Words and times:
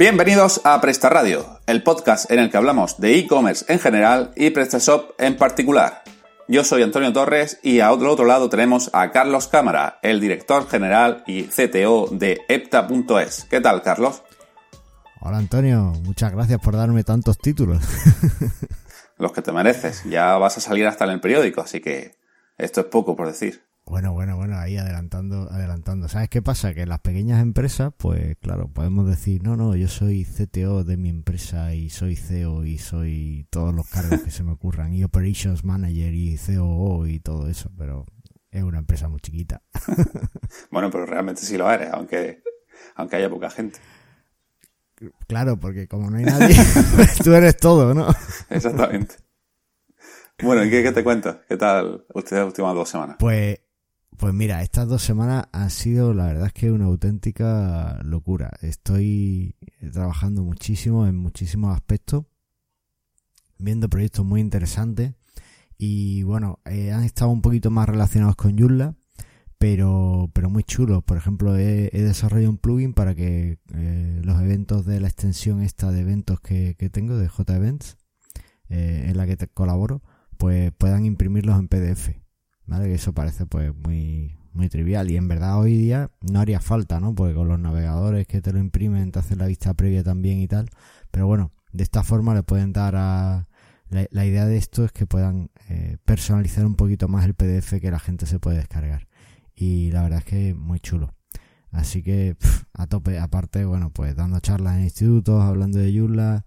Bienvenidos 0.00 0.62
a 0.64 0.80
Presta 0.80 1.10
Radio, 1.10 1.60
el 1.66 1.82
podcast 1.82 2.30
en 2.30 2.38
el 2.38 2.50
que 2.50 2.56
hablamos 2.56 2.98
de 3.00 3.18
e-commerce 3.18 3.70
en 3.70 3.78
general 3.78 4.32
y 4.34 4.48
PrestaShop 4.48 5.10
en 5.20 5.36
particular. 5.36 6.02
Yo 6.48 6.64
soy 6.64 6.82
Antonio 6.82 7.12
Torres 7.12 7.60
y 7.62 7.80
a 7.80 7.92
otro, 7.92 8.10
otro 8.10 8.24
lado 8.24 8.48
tenemos 8.48 8.88
a 8.94 9.10
Carlos 9.10 9.46
Cámara, 9.48 9.98
el 10.00 10.18
director 10.18 10.66
general 10.70 11.22
y 11.26 11.42
CTO 11.42 12.08
de 12.12 12.40
Epta.es. 12.48 13.44
¿Qué 13.50 13.60
tal, 13.60 13.82
Carlos? 13.82 14.22
Hola 15.20 15.36
Antonio, 15.36 15.92
muchas 16.02 16.32
gracias 16.32 16.60
por 16.60 16.76
darme 16.76 17.04
tantos 17.04 17.36
títulos. 17.36 17.84
Los 19.18 19.32
que 19.32 19.42
te 19.42 19.52
mereces. 19.52 20.04
Ya 20.04 20.38
vas 20.38 20.56
a 20.56 20.62
salir 20.62 20.86
hasta 20.86 21.04
en 21.04 21.10
el 21.10 21.20
periódico, 21.20 21.60
así 21.60 21.80
que 21.80 22.16
esto 22.56 22.80
es 22.80 22.86
poco 22.86 23.16
por 23.16 23.26
decir. 23.26 23.69
Bueno, 23.90 24.12
bueno, 24.12 24.36
bueno, 24.36 24.56
ahí 24.56 24.76
adelantando, 24.76 25.50
adelantando. 25.50 26.06
¿Sabes 26.06 26.28
qué 26.28 26.40
pasa? 26.42 26.74
Que 26.74 26.86
las 26.86 27.00
pequeñas 27.00 27.42
empresas, 27.42 27.92
pues 27.96 28.36
claro, 28.40 28.68
podemos 28.68 29.08
decir, 29.08 29.42
no, 29.42 29.56
no, 29.56 29.74
yo 29.74 29.88
soy 29.88 30.24
CTO 30.24 30.84
de 30.84 30.96
mi 30.96 31.08
empresa 31.08 31.74
y 31.74 31.90
soy 31.90 32.14
CEO 32.14 32.64
y 32.64 32.78
soy 32.78 33.48
todos 33.50 33.74
los 33.74 33.88
cargos 33.88 34.20
que 34.20 34.30
se 34.30 34.44
me 34.44 34.52
ocurran, 34.52 34.94
y 34.94 35.02
Operations 35.02 35.64
Manager 35.64 36.14
y 36.14 36.38
COO 36.38 37.08
y 37.08 37.18
todo 37.18 37.48
eso, 37.48 37.72
pero 37.76 38.06
es 38.52 38.62
una 38.62 38.78
empresa 38.78 39.08
muy 39.08 39.18
chiquita. 39.18 39.60
bueno, 40.70 40.88
pero 40.88 41.04
realmente 41.04 41.42
sí 41.42 41.58
lo 41.58 41.68
eres, 41.68 41.90
aunque, 41.92 42.44
aunque 42.94 43.16
haya 43.16 43.28
poca 43.28 43.50
gente. 43.50 43.80
Claro, 45.26 45.58
porque 45.58 45.88
como 45.88 46.10
no 46.10 46.18
hay 46.18 46.26
nadie, 46.26 46.54
pues 46.94 47.18
tú 47.18 47.34
eres 47.34 47.56
todo, 47.56 47.92
¿no? 47.92 48.06
Exactamente. 48.50 49.16
Bueno, 50.40 50.64
¿y 50.64 50.70
qué, 50.70 50.84
qué 50.84 50.92
te 50.92 51.02
cuentas? 51.02 51.38
¿Qué 51.48 51.56
tal 51.56 52.06
ustedes 52.14 52.42
las 52.42 52.46
últimas 52.46 52.74
dos 52.76 52.88
semanas? 52.88 53.16
Pues 53.18 53.58
pues 54.20 54.34
mira, 54.34 54.62
estas 54.62 54.86
dos 54.86 55.00
semanas 55.00 55.46
han 55.50 55.70
sido, 55.70 56.12
la 56.12 56.26
verdad 56.26 56.48
es 56.48 56.52
que 56.52 56.70
una 56.70 56.84
auténtica 56.84 58.02
locura. 58.04 58.50
Estoy 58.60 59.54
trabajando 59.94 60.42
muchísimo 60.42 61.06
en 61.06 61.16
muchísimos 61.16 61.74
aspectos, 61.74 62.26
viendo 63.56 63.88
proyectos 63.88 64.26
muy 64.26 64.42
interesantes 64.42 65.14
y 65.78 66.22
bueno, 66.24 66.58
eh, 66.66 66.92
han 66.92 67.04
estado 67.04 67.30
un 67.30 67.40
poquito 67.40 67.70
más 67.70 67.88
relacionados 67.88 68.36
con 68.36 68.58
Joomla, 68.58 68.94
pero, 69.56 70.30
pero 70.34 70.50
muy 70.50 70.64
chulos. 70.64 71.02
Por 71.02 71.16
ejemplo, 71.16 71.56
he, 71.56 71.88
desarrollado 71.90 72.50
un 72.50 72.58
plugin 72.58 72.92
para 72.92 73.14
que 73.14 73.58
eh, 73.72 74.20
los 74.22 74.38
eventos 74.42 74.84
de 74.84 75.00
la 75.00 75.08
extensión 75.08 75.62
esta 75.62 75.90
de 75.92 76.00
eventos 76.00 76.40
que, 76.40 76.74
tengo, 76.92 77.16
de 77.16 77.30
JEvents, 77.30 77.96
eh, 78.68 79.06
en 79.08 79.16
la 79.16 79.26
que 79.26 79.38
colaboro, 79.48 80.02
pues 80.36 80.72
puedan 80.72 81.06
imprimirlos 81.06 81.58
en 81.58 81.68
PDF. 81.68 82.19
¿Vale? 82.70 82.86
Que 82.86 82.94
eso 82.94 83.12
parece 83.12 83.46
pues 83.46 83.74
muy, 83.74 84.36
muy 84.52 84.68
trivial 84.68 85.10
y 85.10 85.16
en 85.16 85.28
verdad 85.28 85.58
hoy 85.58 85.76
día 85.76 86.10
no 86.20 86.40
haría 86.40 86.60
falta, 86.60 87.00
¿no? 87.00 87.14
Porque 87.14 87.34
con 87.34 87.48
los 87.48 87.58
navegadores 87.58 88.26
que 88.26 88.40
te 88.40 88.52
lo 88.52 88.60
imprimen 88.60 89.10
te 89.10 89.18
hacen 89.18 89.38
la 89.38 89.46
vista 89.46 89.74
previa 89.74 90.04
también 90.04 90.38
y 90.38 90.46
tal. 90.46 90.70
Pero 91.10 91.26
bueno, 91.26 91.52
de 91.72 91.82
esta 91.82 92.04
forma 92.04 92.32
le 92.32 92.42
pueden 92.42 92.72
dar 92.72 92.94
a... 92.96 93.48
La, 93.88 94.24
idea 94.24 94.46
de 94.46 94.56
esto 94.56 94.84
es 94.84 94.92
que 94.92 95.04
puedan 95.04 95.50
eh, 95.68 95.96
personalizar 96.04 96.64
un 96.64 96.76
poquito 96.76 97.08
más 97.08 97.24
el 97.24 97.34
PDF 97.34 97.80
que 97.80 97.90
la 97.90 97.98
gente 97.98 98.24
se 98.24 98.38
puede 98.38 98.58
descargar. 98.58 99.08
Y 99.56 99.90
la 99.90 100.02
verdad 100.02 100.20
es 100.20 100.24
que 100.24 100.54
muy 100.54 100.78
chulo. 100.78 101.12
Así 101.72 102.00
que 102.04 102.36
a 102.72 102.86
tope, 102.86 103.18
aparte, 103.18 103.64
bueno, 103.64 103.90
pues 103.90 104.14
dando 104.14 104.38
charlas 104.38 104.76
en 104.76 104.84
institutos, 104.84 105.42
hablando 105.42 105.80
de 105.80 105.92
Joomla 105.92 106.44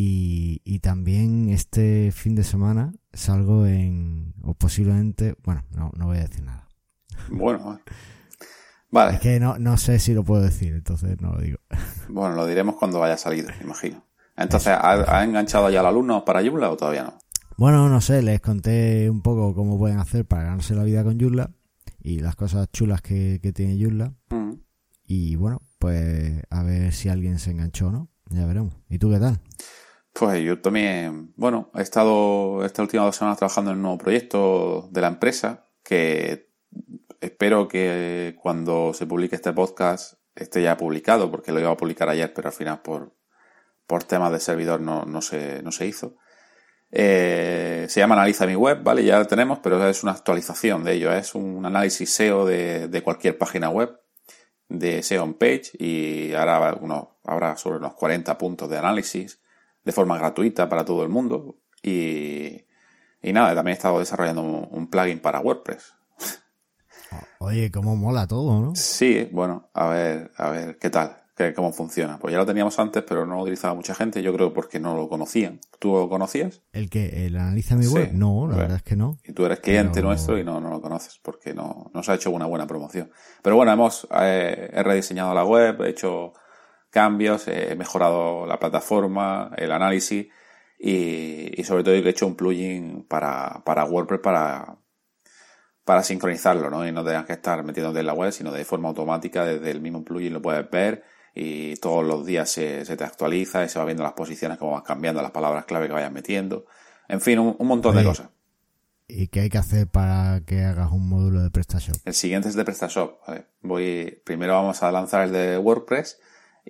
y, 0.00 0.62
y 0.64 0.78
también 0.78 1.48
este 1.48 2.12
fin 2.12 2.36
de 2.36 2.44
semana 2.44 2.92
salgo 3.12 3.66
en, 3.66 4.32
o 4.44 4.54
posiblemente, 4.54 5.34
bueno, 5.42 5.64
no, 5.74 5.90
no 5.96 6.06
voy 6.06 6.18
a 6.18 6.20
decir 6.20 6.44
nada. 6.44 6.68
Bueno, 7.28 7.80
vale. 8.92 9.14
Es 9.14 9.20
que 9.20 9.40
no, 9.40 9.58
no 9.58 9.76
sé 9.76 9.98
si 9.98 10.14
lo 10.14 10.22
puedo 10.22 10.40
decir, 10.40 10.72
entonces 10.72 11.20
no 11.20 11.32
lo 11.32 11.40
digo. 11.40 11.58
Bueno, 12.08 12.36
lo 12.36 12.46
diremos 12.46 12.76
cuando 12.76 13.00
vaya 13.00 13.16
salido, 13.16 13.50
imagino. 13.60 14.04
Entonces, 14.36 14.72
¿ha, 14.80 15.24
enganchado 15.24 15.68
ya 15.68 15.80
al 15.80 15.86
alumno 15.86 16.24
para 16.24 16.42
Joomla 16.42 16.70
o 16.70 16.76
todavía 16.76 17.02
no? 17.02 17.18
Bueno, 17.56 17.88
no 17.88 18.00
sé, 18.00 18.22
les 18.22 18.40
conté 18.40 19.10
un 19.10 19.20
poco 19.20 19.52
cómo 19.52 19.78
pueden 19.78 19.98
hacer 19.98 20.24
para 20.24 20.44
ganarse 20.44 20.76
la 20.76 20.84
vida 20.84 21.02
con 21.02 21.18
Joomla 21.18 21.50
y 22.00 22.20
las 22.20 22.36
cosas 22.36 22.70
chulas 22.70 23.02
que, 23.02 23.40
tiene 23.52 23.82
Joomla. 23.82 24.14
Mm. 24.30 24.52
Y 25.04 25.34
bueno, 25.34 25.60
pues 25.80 26.40
a 26.50 26.62
ver 26.62 26.92
si 26.92 27.08
alguien 27.08 27.40
se 27.40 27.50
enganchó, 27.50 27.90
¿no? 27.90 28.08
Ya 28.30 28.46
veremos. 28.46 28.74
¿Y 28.88 28.98
tú 28.98 29.10
qué 29.10 29.18
tal? 29.18 29.40
Pues 30.18 30.42
yo 30.42 30.60
también, 30.60 31.32
bueno, 31.36 31.70
he 31.76 31.82
estado 31.82 32.64
estas 32.64 32.82
últimas 32.82 33.06
dos 33.06 33.16
semanas 33.16 33.38
trabajando 33.38 33.70
en 33.70 33.76
un 33.76 33.82
nuevo 33.84 33.98
proyecto 33.98 34.88
de 34.90 35.00
la 35.00 35.06
empresa 35.06 35.68
que 35.84 36.50
espero 37.20 37.68
que 37.68 38.34
cuando 38.42 38.92
se 38.94 39.06
publique 39.06 39.36
este 39.36 39.52
podcast 39.52 40.14
esté 40.34 40.60
ya 40.60 40.76
publicado, 40.76 41.30
porque 41.30 41.52
lo 41.52 41.60
iba 41.60 41.70
a 41.70 41.76
publicar 41.76 42.08
ayer, 42.08 42.34
pero 42.34 42.48
al 42.48 42.52
final 42.52 42.82
por, 42.82 43.14
por 43.86 44.02
temas 44.02 44.32
de 44.32 44.40
servidor 44.40 44.80
no, 44.80 45.04
no, 45.04 45.22
se, 45.22 45.62
no 45.62 45.70
se 45.70 45.86
hizo. 45.86 46.16
Eh, 46.90 47.86
se 47.88 48.00
llama 48.00 48.16
Analiza 48.16 48.44
mi 48.44 48.56
web, 48.56 48.82
¿vale? 48.82 49.04
Ya 49.04 49.20
lo 49.20 49.26
tenemos, 49.28 49.60
pero 49.60 49.86
es 49.86 50.02
una 50.02 50.12
actualización 50.12 50.82
de 50.82 50.94
ello. 50.94 51.12
Es 51.12 51.36
un 51.36 51.64
análisis 51.64 52.12
SEO 52.12 52.44
de, 52.44 52.88
de 52.88 53.02
cualquier 53.02 53.38
página 53.38 53.70
web, 53.70 54.00
de 54.68 55.00
SEO 55.04 55.22
on 55.22 55.34
page, 55.34 55.70
y 55.78 56.32
ahora 56.34 56.76
uno, 56.80 57.20
habrá 57.22 57.56
sobre 57.56 57.78
unos 57.78 57.94
40 57.94 58.36
puntos 58.36 58.68
de 58.68 58.78
análisis 58.78 59.40
de 59.88 59.92
forma 59.92 60.18
gratuita 60.18 60.68
para 60.68 60.84
todo 60.84 61.02
el 61.02 61.08
mundo. 61.08 61.56
Y, 61.82 62.66
y 63.22 63.32
nada, 63.32 63.54
también 63.54 63.72
he 63.72 63.78
estado 63.78 63.98
desarrollando 63.98 64.42
un, 64.42 64.90
plugin 64.90 65.18
para 65.18 65.40
WordPress. 65.40 65.94
Oye, 67.40 67.70
cómo 67.70 67.96
mola 67.96 68.26
todo, 68.26 68.60
¿no? 68.60 68.74
Sí, 68.74 69.30
bueno, 69.32 69.70
a 69.72 69.88
ver, 69.88 70.30
a 70.36 70.50
ver, 70.50 70.76
¿qué 70.78 70.90
tal? 70.90 71.16
¿Qué, 71.34 71.54
¿Cómo 71.54 71.72
funciona? 71.72 72.18
Pues 72.18 72.32
ya 72.32 72.38
lo 72.38 72.44
teníamos 72.44 72.78
antes, 72.78 73.02
pero 73.02 73.24
no 73.24 73.36
lo 73.36 73.42
utilizaba 73.44 73.72
mucha 73.72 73.94
gente, 73.94 74.22
yo 74.22 74.34
creo 74.34 74.52
porque 74.52 74.78
no 74.78 74.94
lo 74.94 75.08
conocían. 75.08 75.58
¿Tú 75.78 75.94
lo 75.94 76.06
conocías? 76.10 76.60
¿El 76.72 76.90
que 76.90 77.24
¿El 77.24 77.36
analiza 77.36 77.74
mi 77.74 77.86
web? 77.86 78.10
no, 78.12 78.46
la 78.46 78.58
verdad 78.58 78.76
es 78.76 78.82
que 78.82 78.94
no. 78.94 79.16
Y 79.24 79.32
tú 79.32 79.46
eres 79.46 79.60
cliente 79.60 80.02
nuestro 80.02 80.38
y 80.38 80.44
no, 80.44 80.60
no 80.60 80.68
lo 80.68 80.82
conoces 80.82 81.18
porque 81.22 81.54
no 81.54 81.90
nos 81.94 82.06
ha 82.10 82.14
hecho 82.14 82.30
una 82.30 82.44
buena 82.44 82.66
promoción. 82.66 83.10
Pero 83.42 83.56
bueno, 83.56 83.72
hemos 83.72 84.06
eh, 84.20 84.68
he 84.70 84.82
rediseñado 84.82 85.32
la 85.32 85.46
web, 85.46 85.80
he 85.80 85.88
hecho 85.88 86.34
cambios, 86.90 87.48
he 87.48 87.74
mejorado 87.76 88.46
la 88.46 88.58
plataforma, 88.58 89.50
el 89.56 89.72
análisis 89.72 90.28
y, 90.78 91.62
sobre 91.64 91.82
todo 91.82 91.94
he 91.94 92.08
hecho 92.08 92.26
un 92.26 92.36
plugin 92.36 93.04
para, 93.08 93.62
para 93.64 93.84
WordPress 93.84 94.20
para, 94.20 94.76
para 95.84 96.02
sincronizarlo, 96.02 96.70
¿no? 96.70 96.86
Y 96.86 96.92
no 96.92 97.04
tengas 97.04 97.26
que 97.26 97.32
estar 97.32 97.62
metiéndote 97.64 98.00
en 98.00 98.06
la 98.06 98.14
web, 98.14 98.32
sino 98.32 98.52
de 98.52 98.64
forma 98.64 98.88
automática 98.88 99.44
desde 99.44 99.70
el 99.70 99.80
mismo 99.80 100.04
plugin 100.04 100.32
lo 100.32 100.42
puedes 100.42 100.70
ver 100.70 101.04
y 101.34 101.76
todos 101.76 102.04
los 102.04 102.26
días 102.26 102.50
se, 102.50 102.84
te 102.84 103.04
actualiza 103.04 103.64
y 103.64 103.68
se 103.68 103.78
va 103.78 103.84
viendo 103.84 104.02
las 104.02 104.12
posiciones, 104.12 104.58
cómo 104.58 104.72
vas 104.72 104.82
cambiando, 104.82 105.22
las 105.22 105.30
palabras 105.30 105.64
clave 105.66 105.86
que 105.86 105.92
vayas 105.92 106.12
metiendo. 106.12 106.66
En 107.08 107.20
fin, 107.20 107.38
un, 107.38 107.56
montón 107.60 107.96
de 107.96 108.04
cosas. 108.04 108.28
¿Y 109.06 109.28
qué 109.28 109.40
hay 109.40 109.48
que 109.48 109.58
hacer 109.58 109.86
para 109.86 110.42
que 110.44 110.64
hagas 110.64 110.90
un 110.92 111.08
módulo 111.08 111.40
de 111.40 111.50
PrestaShop? 111.50 111.96
El 112.04 112.14
siguiente 112.14 112.48
es 112.48 112.54
de 112.54 112.64
PrestaShop. 112.64 113.20
Voy, 113.62 114.20
primero 114.24 114.54
vamos 114.54 114.82
a 114.82 114.92
lanzar 114.92 115.22
el 115.22 115.32
de 115.32 115.58
WordPress 115.58 116.18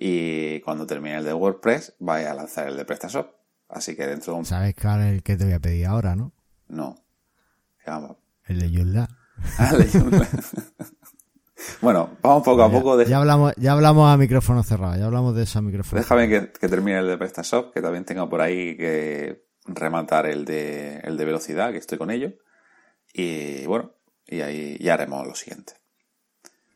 y 0.01 0.61
cuando 0.61 0.87
termine 0.87 1.17
el 1.17 1.25
de 1.25 1.33
WordPress 1.33 1.95
vaya 1.99 2.31
a 2.31 2.33
lanzar 2.33 2.69
el 2.69 2.77
de 2.77 2.85
PrestaShop. 2.85 3.31
Así 3.67 3.97
que 3.97 4.07
dentro 4.07 4.33
de 4.33 4.39
un... 4.39 4.45
¿Sabes 4.45 4.73
cuál 4.81 5.01
es 5.01 5.13
el 5.13 5.23
que 5.23 5.35
te 5.35 5.43
voy 5.43 5.53
a 5.53 5.59
pedir 5.59 5.85
ahora, 5.87 6.15
no? 6.15 6.31
No. 6.69 6.95
El 8.45 8.59
de 8.59 8.69
Joomla. 8.69 9.07
Ah, 9.57 9.69
el 9.71 9.79
de 9.79 9.99
Joomla. 9.99 10.27
bueno, 11.81 12.17
vamos 12.21 12.43
poco 12.43 12.63
a 12.63 12.71
poco. 12.71 13.01
Ya, 13.03 13.17
hablamos, 13.17 13.53
ya 13.57 13.71
hablamos 13.71 14.09
a 14.09 14.17
micrófono 14.17 14.63
cerrado, 14.63 14.97
ya 14.97 15.05
hablamos 15.05 15.35
de 15.35 15.43
esa 15.43 15.61
micrófono. 15.61 16.01
Déjame 16.01 16.27
que, 16.27 16.41
termine 16.67 16.99
el 16.99 17.07
de 17.07 17.17
PrestaShop, 17.17 17.73
que 17.73 17.81
también 17.81 18.05
tengo 18.05 18.29
por 18.29 18.41
ahí 18.41 18.75
que 18.75 19.47
rematar 19.65 20.27
el 20.27 20.45
de, 20.45 20.99
el 20.99 21.17
de 21.17 21.25
velocidad, 21.25 21.71
que 21.71 21.77
estoy 21.77 21.97
con 21.97 22.11
ello. 22.11 22.33
Y 23.13 23.65
bueno, 23.65 23.93
y 24.25 24.41
ahí 24.41 24.77
ya 24.79 24.95
haremos 24.95 25.25
lo 25.25 25.35
siguiente. 25.35 25.73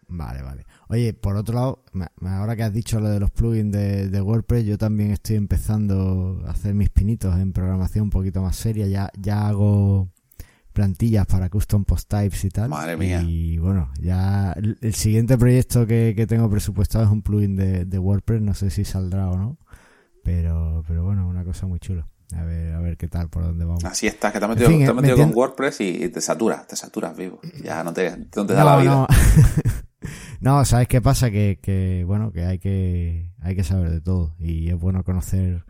Vale, 0.08 0.42
vale. 0.42 0.66
Oye, 0.90 1.14
por 1.14 1.36
otro 1.36 1.56
lado, 1.56 1.84
ahora 2.22 2.56
que 2.56 2.64
has 2.64 2.74
dicho 2.74 3.00
lo 3.00 3.10
de 3.10 3.20
los 3.20 3.32
plugins 3.32 3.72
de, 3.72 4.22
WordPress, 4.22 4.66
yo 4.66 4.78
también 4.78 5.12
estoy 5.12 5.38
empezando 5.38 6.44
a 6.46 6.52
hacer 6.52 6.74
mis 6.74 6.90
pinitos 6.90 7.36
en 7.38 7.54
programación 7.54 8.06
un 8.06 8.10
poquito 8.10 8.42
más 8.42 8.56
seria. 8.56 8.88
Ya, 8.88 9.10
ya 9.18 9.48
hago 9.48 10.10
plantillas 10.74 11.26
para 11.26 11.50
custom 11.50 11.86
post 11.86 12.10
types 12.10 12.44
y 12.44 12.50
tal. 12.50 12.70
Madre 12.70 12.98
mía. 12.98 13.22
Y 13.22 13.58
bueno, 13.60 13.92
ya 14.00 14.54
el, 14.54 14.94
siguiente 14.94 15.38
proyecto 15.38 15.88
que, 15.88 16.26
tengo 16.28 16.50
presupuestado 16.50 17.06
es 17.06 17.12
un 17.12 17.22
plugin 17.22 17.56
de, 17.56 18.00
WordPress. 18.00 18.42
No 18.42 18.54
sé 18.54 18.70
si 18.70 18.84
saldrá 18.84 19.30
o 19.30 19.38
no. 19.38 19.58
Pero, 20.24 20.84
pero 20.88 21.04
bueno, 21.04 21.28
una 21.28 21.44
cosa 21.44 21.68
muy 21.68 21.80
chula. 21.80 22.08
A 22.36 22.44
ver, 22.44 22.74
a 22.74 22.80
ver 22.80 22.98
qué 22.98 23.08
tal, 23.08 23.30
por 23.30 23.44
dónde 23.44 23.64
vamos. 23.64 23.84
Así 23.84 24.08
estás, 24.08 24.34
que 24.34 24.40
te 24.40 24.46
has 24.46 24.50
metido, 24.50 24.70
te 24.70 24.86
has 24.86 24.96
metido 24.96 25.18
con 25.18 25.32
WordPress 25.34 25.82
y 25.82 26.10
te 26.10 26.20
saturas, 26.20 26.66
te 26.68 26.76
saturas 26.76 27.16
vivo. 27.16 27.40
Ya 27.62 27.84
no 27.84 27.94
te, 27.94 28.10
no 28.36 28.46
te 28.46 28.54
da 28.54 28.64
la 28.64 28.78
vida. 28.78 28.92
No, 28.92 29.08
¿sabes 30.66 30.88
qué 30.88 31.01
pasa? 31.01 31.31
Que, 31.31 31.60
que, 31.62 32.04
bueno, 32.06 32.31
que 32.31 32.45
hay 32.45 32.60
que 32.60 33.31
hay 33.42 33.56
que 33.56 33.63
saber 33.63 33.90
de 33.90 34.01
todo 34.01 34.36
y 34.40 34.69
es 34.69 34.80
bueno 34.80 35.04
conocer 35.04 35.66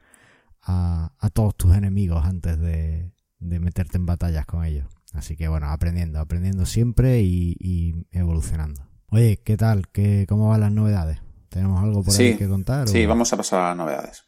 a, 0.61 1.13
a 1.19 1.29
todos 1.29 1.55
tus 1.55 1.75
enemigos 1.75 2.25
antes 2.25 2.59
de, 2.59 3.11
de, 3.39 3.59
meterte 3.59 3.97
en 3.97 4.05
batallas 4.05 4.45
con 4.45 4.63
ellos. 4.63 4.87
Así 5.13 5.35
que 5.35 5.47
bueno, 5.47 5.67
aprendiendo, 5.67 6.19
aprendiendo 6.19 6.65
siempre 6.65 7.21
y, 7.21 7.55
y 7.59 8.07
evolucionando. 8.11 8.81
Oye, 9.09 9.41
¿qué 9.43 9.57
tal? 9.57 9.89
¿Qué, 9.89 10.25
¿Cómo 10.27 10.49
van 10.49 10.61
las 10.61 10.71
novedades? 10.71 11.19
¿Tenemos 11.49 11.83
algo 11.83 12.03
por 12.03 12.15
ahí 12.19 12.35
que 12.35 12.47
contar? 12.47 12.87
Sí, 12.87 13.05
vamos 13.05 13.31
a 13.31 13.37
pasar 13.37 13.61
a 13.61 13.67
las 13.69 13.77
novedades. 13.77 14.23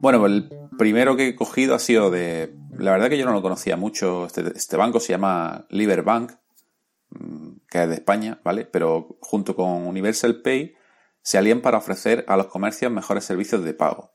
Bueno, 0.00 0.24
el 0.26 0.48
primero 0.78 1.16
que 1.16 1.28
he 1.28 1.34
cogido 1.34 1.74
ha 1.74 1.78
sido 1.80 2.10
de... 2.10 2.54
La 2.80 2.92
verdad 2.92 3.10
que 3.10 3.18
yo 3.18 3.26
no 3.26 3.32
lo 3.32 3.42
conocía 3.42 3.76
mucho. 3.76 4.24
Este, 4.24 4.42
este 4.56 4.76
banco 4.76 5.00
se 5.00 5.12
llama 5.12 5.66
Liberbank, 5.68 6.32
mm, 7.10 7.48
que 7.68 7.82
es 7.82 7.88
de 7.88 7.94
España, 7.94 8.40
¿vale? 8.42 8.64
Pero 8.64 9.18
junto 9.20 9.54
con 9.54 9.86
Universal 9.86 10.40
Pay 10.40 10.74
se 11.20 11.36
alían 11.36 11.60
para 11.60 11.76
ofrecer 11.76 12.24
a 12.26 12.38
los 12.38 12.46
comercios 12.46 12.90
mejores 12.90 13.24
servicios 13.24 13.62
de 13.64 13.74
pago. 13.74 14.14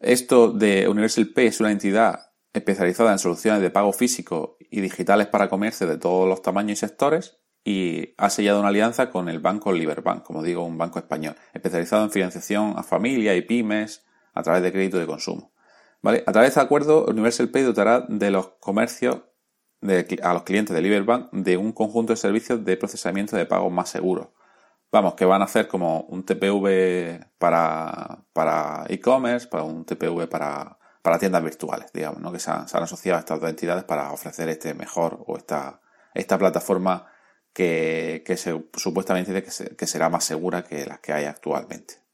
Esto 0.00 0.50
de 0.50 0.88
Universal 0.88 1.28
Pay 1.34 1.48
es 1.48 1.60
una 1.60 1.72
entidad 1.72 2.32
especializada 2.54 3.12
en 3.12 3.18
soluciones 3.18 3.60
de 3.60 3.70
pago 3.70 3.92
físico 3.92 4.56
y 4.70 4.80
digitales 4.80 5.26
para 5.26 5.50
comercio 5.50 5.86
de 5.86 5.98
todos 5.98 6.26
los 6.26 6.40
tamaños 6.40 6.78
y 6.78 6.80
sectores 6.80 7.38
y 7.64 8.14
ha 8.16 8.30
sellado 8.30 8.60
una 8.60 8.68
alianza 8.68 9.10
con 9.10 9.28
el 9.28 9.40
banco 9.40 9.72
Liberbank, 9.72 10.22
como 10.22 10.42
digo, 10.42 10.64
un 10.64 10.78
banco 10.78 10.98
español, 10.98 11.36
especializado 11.52 12.04
en 12.04 12.10
financiación 12.10 12.74
a 12.78 12.82
familias 12.82 13.36
y 13.36 13.42
pymes 13.42 14.06
a 14.32 14.42
través 14.42 14.62
de 14.62 14.72
crédito 14.72 14.98
de 14.98 15.06
consumo. 15.06 15.52
A 16.08 16.32
través 16.32 16.54
de 16.54 16.60
acuerdo, 16.60 17.06
Universal 17.06 17.48
Pay 17.48 17.62
dotará 17.62 18.06
de 18.08 18.30
los 18.30 18.48
comercios 18.60 19.22
a 20.22 20.32
los 20.32 20.42
clientes 20.42 20.74
de 20.74 20.82
Liberbank 20.82 21.32
de 21.32 21.56
un 21.56 21.72
conjunto 21.72 22.12
de 22.12 22.16
servicios 22.16 22.64
de 22.64 22.76
procesamiento 22.76 23.36
de 23.36 23.46
pagos 23.46 23.72
más 23.72 23.90
seguros. 23.90 24.28
Vamos, 24.92 25.14
que 25.14 25.24
van 25.24 25.42
a 25.42 25.46
hacer 25.46 25.68
como 25.68 26.02
un 26.02 26.24
TPV 26.24 27.26
para, 27.38 28.24
para 28.32 28.84
e-commerce, 28.88 29.48
para 29.48 29.64
un 29.64 29.84
TPV 29.84 30.28
para, 30.28 30.78
para 31.02 31.18
tiendas 31.18 31.42
virtuales, 31.42 31.92
digamos, 31.92 32.20
¿no? 32.20 32.32
que 32.32 32.38
se 32.38 32.50
han, 32.50 32.66
asociado 32.72 33.16
a 33.16 33.20
estas 33.20 33.40
dos 33.40 33.50
entidades 33.50 33.84
para 33.84 34.12
ofrecer 34.12 34.48
este 34.48 34.74
mejor 34.74 35.24
o 35.26 35.36
esta, 35.36 35.80
esta 36.14 36.38
plataforma 36.38 37.06
que, 37.52 38.22
se, 38.36 38.64
supuestamente 38.74 39.32
dice 39.32 39.74
que, 39.76 39.86
será 39.86 40.08
más 40.08 40.24
segura 40.24 40.62
que 40.62 40.86
las 40.86 41.00
que 41.00 41.12
hay 41.12 41.24
actualmente. 41.24 42.05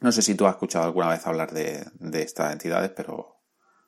No 0.00 0.12
sé 0.12 0.22
si 0.22 0.34
tú 0.34 0.46
has 0.46 0.54
escuchado 0.54 0.84
alguna 0.84 1.08
vez 1.08 1.26
hablar 1.26 1.52
de, 1.52 1.84
estas 2.14 2.52
entidades, 2.52 2.92
pero, 2.96 3.40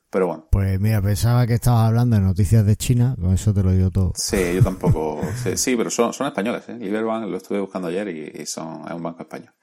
pero 0.09 0.27
bueno. 0.27 0.47
Pues 0.51 0.79
mira, 0.79 1.01
pensaba 1.01 1.47
que 1.47 1.53
estabas 1.53 1.87
hablando 1.87 2.17
de 2.17 2.21
noticias 2.21 2.65
de 2.65 2.75
China, 2.75 3.15
con 3.19 3.33
eso 3.33 3.53
te 3.53 3.63
lo 3.63 3.71
digo 3.71 3.91
todo. 3.91 4.11
Sí, 4.15 4.55
yo 4.55 4.61
tampoco. 4.61 5.21
sí, 5.55 5.75
pero 5.77 5.89
son, 5.89 6.13
son 6.13 6.27
españoles, 6.27 6.67
¿eh? 6.67 6.75
Liberbank 6.75 7.29
lo 7.29 7.37
estuve 7.37 7.61
buscando 7.61 7.87
ayer 7.87 8.09
y, 8.09 8.45
son, 8.45 8.85
es 8.87 8.93
un 8.93 9.03
banco 9.03 9.21
español. 9.21 9.53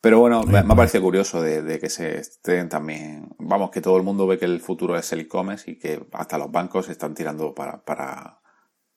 Pero 0.00 0.20
bueno, 0.20 0.44
me, 0.44 0.58
ha 0.58 0.62
pues. 0.62 0.76
parecido 0.76 1.02
curioso 1.02 1.42
de, 1.42 1.80
que 1.80 1.90
se 1.90 2.18
estén 2.18 2.68
también. 2.68 3.28
Vamos, 3.40 3.70
que 3.70 3.80
todo 3.80 3.96
el 3.96 4.04
mundo 4.04 4.28
ve 4.28 4.38
que 4.38 4.44
el 4.44 4.60
futuro 4.60 4.96
es 4.96 5.12
el 5.12 5.20
e-commerce 5.20 5.72
y 5.72 5.76
que 5.76 6.06
hasta 6.12 6.38
los 6.38 6.52
bancos 6.52 6.88
están 6.88 7.14
tirando 7.14 7.52
para, 7.52 7.84
para, 7.84 8.40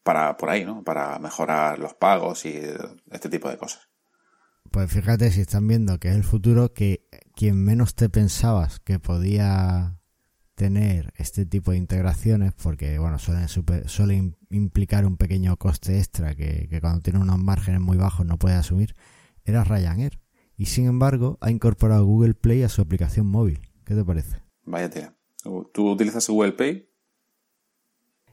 para 0.04 0.38
por 0.38 0.52
ahí, 0.52 0.64
¿no? 0.64 0.84
Para 0.84 1.18
mejorar 1.18 1.80
los 1.80 1.96
pagos 1.96 2.46
y 2.46 2.62
este 3.10 3.30
tipo 3.30 3.50
de 3.50 3.58
cosas. 3.58 3.91
Pues 4.72 4.90
fíjate 4.90 5.30
si 5.32 5.42
están 5.42 5.68
viendo 5.68 6.00
que 6.00 6.08
es 6.08 6.16
el 6.16 6.24
futuro 6.24 6.74
que 6.74 7.06
quien 7.36 7.62
menos 7.62 7.94
te 7.94 8.10
pensabas 8.10 8.80
que 8.80 9.00
podía 9.00 10.00
tener 10.56 11.12
este 11.18 11.46
tipo 11.46 11.72
de 11.72 11.78
integraciones, 11.78 12.54
porque 12.54 12.98
bueno, 12.98 13.20
suelen, 13.20 13.50
suelen 13.50 14.38
implicar 14.50 15.06
un 15.06 15.18
pequeño 15.18 15.58
coste 15.58 15.98
extra 15.98 16.36
que, 16.36 16.68
que 16.70 16.80
cuando 16.80 17.02
tiene 17.02 17.20
unos 17.20 17.38
márgenes 17.38 17.82
muy 17.82 17.98
bajos 17.98 18.26
no 18.26 18.38
puede 18.38 18.56
asumir, 18.56 18.96
era 19.44 19.66
Ryanair. 19.66 20.22
Y 20.56 20.68
sin 20.68 20.86
embargo, 20.86 21.38
ha 21.42 21.52
incorporado 21.52 22.06
Google 22.06 22.36
Play 22.36 22.64
a 22.64 22.70
su 22.70 22.82
aplicación 22.82 23.26
móvil. 23.26 23.60
¿Qué 23.84 23.94
te 23.94 24.06
parece? 24.06 24.38
Vaya 24.64 24.90
tía. 24.90 25.18
¿Tú 25.74 25.92
utilizas 25.92 26.30
Google 26.30 26.54
Play? 26.54 26.91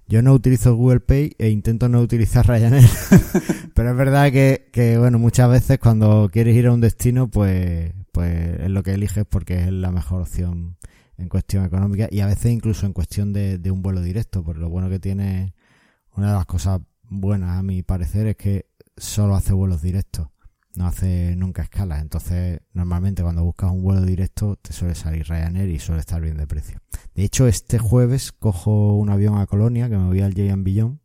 Yo 0.08 0.22
no 0.22 0.32
utilizo 0.32 0.74
Google 0.74 1.00
Pay 1.00 1.32
e 1.38 1.50
intento 1.50 1.88
no 1.90 2.00
utilizar 2.00 2.48
Ryanair. 2.48 2.88
Pero 3.74 3.90
es 3.90 3.96
verdad 3.96 4.32
que, 4.32 4.96
bueno, 4.98 5.18
muchas 5.18 5.50
veces 5.50 5.78
cuando 5.78 6.30
quieres 6.32 6.56
ir 6.56 6.66
a 6.66 6.72
un 6.72 6.80
destino, 6.80 7.28
pues, 7.28 7.92
pues 8.10 8.60
es 8.60 8.70
lo 8.70 8.82
que 8.82 8.94
eliges 8.94 9.26
porque 9.28 9.64
es 9.64 9.72
la 9.72 9.92
mejor 9.92 10.22
opción 10.22 10.78
en 11.18 11.28
cuestión 11.28 11.64
económica 11.66 12.08
y 12.10 12.20
a 12.20 12.26
veces 12.26 12.52
incluso 12.52 12.86
en 12.86 12.94
cuestión 12.94 13.34
de, 13.34 13.58
de 13.58 13.70
un 13.70 13.82
vuelo 13.82 14.00
directo. 14.00 14.42
Porque 14.42 14.60
lo 14.60 14.70
bueno 14.70 14.88
que 14.88 14.98
tiene, 14.98 15.54
una 16.16 16.28
de 16.28 16.38
las 16.38 16.46
cosas 16.46 16.80
buenas 17.02 17.58
a 17.58 17.62
mi 17.62 17.82
parecer 17.82 18.28
es 18.28 18.36
que 18.36 18.66
solo 18.96 19.36
hace 19.36 19.52
vuelos 19.52 19.82
directos 19.82 20.28
no 20.78 20.86
hace 20.86 21.34
nunca 21.34 21.62
escalas. 21.62 22.00
Entonces, 22.00 22.60
normalmente 22.72 23.24
cuando 23.24 23.42
buscas 23.42 23.72
un 23.72 23.82
vuelo 23.82 24.02
directo 24.02 24.54
te 24.54 24.72
suele 24.72 24.94
salir 24.94 25.26
Ryanair 25.28 25.68
y 25.68 25.80
suele 25.80 26.00
estar 26.00 26.22
bien 26.22 26.36
de 26.36 26.46
precio. 26.46 26.80
De 27.16 27.24
hecho, 27.24 27.48
este 27.48 27.80
jueves 27.80 28.30
cojo 28.30 28.94
un 28.94 29.10
avión 29.10 29.38
a 29.38 29.46
Colonia, 29.46 29.88
que 29.88 29.98
me 29.98 30.06
voy 30.06 30.20
al 30.20 30.34
J 30.34 30.54
Billon, 30.58 31.00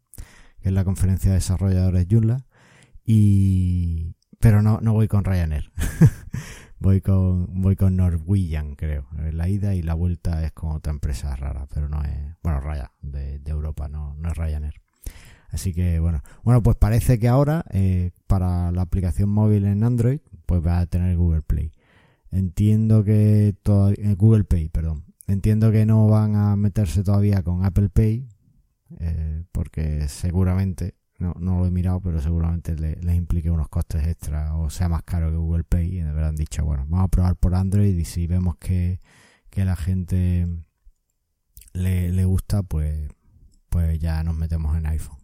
que 0.62 0.70
es 0.70 0.72
la 0.72 0.86
conferencia 0.86 1.32
de 1.32 1.38
desarrolladores 1.38 2.06
Joomla, 2.10 2.46
y... 3.04 4.16
pero 4.40 4.62
no, 4.62 4.80
no 4.80 4.94
voy 4.94 5.08
con 5.08 5.26
Ryanair. 5.26 5.72
voy 6.80 7.02
con 7.02 7.48
voy 7.60 7.76
con 7.76 7.96
Norwegian, 7.96 8.76
creo. 8.76 9.08
La 9.32 9.50
ida 9.50 9.74
y 9.74 9.82
la 9.82 9.96
vuelta 9.96 10.46
es 10.46 10.52
con 10.52 10.74
otra 10.74 10.94
empresa 10.94 11.36
rara, 11.36 11.68
pero 11.74 11.90
no 11.90 12.04
es... 12.04 12.36
Bueno, 12.44 12.60
Raya, 12.60 12.92
de, 13.02 13.40
de 13.40 13.52
Europa, 13.52 13.88
no, 13.88 14.14
no 14.18 14.30
es 14.30 14.38
Ryanair. 14.38 14.84
Así 15.54 15.72
que 15.72 16.00
bueno, 16.00 16.24
bueno, 16.44 16.64
pues 16.64 16.76
parece 16.78 17.20
que 17.20 17.28
ahora 17.28 17.64
eh, 17.70 18.10
para 18.34 18.72
la 18.72 18.82
aplicación 18.82 19.30
móvil 19.30 19.64
en 19.66 19.84
Android, 19.84 20.20
pues 20.48 20.66
va 20.66 20.80
a 20.80 20.88
tener 20.88 21.16
Google 21.16 21.44
Play. 21.44 21.72
Entiendo 22.32 23.04
que 23.04 23.50
eh, 23.50 24.16
Google 24.18 24.44
Pay, 24.44 24.70
perdón. 24.70 25.06
Entiendo 25.28 25.72
que 25.72 25.86
no 25.86 26.08
van 26.08 26.36
a 26.36 26.56
meterse 26.56 27.04
todavía 27.04 27.44
con 27.44 27.64
Apple 27.64 27.90
Pay, 27.90 28.28
eh, 29.00 29.44
porque 29.52 30.08
seguramente, 30.08 30.96
no, 31.20 31.36
no 31.40 31.60
lo 31.60 31.68
he 31.68 31.70
mirado, 31.70 32.02
pero 32.02 32.20
seguramente 32.20 32.76
les 32.76 33.16
implique 33.16 33.52
unos 33.52 33.70
costes 33.70 34.08
extra 34.08 34.56
o 34.56 34.72
sea 34.72 34.90
más 34.90 35.04
caro 35.04 35.30
que 35.30 35.38
Google 35.38 35.64
Pay. 35.64 36.00
Y 36.00 36.02
de 36.02 36.32
dicho, 36.32 36.66
bueno, 36.66 36.88
vamos 36.90 37.06
a 37.06 37.10
probar 37.10 37.36
por 37.36 37.54
Android 37.54 37.96
y 37.96 38.06
si 38.06 38.26
vemos 38.26 38.56
que, 38.58 39.00
que 39.52 39.64
la 39.64 39.76
gente 39.76 40.48
le, 41.74 42.12
le 42.12 42.26
gusta, 42.26 42.64
pues, 42.64 43.12
pues 43.70 44.00
ya 44.00 44.24
nos 44.24 44.36
metemos 44.36 44.76
en 44.76 44.88
iPhone. 44.88 45.23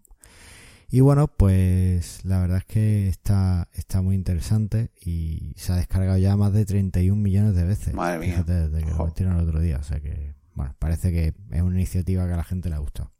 Y 0.91 1.01
bueno, 1.01 1.27
pues 1.27 2.25
la 2.25 2.39
verdad 2.39 2.57
es 2.57 2.65
que 2.65 3.07
está, 3.09 3.67
está 3.73 4.01
muy 4.01 4.15
interesante 4.15 4.91
y 4.99 5.53
se 5.55 5.71
ha 5.71 5.75
descargado 5.75 6.17
ya 6.17 6.35
más 6.35 6.51
de 6.51 6.65
31 6.65 7.21
millones 7.21 7.53
de 7.53 7.63
veces. 7.63 7.93
Madre 7.93 8.17
mía. 8.19 8.43
Desde 8.43 8.83
que 8.83 8.91
lo 8.91 9.05
metieron 9.05 9.37
el 9.37 9.47
otro 9.47 9.59
día. 9.59 9.77
O 9.77 9.83
sea 9.83 9.99
que, 9.99 10.33
bueno, 10.55 10.75
parece 10.79 11.11
que 11.11 11.35
es 11.51 11.61
una 11.61 11.75
iniciativa 11.75 12.25
que 12.25 12.33
a 12.33 12.37
la 12.37 12.43
gente 12.43 12.69
le 12.69 12.75
ha 12.75 12.79
gustado. 12.79 13.11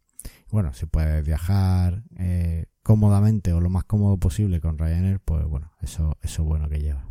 Bueno, 0.50 0.74
si 0.74 0.88
puedes 0.88 1.24
viajar 1.24 2.02
eh, 2.18 2.66
cómodamente 2.82 3.54
o 3.54 3.62
lo 3.62 3.70
más 3.70 3.84
cómodo 3.84 4.18
posible 4.18 4.60
con 4.62 4.80
Ryanair, 4.80 5.20
pues 5.20 5.46
bueno, 5.46 5.72
eso, 5.82 6.18
eso 6.24 6.42
es 6.42 6.48
bueno 6.48 6.70
que 6.70 6.80
lleva. 6.80 7.08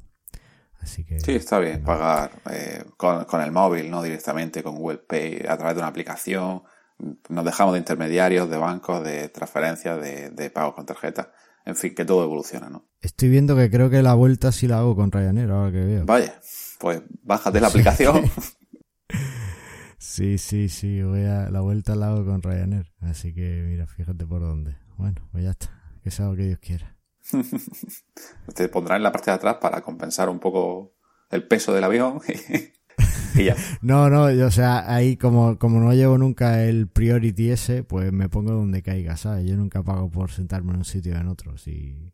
Así 0.81 1.05
que. 1.05 1.21
Sí, 1.21 1.37
está 1.37 1.61
bien, 1.61 1.85
pagar 1.85 2.33
eh, 2.51 2.85
con, 2.97 3.25
con 3.27 3.41
el 3.43 3.53
móvil, 3.53 3.91
no 3.91 4.03
directamente 4.03 4.65
con 4.65 4.75
Google 4.75 4.99
Pay, 4.99 5.47
a 5.49 5.57
través 5.57 5.77
de 5.77 5.83
una 5.83 5.89
aplicación 5.89 6.63
nos 7.29 7.45
dejamos 7.45 7.75
de 7.75 7.79
intermediarios, 7.79 8.51
de 8.51 8.57
bancos, 8.57 9.05
de 9.05 9.29
transferencias, 9.29 10.01
de, 10.01 10.31
de 10.31 10.51
pagos 10.51 10.75
con 10.75 10.87
tarjeta. 10.87 11.33
En 11.65 11.77
fin, 11.77 11.95
que 11.95 12.05
todo 12.05 12.25
evoluciona, 12.25 12.71
¿no? 12.71 12.89
Estoy 13.01 13.29
viendo 13.29 13.55
que 13.55 13.71
creo 13.71 13.91
que 13.91 14.03
la 14.03 14.15
vuelta 14.15 14.53
sí 14.53 14.67
la 14.67 14.79
hago 14.79 14.97
con 14.97 15.13
Ryanair, 15.13 15.51
ahora 15.51 15.71
que 15.71 15.85
veo. 15.85 16.07
Vaya, 16.07 16.41
pues 16.79 17.03
bájate 17.23 17.61
la 17.61 17.69
aplicación. 17.69 18.25
sí, 19.99 20.39
sí, 20.39 20.69
sí, 20.69 21.03
voy 21.03 21.25
a, 21.25 21.51
la 21.51 21.61
vuelta 21.61 21.95
la 21.95 22.09
hago 22.09 22.25
con 22.25 22.43
Ryanair. 22.43 22.91
Así 23.01 23.35
que 23.35 23.65
mira, 23.69 23.87
fíjate 23.87 24.27
por 24.27 24.41
dónde. 24.41 24.77
Bueno, 24.97 25.29
pues 25.31 25.45
ya 25.45 25.51
está. 25.51 25.69
Que 26.03 26.11
sea 26.11 26.27
lo 26.27 26.37
que 26.37 26.45
Dios 26.45 26.59
quiera. 26.59 26.97
Te 28.55 28.69
pondrán 28.69 28.97
en 28.97 29.03
la 29.03 29.13
parte 29.13 29.31
de 29.31 29.37
atrás 29.37 29.59
para 29.61 29.83
compensar 29.83 30.31
un 30.31 30.41
poco 30.41 30.95
el 31.31 31.47
peso 31.47 31.75
del 31.75 31.85
avión. 31.85 32.21
no, 33.83 34.11
no, 34.11 34.25
o 34.25 34.51
sea, 34.51 34.93
ahí 34.93 35.17
como, 35.17 35.59
como 35.59 35.81
no 35.81 35.93
llevo 35.93 36.19
nunca 36.19 36.65
el 36.65 36.89
priority 36.89 37.51
ese, 37.51 37.85
pues 37.85 38.13
me 38.13 38.29
pongo 38.29 38.53
donde 38.53 38.83
caiga, 38.83 39.17
¿sabes? 39.17 39.47
Yo 39.47 39.57
nunca 39.57 39.83
pago 39.83 40.11
por 40.11 40.31
sentarme 40.31 40.73
en 40.73 40.79
un 40.79 40.85
sitio 40.85 41.15
o 41.15 41.19
en 41.19 41.29
otro. 41.29 41.57
Si, 41.59 42.13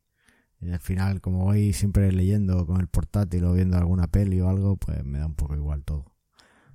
y 0.60 0.70
al 0.70 0.80
final, 0.80 1.20
como 1.20 1.44
voy 1.44 1.72
siempre 1.72 2.10
leyendo 2.12 2.66
con 2.66 2.80
el 2.80 2.88
portátil 2.88 3.44
o 3.44 3.52
viendo 3.52 3.76
alguna 3.76 4.06
peli 4.06 4.40
o 4.40 4.48
algo, 4.48 4.76
pues 4.76 5.04
me 5.04 5.18
da 5.18 5.26
un 5.26 5.34
poco 5.34 5.54
igual 5.54 5.84
todo, 5.84 6.14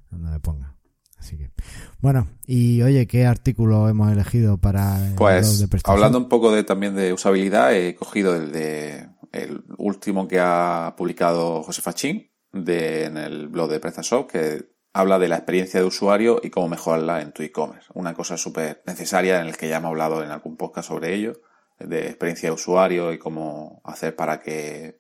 donde 0.10 0.30
me 0.30 0.40
ponga. 0.40 0.76
Así 1.18 1.38
que, 1.38 1.52
bueno, 2.00 2.28
y 2.46 2.82
oye, 2.82 3.06
¿qué 3.06 3.26
artículo 3.26 3.90
hemos 3.90 4.10
elegido 4.10 4.58
para 4.58 5.14
Pues, 5.18 5.68
hablando 5.84 6.18
un 6.18 6.30
poco 6.30 6.52
de 6.52 6.64
también 6.64 6.96
de 6.96 7.12
usabilidad, 7.12 7.76
he 7.76 7.94
cogido 7.96 8.36
el 8.38 8.54
de 8.54 9.10
el 9.32 9.64
último 9.78 10.28
que 10.28 10.40
ha 10.40 10.96
publicado 10.98 11.62
José 11.64 11.82
Fachín, 11.82 12.29
de, 12.52 13.06
en 13.06 13.18
el 13.18 13.48
blog 13.48 13.70
de 13.70 13.80
PrestaShop 13.80 14.30
que 14.30 14.70
habla 14.94 15.20
de 15.20 15.28
la 15.28 15.36
experiencia 15.36 15.80
de 15.80 15.86
usuario 15.86 16.40
y 16.44 16.50
cómo 16.50 16.68
mejorarla 16.70 17.22
en 17.22 17.32
tu 17.32 17.44
e-commerce. 17.44 17.88
Una 17.94 18.14
cosa 18.14 18.38
súper 18.38 18.82
necesaria 18.86 19.42
en 19.42 19.48
el 19.48 19.58
que 19.58 19.70
ya 19.70 19.78
hemos 19.78 19.90
hablado 19.90 20.24
en 20.24 20.32
algún 20.32 20.58
podcast 20.58 20.90
sobre 20.90 21.14
ello, 21.14 21.42
de 21.80 22.08
experiencia 22.08 22.50
de 22.50 22.56
usuario 22.56 23.14
y 23.14 23.20
cómo 23.20 23.82
hacer 23.86 24.16
para 24.16 24.40
que, 24.42 25.00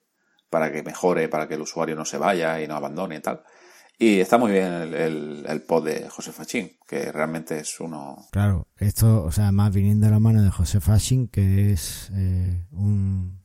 para 0.49 0.71
que 0.71 0.83
mejore, 0.83 1.27
para 1.27 1.47
que 1.47 1.55
el 1.55 1.61
usuario 1.61 1.95
no 1.95 2.05
se 2.05 2.17
vaya 2.17 2.61
y 2.61 2.67
no 2.67 2.75
abandone 2.75 3.17
y 3.17 3.19
tal. 3.19 3.43
Y 4.01 4.21
está 4.21 4.37
muy 4.37 4.53
bien 4.53 4.71
el, 4.71 5.45
el, 5.45 5.61
pod 5.63 5.85
de 5.85 6.07
José 6.07 6.31
Fachín, 6.31 6.71
que 6.87 7.11
realmente 7.11 7.59
es 7.59 7.81
uno... 7.81 8.27
Claro, 8.31 8.69
esto, 8.77 9.25
o 9.25 9.31
sea, 9.31 9.51
más 9.51 9.73
viniendo 9.73 10.05
de 10.05 10.13
la 10.13 10.21
mano 10.21 10.41
de 10.41 10.49
José 10.49 10.79
Fachín, 10.79 11.27
que 11.27 11.73
es 11.73 12.09
eh, 12.13 12.65
un, 12.71 13.41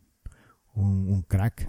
un, 0.75 1.23
crack. 1.23 1.67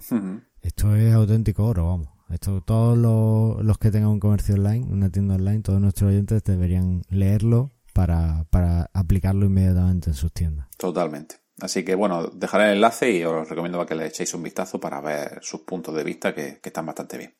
Esto 0.62 0.94
es 0.94 1.12
auténtico 1.12 1.64
oro, 1.64 1.86
vamos. 1.88 2.15
Esto, 2.30 2.60
todos 2.60 2.98
los, 2.98 3.64
los, 3.64 3.78
que 3.78 3.90
tengan 3.90 4.10
un 4.10 4.20
comercio 4.20 4.54
online, 4.56 4.84
una 4.86 5.10
tienda 5.10 5.36
online, 5.36 5.60
todos 5.60 5.80
nuestros 5.80 6.10
oyentes 6.10 6.42
deberían 6.42 7.02
leerlo 7.08 7.72
para, 7.92 8.44
para 8.50 8.90
aplicarlo 8.92 9.46
inmediatamente 9.46 10.10
en 10.10 10.14
sus 10.14 10.32
tiendas. 10.32 10.68
Totalmente. 10.76 11.36
Así 11.60 11.84
que 11.84 11.94
bueno, 11.94 12.26
dejaré 12.26 12.64
el 12.64 12.74
enlace 12.74 13.10
y 13.10 13.24
os 13.24 13.48
recomiendo 13.48 13.84
que 13.86 13.94
le 13.94 14.06
echéis 14.06 14.34
un 14.34 14.42
vistazo 14.42 14.78
para 14.78 15.00
ver 15.00 15.38
sus 15.42 15.62
puntos 15.62 15.94
de 15.94 16.04
vista 16.04 16.34
que, 16.34 16.60
que 16.60 16.68
están 16.68 16.84
bastante 16.84 17.16
bien. 17.16 17.34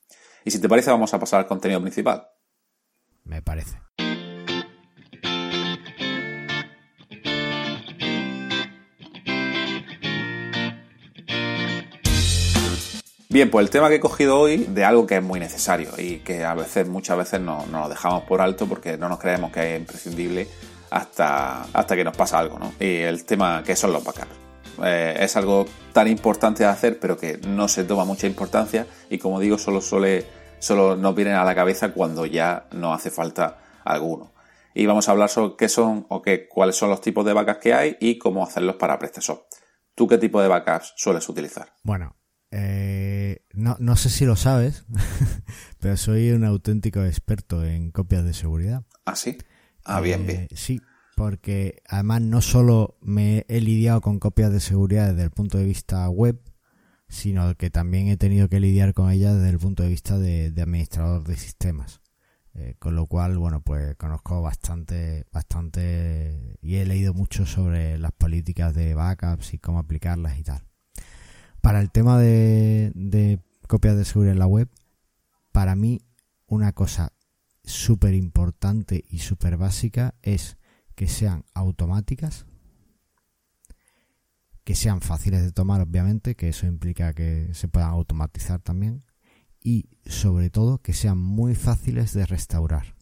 Y 0.45 0.51
si 0.51 0.61
te 0.61 0.69
parece, 0.69 0.91
vamos 0.91 1.13
a 1.13 1.19
pasar 1.19 1.41
al 1.41 1.47
contenido 1.47 1.81
principal. 1.83 2.29
Me 3.25 3.43
parece. 3.43 3.79
Bien, 13.37 13.51
pues 13.51 13.67
el 13.67 13.71
tema 13.71 13.91
que 13.91 13.97
he 13.97 14.01
cogido 14.01 14.41
hoy 14.41 14.57
de 14.57 14.83
algo 14.83 15.07
que 15.07 15.17
es 15.17 15.23
muy 15.23 15.39
necesario 15.39 15.91
y 15.99 16.21
que 16.21 16.43
a 16.43 16.55
veces, 16.55 16.89
muchas 16.89 17.19
veces 17.19 17.39
no, 17.39 17.67
nos 17.67 17.83
lo 17.83 17.89
dejamos 17.91 18.23
por 18.23 18.41
alto 18.41 18.67
porque 18.67 18.97
no 18.97 19.11
nos 19.11 19.19
creemos 19.19 19.53
que 19.53 19.75
es 19.75 19.79
imprescindible 19.79 20.49
hasta, 20.89 21.65
hasta 21.65 21.97
que 21.97 22.03
nos 22.03 22.17
pasa 22.17 22.39
algo, 22.39 22.59
¿no? 22.59 22.73
Y 22.81 23.03
el 23.03 23.27
tema 23.27 23.63
que 23.63 23.77
son 23.77 23.93
los 23.93 24.03
backups. 24.03 24.35
Eh, 24.83 25.19
es 25.21 25.37
algo 25.37 25.67
tan 25.93 26.09
importante 26.09 26.63
de 26.63 26.71
hacer, 26.71 26.99
pero 26.99 27.19
que 27.19 27.37
no 27.47 27.69
se 27.69 27.85
toma 27.85 28.07
mucha 28.07 28.27
importancia 28.27 28.87
y 29.11 29.19
como 29.19 29.39
digo, 29.39 29.59
solo 29.59 29.83
suele 29.83 30.25
solo 30.59 30.97
nos 30.97 31.15
vienen 31.15 31.35
a 31.35 31.45
la 31.45 31.55
cabeza 31.55 31.93
cuando 31.93 32.25
ya 32.25 32.67
no 32.73 32.95
hace 32.95 33.11
falta 33.11 33.59
alguno. 33.85 34.33
Y 34.73 34.87
vamos 34.87 35.11
a 35.11 35.13
hablar 35.13 35.29
sobre 35.29 35.57
qué 35.57 35.69
son 35.69 36.07
o 36.09 36.23
qué, 36.23 36.49
cuáles 36.49 36.77
son 36.77 36.89
los 36.89 37.03
tipos 37.03 37.23
de 37.27 37.35
backups 37.35 37.59
que 37.59 37.75
hay 37.75 37.99
y 38.01 38.17
cómo 38.17 38.43
hacerlos 38.45 38.77
para 38.77 38.99
PrestaShop. 38.99 39.43
¿Tú 39.95 40.09
qué 40.09 40.17
tipo 40.17 40.41
de 40.41 40.49
backups 40.49 40.95
sueles 40.97 41.29
utilizar? 41.29 41.75
Bueno, 41.83 42.17
eh, 42.59 43.43
no, 43.53 43.77
no 43.81 43.97
sé 43.97 44.09
si 44.09 44.25
lo 44.25 44.35
sabes, 44.35 44.87
pero 45.79 45.99
soy 45.99 46.31
un 46.31 46.43
auténtico 46.43 47.05
experto 47.05 47.63
en 47.63 47.91
copias 47.91 48.25
de 48.25 48.33
seguridad. 48.33 48.83
¿Ah, 49.05 49.15
sí? 49.15 49.37
Ah, 49.85 50.01
bien, 50.01 50.27
bien. 50.27 50.49
Eh, 50.51 50.57
sí, 50.57 50.81
porque 51.17 51.83
además 51.87 52.23
no 52.23 52.41
solo 52.41 52.97
me 53.03 53.45
he 53.49 53.61
lidiado 53.61 54.01
con 54.01 54.19
copias 54.19 54.53
de 54.53 54.61
seguridad 54.61 55.11
desde 55.11 55.25
el 55.25 55.31
punto 55.33 55.59
de 55.59 55.67
vista 55.67 56.09
web, 56.09 56.41
sino 57.09 57.55
que 57.57 57.69
también 57.69 58.09
he 58.09 58.17
tenido 58.17 58.49
que 58.49 58.59
lidiar 58.59 58.95
con 58.95 59.11
ella 59.11 59.35
desde 59.35 59.51
el 59.51 59.59
punto 59.59 59.83
de 59.83 59.91
vista 59.91 60.19
de, 60.19 60.47
administrador 60.57 61.25
de 61.25 61.37
sistemas. 61.37 62.01
Eh, 62.55 62.75
con 62.79 62.97
lo 62.97 63.07
cual, 63.07 63.37
bueno, 63.37 63.61
pues 63.61 63.97
conozco 63.97 64.41
bastante, 64.41 65.27
bastante 65.31 66.57
y 66.63 66.77
he 66.77 66.87
leído 66.87 67.13
mucho 67.13 67.45
sobre 67.45 67.99
las 67.99 68.13
políticas 68.13 68.75
de 68.75 68.95
backups 68.95 69.53
y 69.53 69.59
cómo 69.59 69.79
aplicarlas 69.79 70.39
y 70.39 70.43
tal. 70.43 70.66
Para 71.67 71.81
el 71.81 71.91
tema 71.91 72.17
de, 72.17 72.93
de 72.95 73.41
copias 73.67 73.97
de 73.97 74.05
seguridad 74.05 74.35
en 74.35 74.39
la 74.39 74.47
web, 74.47 74.69
para 75.51 75.75
mí 75.75 76.01
una 76.47 76.71
cosa 76.71 77.13
súper 77.65 78.15
importante 78.15 79.05
y 79.09 79.19
súper 79.19 79.57
básica 79.57 80.15
es 80.23 80.59
que 80.95 81.09
sean 81.09 81.45
automáticas, 81.55 82.47
que 84.63 84.77
sean 84.77 85.01
fáciles 85.01 85.43
de 85.43 85.51
tomar, 85.51 85.81
obviamente, 85.81 86.37
que 86.37 86.51
eso 86.51 86.69
implica 86.69 87.15
que 87.15 87.53
se 87.53 87.67
puedan 87.67 87.91
automatizar 87.91 88.61
también, 88.61 89.05
y 89.61 89.89
sobre 90.05 90.51
todo 90.51 90.79
que 90.79 90.93
sean 90.93 91.19
muy 91.19 91.57
fáciles 91.57 92.13
de 92.13 92.27
restaurar. 92.27 92.95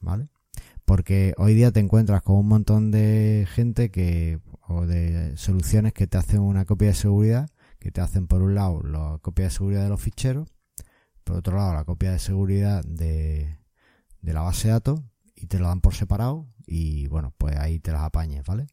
¿Vale? 0.00 0.28
Porque 0.92 1.32
hoy 1.38 1.54
día 1.54 1.72
te 1.72 1.80
encuentras 1.80 2.20
con 2.20 2.36
un 2.36 2.48
montón 2.48 2.90
de 2.90 3.48
gente 3.50 3.90
que, 3.90 4.40
o 4.68 4.84
de 4.84 5.34
soluciones 5.38 5.94
que 5.94 6.06
te 6.06 6.18
hacen 6.18 6.40
una 6.40 6.66
copia 6.66 6.88
de 6.88 6.94
seguridad, 6.94 7.48
que 7.78 7.90
te 7.90 8.02
hacen 8.02 8.26
por 8.26 8.42
un 8.42 8.54
lado 8.54 8.82
la 8.82 9.18
copia 9.22 9.46
de 9.46 9.50
seguridad 9.52 9.84
de 9.84 9.88
los 9.88 10.02
ficheros, 10.02 10.52
por 11.24 11.36
otro 11.36 11.56
lado 11.56 11.72
la 11.72 11.84
copia 11.84 12.12
de 12.12 12.18
seguridad 12.18 12.84
de, 12.84 13.56
la 14.20 14.42
base 14.42 14.68
de 14.68 14.74
datos, 14.74 15.00
y 15.34 15.46
te 15.46 15.58
lo 15.58 15.68
dan 15.68 15.80
por 15.80 15.94
separado, 15.94 16.46
y 16.66 17.06
bueno, 17.06 17.32
pues 17.38 17.56
ahí 17.56 17.78
te 17.78 17.90
las 17.90 18.02
apañes, 18.02 18.44
¿vale? 18.44 18.66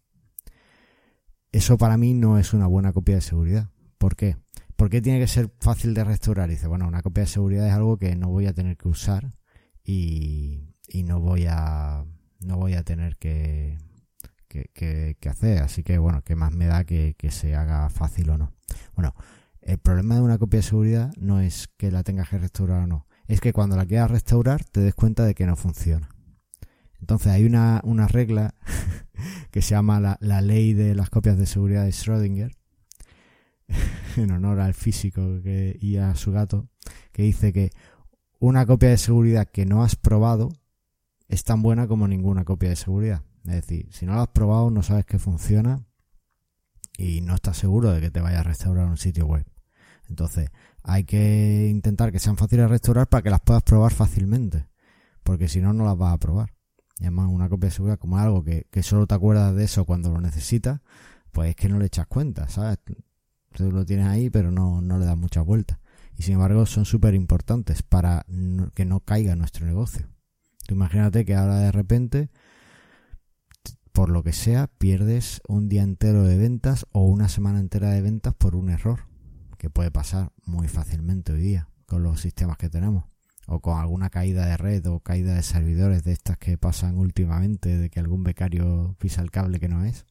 Eso 1.54 1.78
para 1.78 1.96
mí 1.96 2.16
no 2.16 2.38
es 2.38 2.54
una 2.54 2.68
buena 2.68 2.92
copia 2.92 3.16
de 3.16 3.22
seguridad. 3.22 3.70
¿Por 3.98 4.18
qué? 4.18 4.36
Porque 4.76 5.02
tiene 5.02 5.20
que 5.20 5.28
ser 5.28 5.54
fácil 5.62 5.94
de 5.94 6.04
restaurar. 6.04 6.50
dice, 6.50 6.68
bueno, 6.68 6.86
una 6.86 7.02
copia 7.02 7.24
de 7.24 7.28
seguridad 7.28 7.66
es 7.66 7.74
algo 7.74 7.98
que 7.98 8.18
no 8.18 8.28
voy 8.28 8.46
a 8.48 8.54
tener 8.54 8.76
que 8.76 8.90
usar 8.90 9.32
y, 9.86 10.69
y 10.90 11.04
no 11.04 11.20
voy 11.20 11.46
a 11.48 12.06
no 12.42 12.58
voy 12.58 12.74
a 12.74 12.84
tener 12.84 13.18
que, 13.18 13.78
que, 14.48 15.16
que, 15.20 15.30
hacer. 15.30 15.62
Así 15.62 15.84
que 15.84 15.98
bueno, 15.98 16.24
¿qué 16.24 16.36
más 16.36 16.52
me 16.52 16.66
da 16.66 16.84
que, 16.84 17.16
que 17.18 17.32
se 17.32 17.56
haga 17.56 17.90
fácil 17.90 18.30
o 18.32 18.38
no? 18.38 18.54
Bueno, 18.96 19.14
el 19.62 19.78
problema 19.78 20.16
de 20.16 20.22
una 20.22 20.38
copia 20.38 20.60
de 20.60 20.64
seguridad 20.64 21.14
no 21.18 21.40
es 21.42 21.68
que 21.78 21.92
la 21.92 22.04
tengas 22.04 22.30
que 22.30 22.38
restaurar 22.38 22.84
o 22.84 22.88
no. 22.88 23.08
Es 23.28 23.42
que 23.42 23.54
cuando 23.54 23.76
la 23.76 23.86
quieras 23.86 24.10
restaurar 24.10 24.64
te 24.64 24.80
des 24.80 24.96
cuenta 24.96 25.26
de 25.26 25.36
que 25.36 25.46
no 25.46 25.56
funciona. 25.56 26.10
Entonces 27.00 27.32
hay 27.32 27.46
una, 27.46 27.82
una 27.84 28.08
regla 28.08 28.56
que 29.52 29.62
se 29.62 29.72
llama 29.72 30.00
la, 30.00 30.18
la, 30.22 30.42
ley 30.42 30.74
de 30.74 30.96
las 30.96 31.10
copias 31.10 31.38
de 31.38 31.46
seguridad 31.46 31.84
de 31.84 31.92
Schrödinger, 31.92 32.52
en 34.18 34.32
honor 34.32 34.60
al 34.60 34.74
físico 34.74 35.42
que, 35.44 35.78
y 35.80 35.98
a 35.98 36.16
su 36.16 36.32
gato, 36.32 36.68
que 37.12 37.24
dice 37.24 37.54
que 37.54 37.70
una 38.40 38.66
copia 38.66 38.90
de 38.90 38.98
seguridad 38.98 39.48
que 39.48 39.66
no 39.66 39.84
has 39.84 39.96
probado 39.96 40.50
es 41.30 41.44
tan 41.44 41.62
buena 41.62 41.88
como 41.88 42.08
ninguna 42.08 42.44
copia 42.44 42.70
de 42.70 42.76
seguridad. 42.76 43.24
Es 43.46 43.54
decir, 43.54 43.88
si 43.92 44.06
no 44.06 44.16
la 44.16 44.24
has 44.24 44.28
probado 44.30 44.70
no 44.70 44.84
sabes 44.84 45.06
que 45.06 45.20
funciona 45.20 45.86
y 46.98 47.22
no 47.22 47.36
estás 47.36 47.56
seguro 47.58 47.92
de 47.92 48.02
que 48.02 48.12
te 48.12 48.20
vaya 48.20 48.42
a 48.42 48.44
restaurar 48.44 48.88
un 48.88 48.98
sitio 48.98 49.26
web. 49.26 49.46
Entonces, 50.10 50.50
hay 50.84 51.04
que 51.04 51.68
intentar 51.70 52.12
que 52.12 52.20
sean 52.20 52.36
fáciles 52.36 52.66
de 52.66 52.70
restaurar 52.70 53.08
para 53.08 53.22
que 53.22 53.30
las 53.30 53.42
puedas 53.42 53.64
probar 53.64 53.94
fácilmente, 53.94 54.68
porque 55.24 55.48
si 55.48 55.62
no, 55.62 55.72
no 55.72 55.86
las 55.86 55.98
vas 55.98 56.14
a 56.14 56.18
probar. 56.18 56.54
Y 57.00 57.04
además 57.04 57.30
una 57.30 57.48
copia 57.48 57.70
de 57.70 57.76
seguridad 57.76 58.00
como 58.00 58.18
algo 58.18 58.44
que, 58.44 58.66
solo 58.84 59.08
te 59.08 59.16
acuerdas 59.16 59.56
de 59.56 59.64
eso 59.64 59.86
cuando 59.86 60.12
lo 60.12 60.20
necesitas, 60.20 60.82
pues 61.32 61.52
es 61.52 61.56
que 61.56 61.70
no 61.70 61.78
le 61.78 61.86
echas 61.86 62.08
cuenta, 62.08 62.50
¿sabes? 62.50 62.80
Tú 63.54 63.72
lo 63.72 63.86
tienes 63.86 64.08
ahí, 64.08 64.30
pero 64.30 64.52
no, 64.52 64.82
no 64.82 64.98
le 64.98 65.06
das 65.06 65.18
mucha 65.18 65.42
vuelta. 65.42 65.80
Y 66.18 66.24
sin 66.24 66.34
embargo 66.34 66.66
son 66.66 66.86
súper 66.86 67.14
importantes 67.14 67.84
para 67.84 68.26
que 68.74 68.84
no 68.84 69.00
caiga 69.02 69.36
nuestro 69.36 69.66
negocio. 69.68 70.10
Imagínate 70.74 71.26
que 71.26 71.36
ahora 71.36 71.60
de 71.60 71.72
repente, 71.72 72.30
por 73.92 74.10
lo 74.10 74.24
que 74.24 74.34
sea, 74.34 74.68
pierdes 74.68 75.42
un 75.48 75.70
día 75.70 75.84
entero 75.84 76.24
de 76.24 76.38
ventas 76.38 76.86
o 76.92 77.06
una 77.06 77.30
semana 77.30 77.60
entera 77.60 77.90
de 77.92 78.02
ventas 78.02 78.34
por 78.34 78.56
un 78.56 78.70
error, 78.70 79.08
que 79.58 79.70
puede 79.70 79.92
pasar 79.92 80.32
muy 80.46 80.68
fácilmente 80.68 81.34
hoy 81.34 81.42
día 81.42 81.70
con 81.86 82.04
los 82.04 82.22
sistemas 82.22 82.58
que 82.58 82.70
tenemos 82.70 83.06
o 83.52 83.62
con 83.62 83.80
alguna 83.80 84.12
caída 84.12 84.46
de 84.46 84.58
red 84.58 84.86
o 84.86 85.00
caída 85.00 85.34
de 85.34 85.42
servidores 85.42 86.04
de 86.04 86.12
estas 86.12 86.38
que 86.38 86.58
pasan 86.58 86.98
últimamente, 86.98 87.78
de 87.78 87.90
que 87.90 88.00
algún 88.00 88.24
becario 88.24 88.96
pisa 89.00 89.24
el 89.24 89.32
cable 89.32 89.60
que 89.60 89.68
no 89.68 89.84
es, 89.84 90.06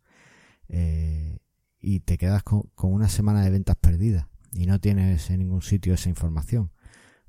eh, 0.68 1.38
y 1.80 2.00
te 2.00 2.18
quedas 2.18 2.42
con, 2.42 2.64
una 2.82 3.08
semana 3.08 3.42
de 3.42 3.50
ventas 3.50 3.76
perdidas 3.76 4.26
y 4.52 4.66
no 4.66 4.80
tienes 4.80 5.30
en 5.30 5.38
ningún 5.38 5.62
sitio 5.62 5.94
esa 5.94 6.08
información. 6.08 6.72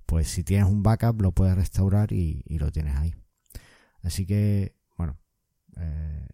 Pues 0.10 0.28
si 0.28 0.44
tienes 0.44 0.68
un 0.68 0.82
backup 0.82 1.22
lo 1.22 1.32
puedes 1.32 1.56
restaurar 1.56 2.12
y, 2.12 2.44
lo 2.48 2.72
tienes 2.72 2.96
ahí. 2.96 3.14
Así 4.02 4.26
que, 4.26 4.74
bueno, 4.98 5.20
eh, 5.78 6.28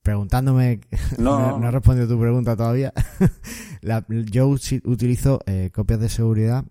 preguntándome, 0.00 0.80
no. 1.18 1.58
no, 1.58 1.68
he 1.68 1.70
respondido 1.72 2.06
tu 2.06 2.20
pregunta 2.20 2.56
todavía. 2.56 2.92
yo 4.30 4.46
utilizo 4.46 5.40
eh, 5.46 5.70
copias 5.74 5.98
de 5.98 6.08
seguridad 6.08 6.64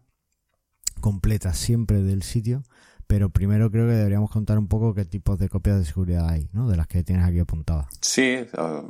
completa 1.01 1.53
siempre 1.53 2.01
del 2.01 2.24
sitio, 2.24 2.63
pero 3.05 3.29
primero 3.29 3.69
creo 3.69 3.85
que 3.88 3.95
deberíamos 3.95 4.31
contar 4.31 4.57
un 4.57 4.69
poco 4.69 4.93
qué 4.93 5.03
tipos 5.03 5.38
de 5.38 5.50
copias 5.50 5.79
de 5.79 5.83
seguridad 5.83 6.29
hay, 6.29 6.47
¿no? 6.53 6.69
De 6.69 6.77
las 6.77 6.88
que 6.88 7.03
tienes 7.03 7.25
aquí 7.25 7.39
apuntadas. 7.39 7.88
Sí, 8.00 8.38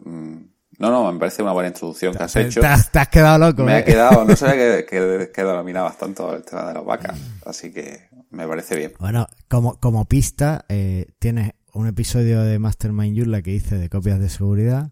mm, 0.06 0.36
no, 0.80 0.92
no, 0.92 1.12
me 1.12 1.20
parece 1.20 1.42
una 1.42 1.54
buena 1.54 1.70
introducción 1.70 2.14
que 2.14 2.24
has 2.24 2.36
hecho. 2.36 2.62
Te 2.62 2.68
has, 2.68 2.90
quedado 3.10 3.38
loco. 3.38 3.64
Me 3.64 3.80
¿eh? 3.80 3.84
quedado, 3.84 4.26
no 4.26 4.36
sabía 4.36 4.86
que, 4.86 5.32
que, 5.34 5.42
dominabas 5.42 5.98
tanto 5.98 6.36
el 6.36 6.44
tema 6.44 6.68
de 6.68 6.74
las 6.74 6.86
vacas, 6.86 7.20
así 7.46 7.72
que 7.72 8.10
me 8.32 8.48
parece 8.48 8.76
bien. 8.76 8.94
Bueno, 9.00 9.28
como, 9.48 9.80
como 9.80 10.06
pista, 10.06 10.66
eh, 10.70 11.08
tienes 11.20 11.52
un 11.74 11.88
episodio 11.88 12.42
de 12.42 12.60
Mastermind 12.60 13.18
Joomla 13.18 13.42
que 13.42 13.52
hice 13.52 13.78
de 13.78 13.90
copias 13.90 14.20
de 14.20 14.30
seguridad. 14.30 14.92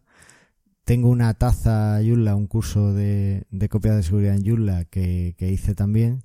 Tengo 0.85 1.09
una 1.09 1.33
taza 1.33 1.99
Joomla, 2.03 2.35
un 2.35 2.47
curso 2.47 2.93
de, 2.93 3.45
de 3.51 3.69
copias 3.69 3.95
de 3.95 4.03
seguridad 4.03 4.35
en 4.35 4.45
Joomla 4.45 4.85
que, 4.85 5.35
que 5.37 5.49
hice 5.49 5.75
también. 5.75 6.23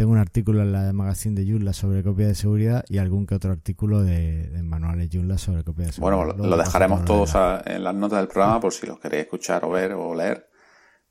Tengo 0.00 0.12
un 0.12 0.18
artículo 0.18 0.62
en 0.62 0.72
la 0.72 0.94
magazine 0.94 1.38
de 1.38 1.46
Joomla 1.46 1.74
sobre 1.74 2.02
copia 2.02 2.26
de 2.26 2.34
seguridad 2.34 2.86
y 2.88 2.96
algún 2.96 3.26
que 3.26 3.34
otro 3.34 3.52
artículo 3.52 4.02
de, 4.02 4.48
de 4.48 4.62
manuales 4.62 5.10
Joomla 5.12 5.36
sobre 5.36 5.62
copia 5.62 5.84
de 5.84 5.92
seguridad. 5.92 6.24
Bueno, 6.24 6.48
lo, 6.48 6.56
dejaremos 6.56 7.04
todos 7.04 7.34
en 7.66 7.84
las 7.84 7.94
notas 7.94 8.20
del 8.20 8.28
programa 8.28 8.60
por 8.60 8.72
si 8.72 8.86
los 8.86 8.98
queréis 8.98 9.24
escuchar 9.24 9.62
o 9.62 9.68
ver 9.68 9.92
o 9.92 10.14
leer. 10.14 10.48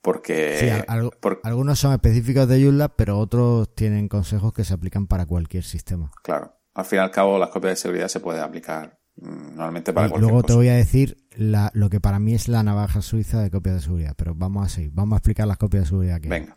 Porque 0.02 0.56
sí, 0.58 0.94
algunos 1.44 1.78
son 1.78 1.92
específicos 1.92 2.48
de 2.48 2.64
JULab, 2.64 2.96
pero 2.96 3.20
otros 3.20 3.72
tienen 3.76 4.08
consejos 4.08 4.52
que 4.52 4.64
se 4.64 4.74
aplican 4.74 5.06
para 5.06 5.24
cualquier 5.24 5.62
sistema. 5.62 6.10
Claro. 6.24 6.56
Al 6.74 6.84
fin 6.84 6.98
y 6.98 7.02
al 7.02 7.12
cabo, 7.12 7.38
las 7.38 7.50
copias 7.50 7.74
de 7.74 7.76
seguridad 7.76 8.08
se 8.08 8.18
pueden 8.18 8.42
aplicar 8.42 8.98
mm, 9.18 9.54
normalmente 9.54 9.92
para 9.92 10.08
y 10.08 10.18
Luego 10.18 10.42
te 10.42 10.54
voy 10.54 10.66
a 10.66 10.74
decir 10.74 11.16
lo 11.36 11.90
que 11.90 12.00
para 12.00 12.18
mí 12.18 12.34
es 12.34 12.48
la 12.48 12.64
navaja 12.64 13.02
suiza 13.02 13.40
de 13.40 13.52
copias 13.52 13.76
de 13.76 13.82
seguridad, 13.82 14.14
pero 14.16 14.34
vamos 14.34 14.66
a 14.66 14.68
seguir. 14.68 14.90
Vamos 14.92 15.12
a 15.12 15.18
explicar 15.18 15.46
las 15.46 15.58
copias 15.58 15.84
de 15.84 15.88
seguridad 15.90 16.16
aquí. 16.16 16.28
Venga. 16.28 16.56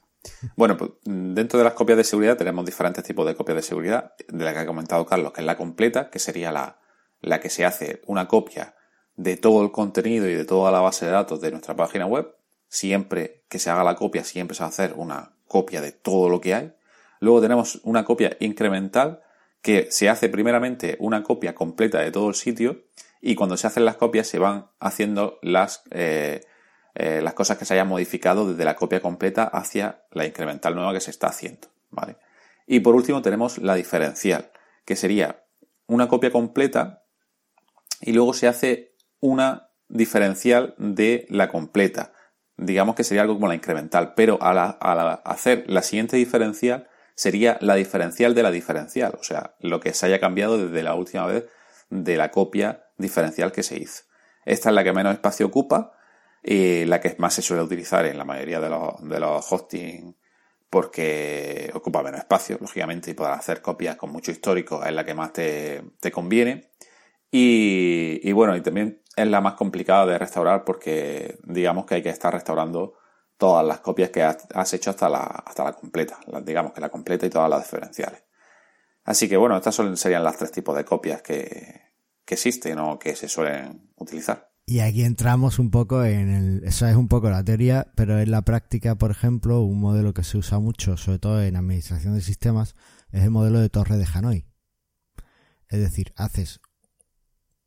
Bueno, 0.55 0.77
pues 0.77 0.91
dentro 1.03 1.59
de 1.59 1.65
las 1.65 1.73
copias 1.73 1.97
de 1.97 2.03
seguridad 2.03 2.37
tenemos 2.37 2.65
diferentes 2.65 3.03
tipos 3.03 3.25
de 3.25 3.35
copias 3.35 3.57
de 3.57 3.61
seguridad, 3.61 4.13
de 4.27 4.45
la 4.45 4.53
que 4.53 4.59
ha 4.59 4.65
comentado 4.65 5.05
Carlos, 5.05 5.33
que 5.33 5.41
es 5.41 5.47
la 5.47 5.57
completa, 5.57 6.09
que 6.09 6.19
sería 6.19 6.51
la, 6.51 6.79
la 7.21 7.39
que 7.39 7.49
se 7.49 7.65
hace 7.65 8.01
una 8.07 8.27
copia 8.27 8.75
de 9.15 9.37
todo 9.37 9.63
el 9.63 9.71
contenido 9.71 10.27
y 10.27 10.33
de 10.33 10.45
toda 10.45 10.71
la 10.71 10.79
base 10.79 11.05
de 11.05 11.11
datos 11.11 11.41
de 11.41 11.51
nuestra 11.51 11.75
página 11.75 12.05
web. 12.05 12.35
Siempre 12.67 13.43
que 13.49 13.59
se 13.59 13.69
haga 13.69 13.83
la 13.83 13.95
copia, 13.95 14.23
siempre 14.23 14.55
se 14.55 14.63
va 14.63 14.67
a 14.67 14.69
hacer 14.69 14.93
una 14.95 15.33
copia 15.47 15.81
de 15.81 15.91
todo 15.91 16.29
lo 16.29 16.41
que 16.41 16.55
hay. 16.55 16.73
Luego 17.19 17.41
tenemos 17.41 17.79
una 17.83 18.03
copia 18.03 18.35
incremental, 18.39 19.21
que 19.63 19.87
se 19.89 20.09
hace 20.09 20.27
primeramente 20.27 20.97
una 20.99 21.23
copia 21.23 21.55
completa 21.55 21.99
de 21.99 22.11
todo 22.11 22.27
el 22.27 22.35
sitio 22.35 22.83
y 23.21 23.35
cuando 23.35 23.55
se 23.55 23.65
hacen 23.65 23.85
las 23.85 23.95
copias 23.95 24.27
se 24.27 24.37
van 24.37 24.67
haciendo 24.79 25.39
las, 25.41 25.83
eh, 25.91 26.41
eh, 26.95 27.21
las 27.21 27.33
cosas 27.33 27.57
que 27.57 27.65
se 27.65 27.73
hayan 27.73 27.88
modificado 27.88 28.50
desde 28.50 28.65
la 28.65 28.75
copia 28.75 29.01
completa 29.01 29.43
hacia 29.43 30.03
la 30.12 30.25
incremental 30.25 30.75
nueva 30.75 30.93
que 30.93 31.00
se 31.00 31.12
está 31.12 31.27
haciendo. 31.27 31.67
¿vale? 31.89 32.17
Y 32.67 32.81
por 32.81 32.95
último 32.95 33.21
tenemos 33.21 33.57
la 33.57 33.75
diferencial, 33.75 34.51
que 34.85 34.95
sería 34.95 35.43
una 35.88 36.07
copia 36.07 36.31
completa 36.31 37.03
y 38.01 38.13
luego 38.13 38.33
se 38.33 38.47
hace 38.47 38.95
una 39.19 39.69
diferencial 39.88 40.75
de 40.77 41.25
la 41.29 41.50
completa. 41.50 42.13
Digamos 42.57 42.95
que 42.95 43.03
sería 43.03 43.21
algo 43.23 43.35
como 43.35 43.47
la 43.47 43.55
incremental, 43.55 44.13
pero 44.15 44.41
al, 44.41 44.57
al 44.57 45.21
hacer 45.23 45.65
la 45.67 45.81
siguiente 45.81 46.17
diferencial 46.17 46.88
sería 47.15 47.57
la 47.62 47.75
diferencial 47.75 48.35
de 48.35 48.43
la 48.43 48.51
diferencial, 48.51 49.17
o 49.19 49.23
sea, 49.23 49.55
lo 49.59 49.79
que 49.79 49.93
se 49.93 50.05
haya 50.05 50.19
cambiado 50.19 50.57
desde 50.57 50.83
la 50.83 50.95
última 50.95 51.25
vez 51.25 51.45
de 51.89 52.17
la 52.17 52.31
copia 52.31 52.85
diferencial 52.97 53.51
que 53.51 53.63
se 53.63 53.77
hizo. 53.77 54.03
Esta 54.45 54.69
es 54.69 54.75
la 54.75 54.83
que 54.83 54.93
menos 54.93 55.13
espacio 55.13 55.45
ocupa 55.45 55.93
y 56.43 56.85
la 56.85 57.00
que 57.00 57.15
más 57.19 57.33
se 57.33 57.41
suele 57.41 57.63
utilizar 57.63 58.05
en 58.05 58.17
la 58.17 58.25
mayoría 58.25 58.59
de 58.59 58.69
los, 58.69 59.07
de 59.07 59.19
los 59.19 59.51
hosting 59.51 60.15
porque 60.69 61.71
ocupa 61.73 62.01
menos 62.01 62.21
espacio, 62.21 62.57
lógicamente, 62.59 63.12
y 63.12 63.13
poder 63.13 63.33
hacer 63.33 63.62
copias 63.62 63.95
con 63.95 64.12
mucho 64.12 64.31
histórico 64.31 64.83
es 64.83 64.91
la 64.91 65.05
que 65.05 65.13
más 65.13 65.31
te, 65.31 65.83
conviene. 66.12 66.71
Y, 67.31 68.19
y, 68.23 68.31
bueno, 68.31 68.55
y 68.55 68.62
también 68.62 69.01
es 69.15 69.27
la 69.27 69.39
más 69.39 69.53
complicada 69.53 70.05
de 70.07 70.17
restaurar 70.17 70.63
porque 70.65 71.38
digamos 71.43 71.85
que 71.85 71.95
hay 71.95 72.01
que 72.01 72.09
estar 72.09 72.33
restaurando 72.33 72.95
todas 73.38 73.65
las 73.65 73.79
copias 73.79 74.09
que 74.09 74.23
has, 74.23 74.73
hecho 74.73 74.89
hasta 74.89 75.09
la, 75.09 75.19
hasta 75.19 75.63
la 75.63 75.73
completa, 75.73 76.19
digamos 76.43 76.73
que 76.73 76.81
la 76.81 76.89
completa 76.89 77.25
y 77.25 77.29
todas 77.29 77.50
las 77.50 77.63
diferenciales. 77.63 78.23
Así 79.03 79.29
que 79.29 79.38
bueno, 79.38 79.57
estas 79.57 79.75
serían 79.95 80.23
las 80.23 80.38
tres 80.38 80.51
tipos 80.51 80.75
de 80.75 80.85
copias 80.85 81.21
que, 81.21 81.93
que 82.25 82.33
existen 82.33 82.79
o 82.79 82.97
que 82.97 83.15
se 83.15 83.27
suelen 83.27 83.91
utilizar. 83.97 84.52
Y 84.65 84.79
aquí 84.79 85.03
entramos 85.03 85.60
un 85.60 85.72
poco 85.72 86.05
en 86.05 86.29
el, 86.29 86.63
eso 86.63 86.88
es 86.88 86.96
un 86.96 87.10
poco 87.10 87.29
la 87.29 87.43
teoría, 87.43 87.91
pero 87.96 88.20
en 88.20 88.32
la 88.32 88.43
práctica, 88.43 88.96
por 88.96 89.12
ejemplo, 89.12 89.62
un 89.62 89.79
modelo 89.79 90.13
que 90.13 90.24
se 90.24 90.38
usa 90.38 90.60
mucho, 90.60 90.96
sobre 90.96 91.20
todo 91.20 91.43
en 91.43 91.55
administración 91.55 92.15
de 92.15 92.22
sistemas, 92.22 92.75
es 93.12 93.24
el 93.24 93.32
modelo 93.32 93.60
de 93.60 93.70
torre 93.70 93.98
de 93.98 94.08
Hanoi. 94.12 94.46
Es 95.67 95.79
decir, 95.79 96.13
haces 96.15 96.62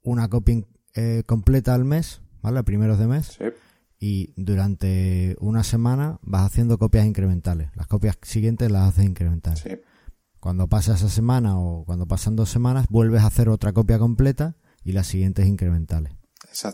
una 0.03 0.29
copia 0.29 0.63
eh, 0.95 1.23
completa 1.27 1.75
al 1.75 1.85
mes, 1.85 2.23
¿vale? 2.41 2.61
A 2.61 2.63
primeros 2.63 2.99
de 2.99 3.07
mes. 3.07 3.37
Sí 3.39 3.45
y 3.99 4.35
durante 4.37 5.37
una 5.41 5.65
semana 5.65 6.19
vas 6.23 6.45
haciendo 6.45 6.79
copias 6.79 7.07
incrementales. 7.07 7.71
Las 7.75 7.87
copias 7.87 8.19
siguientes 8.23 8.71
las 8.71 8.89
haces 8.89 9.05
incrementales. 9.05 9.65
Cuando 10.41 10.69
pasa 10.69 10.95
esa 10.95 11.09
semana 11.09 11.59
o 11.59 11.85
cuando 11.85 12.07
pasan 12.07 12.37
dos 12.37 12.51
semanas, 12.51 12.87
vuelves 12.89 13.23
a 13.23 13.27
hacer 13.27 13.49
otra 13.49 13.73
copia 13.73 13.99
completa 13.99 14.57
y 14.85 14.93
las 14.93 15.07
siguientes 15.07 15.47
incrementales. 15.47 16.13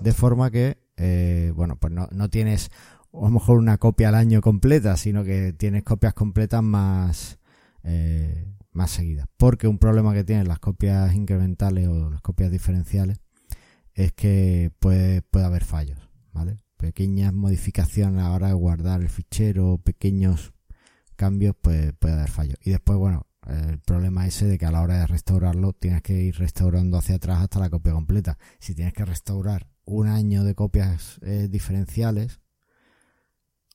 De 0.00 0.12
forma 0.12 0.50
que, 0.50 0.78
eh, 0.96 1.52
bueno, 1.54 1.76
pues 1.76 1.92
no, 1.92 2.08
no 2.12 2.30
tienes 2.30 2.70
a 3.12 3.20
lo 3.20 3.30
mejor 3.30 3.58
una 3.58 3.78
copia 3.78 4.08
al 4.08 4.14
año 4.14 4.40
completa, 4.40 4.96
sino 4.96 5.24
que 5.24 5.52
tienes 5.52 5.82
copias 5.82 6.14
completas 6.14 6.62
más, 6.62 7.38
eh, 7.82 8.52
más 8.72 8.90
seguidas. 8.90 9.28
Porque 9.36 9.68
un 9.68 9.78
problema 9.78 10.14
que 10.14 10.24
tienen 10.24 10.48
las 10.48 10.58
copias 10.58 11.14
incrementales 11.14 11.88
o 11.88 12.10
las 12.10 12.22
copias 12.22 12.50
diferenciales 12.50 13.20
es 13.94 14.12
que 14.12 14.72
puede, 14.78 15.22
puede 15.22 15.44
haber 15.44 15.64
fallos, 15.64 15.98
¿vale? 16.32 16.56
pequeñas 16.82 17.32
modificaciones 17.32 18.20
a 18.24 18.28
la 18.28 18.34
hora 18.34 18.48
de 18.48 18.54
guardar 18.54 19.00
el 19.00 19.08
fichero, 19.08 19.78
pequeños 19.78 20.52
cambios, 21.14 21.54
pues 21.60 21.92
puede 21.92 22.14
haber 22.14 22.28
fallos. 22.28 22.58
Y 22.60 22.70
después, 22.70 22.98
bueno, 22.98 23.28
el 23.46 23.78
problema 23.78 24.26
ese 24.26 24.46
de 24.46 24.58
que 24.58 24.66
a 24.66 24.72
la 24.72 24.82
hora 24.82 24.98
de 24.98 25.06
restaurarlo 25.06 25.72
tienes 25.74 26.02
que 26.02 26.20
ir 26.20 26.36
restaurando 26.36 26.98
hacia 26.98 27.16
atrás 27.16 27.40
hasta 27.40 27.60
la 27.60 27.70
copia 27.70 27.92
completa. 27.92 28.36
Si 28.58 28.74
tienes 28.74 28.94
que 28.94 29.04
restaurar 29.04 29.68
un 29.84 30.08
año 30.08 30.44
de 30.44 30.54
copias 30.54 31.18
eh, 31.22 31.48
diferenciales 31.50 32.40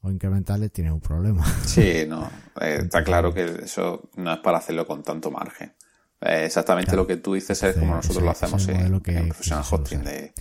o 0.02 0.12
incrementales, 0.12 0.72
tienes 0.72 0.93
un 0.93 1.02
problema. 1.02 1.46
Sí, 1.65 2.06
no, 2.08 2.30
eh, 2.62 2.80
está 2.84 3.04
claro 3.04 3.34
que 3.34 3.46
eso 3.63 4.10
no 4.15 4.34
es 4.34 4.39
para 4.39 4.60
hacerlo 4.60 4.86
con 4.86 5.04
tanto 5.04 5.32
margen. 5.32 5.76
Eh, 6.22 6.46
exactamente 6.46 6.96
lo 6.96 7.06
que 7.06 7.17
tú 7.17 7.36
dices 7.36 7.62
es 7.62 7.76
como 7.76 7.96
nosotros 7.96 8.24
lo 8.24 8.32
hacemos 8.32 8.67
en, 8.70 8.93
en 8.93 9.02
Professional 9.02 9.63
Hosting. 9.70 10.04
De, 10.04 10.34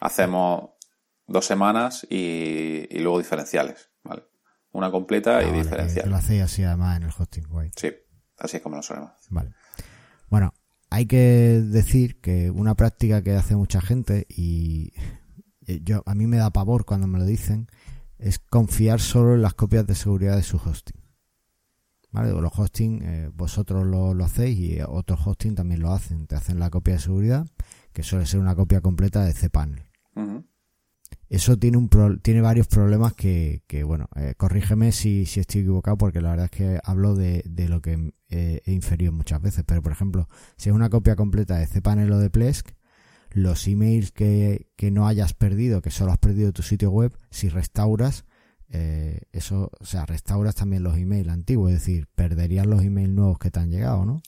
hacemos 0.00 0.70
dos 1.26 1.44
semanas 1.44 2.06
y, 2.08 2.86
luego 3.00 3.18
diferenciales, 3.18 3.90
¿vale? 4.04 4.24
Una 4.72 4.90
completa 4.90 5.42
y 5.42 5.46
ah, 5.46 5.52
diferencial. 5.52 6.10
lo 6.10 6.16
hacéis 6.16 6.42
así 6.42 6.62
además 6.62 6.98
en 6.98 7.04
el 7.04 7.12
hosting, 7.16 7.48
guay. 7.48 7.70
Sí, 7.76 7.92
así 8.38 8.58
es 8.58 8.62
como 8.62 8.76
lo 8.76 8.82
solemos. 8.82 9.12
Vale. 9.30 9.52
Bueno, 10.28 10.52
hay 10.90 11.06
que 11.06 11.62
decir 11.64 12.20
que 12.20 12.50
una 12.50 12.74
práctica 12.74 13.22
que 13.22 13.32
hace 13.32 13.56
mucha 13.56 13.80
gente 13.80 14.26
y 14.28 14.92
yo 15.82 16.02
a 16.06 16.14
mí 16.14 16.26
me 16.26 16.36
da 16.36 16.50
pavor 16.50 16.84
cuando 16.84 17.06
me 17.06 17.18
lo 17.18 17.24
dicen 17.24 17.68
es 18.18 18.38
confiar 18.38 19.00
solo 19.00 19.34
en 19.34 19.42
las 19.42 19.54
copias 19.54 19.86
de 19.86 19.94
seguridad 19.94 20.36
de 20.36 20.42
su 20.42 20.56
hosting. 20.56 21.00
¿Vale? 22.12 22.32
Los 22.32 22.58
hosting, 22.58 23.02
eh, 23.02 23.30
vosotros 23.34 23.84
lo, 23.84 24.12
hacéis 24.24 24.58
y 24.58 24.80
otros 24.80 25.20
hosting 25.26 25.54
también 25.54 25.80
lo 25.80 25.92
hacen. 25.92 26.26
Te 26.26 26.34
hacen 26.34 26.58
la 26.58 26.70
copia 26.70 26.94
de 26.94 27.00
seguridad, 27.00 27.46
que 27.92 28.02
suele 28.02 28.24
ser 28.24 28.40
una 28.40 28.54
copia 28.54 28.80
completa 28.80 29.22
de 29.24 29.34
cPanel 29.34 29.84
eso 31.28 31.56
tiene 31.58 31.76
un 31.78 31.88
tiene 32.22 32.40
varios 32.40 32.68
problemas 32.68 33.14
que, 33.14 33.62
que 33.66 33.84
bueno, 33.84 34.08
eh, 34.16 34.34
corrígeme 34.36 34.92
si, 34.92 35.26
si 35.26 35.40
estoy 35.40 35.62
equivocado 35.62 35.98
porque 35.98 36.20
la 36.20 36.30
verdad 36.30 36.44
es 36.46 36.50
que 36.50 36.80
hablo 36.84 37.14
de, 37.14 37.42
de 37.46 37.68
lo 37.68 37.80
que 37.80 38.12
he 38.28 38.72
inferido 38.72 39.12
muchas 39.12 39.40
veces, 39.40 39.64
pero 39.66 39.82
por 39.82 39.92
ejemplo, 39.92 40.28
si 40.56 40.68
es 40.68 40.74
una 40.74 40.90
copia 40.90 41.16
completa 41.16 41.58
de 41.58 41.66
cPanel 41.66 42.12
o 42.12 42.18
de 42.18 42.30
Plesk, 42.30 42.70
los 43.30 43.66
emails 43.68 44.12
que, 44.12 44.70
que 44.76 44.90
no 44.90 45.06
hayas 45.06 45.34
perdido, 45.34 45.82
que 45.82 45.90
solo 45.90 46.12
has 46.12 46.18
perdido 46.18 46.52
tu 46.52 46.62
sitio 46.62 46.90
web, 46.90 47.12
si 47.30 47.48
restauras, 47.48 48.24
eh, 48.70 49.20
eso, 49.32 49.70
o 49.78 49.84
sea, 49.84 50.06
restauras 50.06 50.54
también 50.54 50.82
los 50.82 50.96
emails 50.96 51.28
antiguos, 51.28 51.72
es 51.72 51.80
decir, 51.80 52.08
perderías 52.14 52.66
los 52.66 52.82
emails 52.82 53.10
nuevos 53.10 53.38
que 53.38 53.50
te 53.50 53.60
han 53.60 53.70
llegado, 53.70 54.04
¿no? 54.04 54.22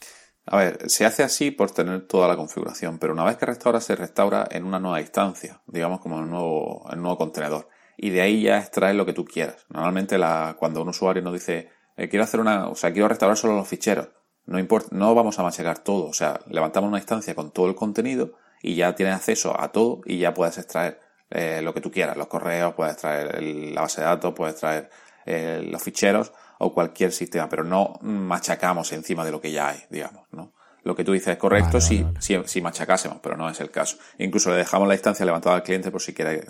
A 0.51 0.57
ver, 0.57 0.89
se 0.89 1.05
hace 1.05 1.23
así 1.23 1.51
por 1.51 1.71
tener 1.71 2.07
toda 2.07 2.27
la 2.27 2.37
configuración, 2.37 2.99
pero 2.99 3.13
una 3.13 3.25
vez 3.25 3.37
que 3.37 3.45
restaura, 3.45 3.83
se 3.83 3.95
restaura 3.95 4.49
en 4.51 4.65
una 4.65 4.79
nueva 4.79 5.01
instancia, 5.01 5.61
digamos 5.67 6.01
como 6.01 6.17
en 6.17 6.25
un 6.25 6.31
nuevo, 6.31 6.89
nuevo 6.97 7.19
contenedor. 7.19 7.69
Y 7.99 8.11
de 8.11 8.23
ahí 8.23 8.43
ya 8.43 8.59
extraes 8.59 8.97
lo 8.97 9.05
que 9.05 9.13
tú 9.13 9.27
quieras. 9.27 9.67
Normalmente 9.69 10.17
la, 10.17 10.57
cuando 10.59 10.81
un 10.81 10.89
usuario 10.89 11.23
nos 11.23 11.35
dice, 11.35 11.71
eh, 11.99 12.09
quiero 12.09 12.25
hacer 12.25 12.41
una, 12.41 12.69
o 12.69 12.75
sea, 12.75 12.93
quiero 12.93 13.09
restaurar 13.09 13.37
solo 13.37 13.57
los 13.57 13.69
ficheros, 13.69 14.09
no 14.47 14.59
importa, 14.59 14.89
no 14.93 15.15
vamos 15.15 15.39
a 15.39 15.43
machacar 15.43 15.81
todo. 15.81 16.07
O 16.07 16.15
sea, 16.15 16.41
levantamos 16.47 16.89
una 16.89 16.99
instancia 16.99 17.35
con 17.35 17.51
todo 17.51 17.67
el 17.69 17.75
contenido 17.75 18.33
y 18.63 18.75
ya 18.75 18.95
tienes 18.95 19.17
acceso 19.17 19.61
a 19.61 19.71
todo 19.71 20.01
y 20.07 20.19
ya 20.19 20.33
puedes 20.33 20.57
extraer 20.57 20.99
eh, 21.29 21.61
lo 21.63 21.75
que 21.75 21.83
tú 21.83 21.91
quieras, 21.91 22.17
los 22.17 22.29
correos, 22.29 22.73
puedes 22.75 22.95
extraer 22.95 23.43
la 23.43 23.83
base 23.83 24.01
de 24.01 24.07
datos, 24.07 24.33
puedes 24.33 24.55
extraer 24.55 24.89
eh, 25.27 25.61
los 25.71 25.83
ficheros 25.83 26.33
o 26.59 26.73
cualquier 26.73 27.13
sistema, 27.13 27.49
pero 27.49 27.65
no 27.65 27.99
machacamos 28.03 28.93
encima 28.93 29.25
de 29.25 29.31
lo 29.31 29.41
que 29.41 29.53
ya 29.53 29.69
hay, 29.69 29.85
digamos, 29.91 30.27
¿no? 30.33 30.53
Lo 30.85 30.95
que 30.95 31.05
tú 31.05 31.13
dices 31.13 31.29
es 31.29 31.37
correcto 31.37 31.81
si, 31.81 32.07
Si, 32.19 32.61
machacásemos, 32.63 33.19
pero 33.23 33.37
no 33.37 33.51
es 33.51 33.61
el 33.61 33.71
caso. 33.71 33.99
Incluso 34.19 34.51
le 34.51 34.57
dejamos 34.57 34.89
la 34.89 34.95
instancia 34.95 35.27
levantada 35.27 35.57
al 35.57 35.63
cliente 35.63 35.91
por 35.91 36.01
si 36.01 36.15
quiere 36.15 36.47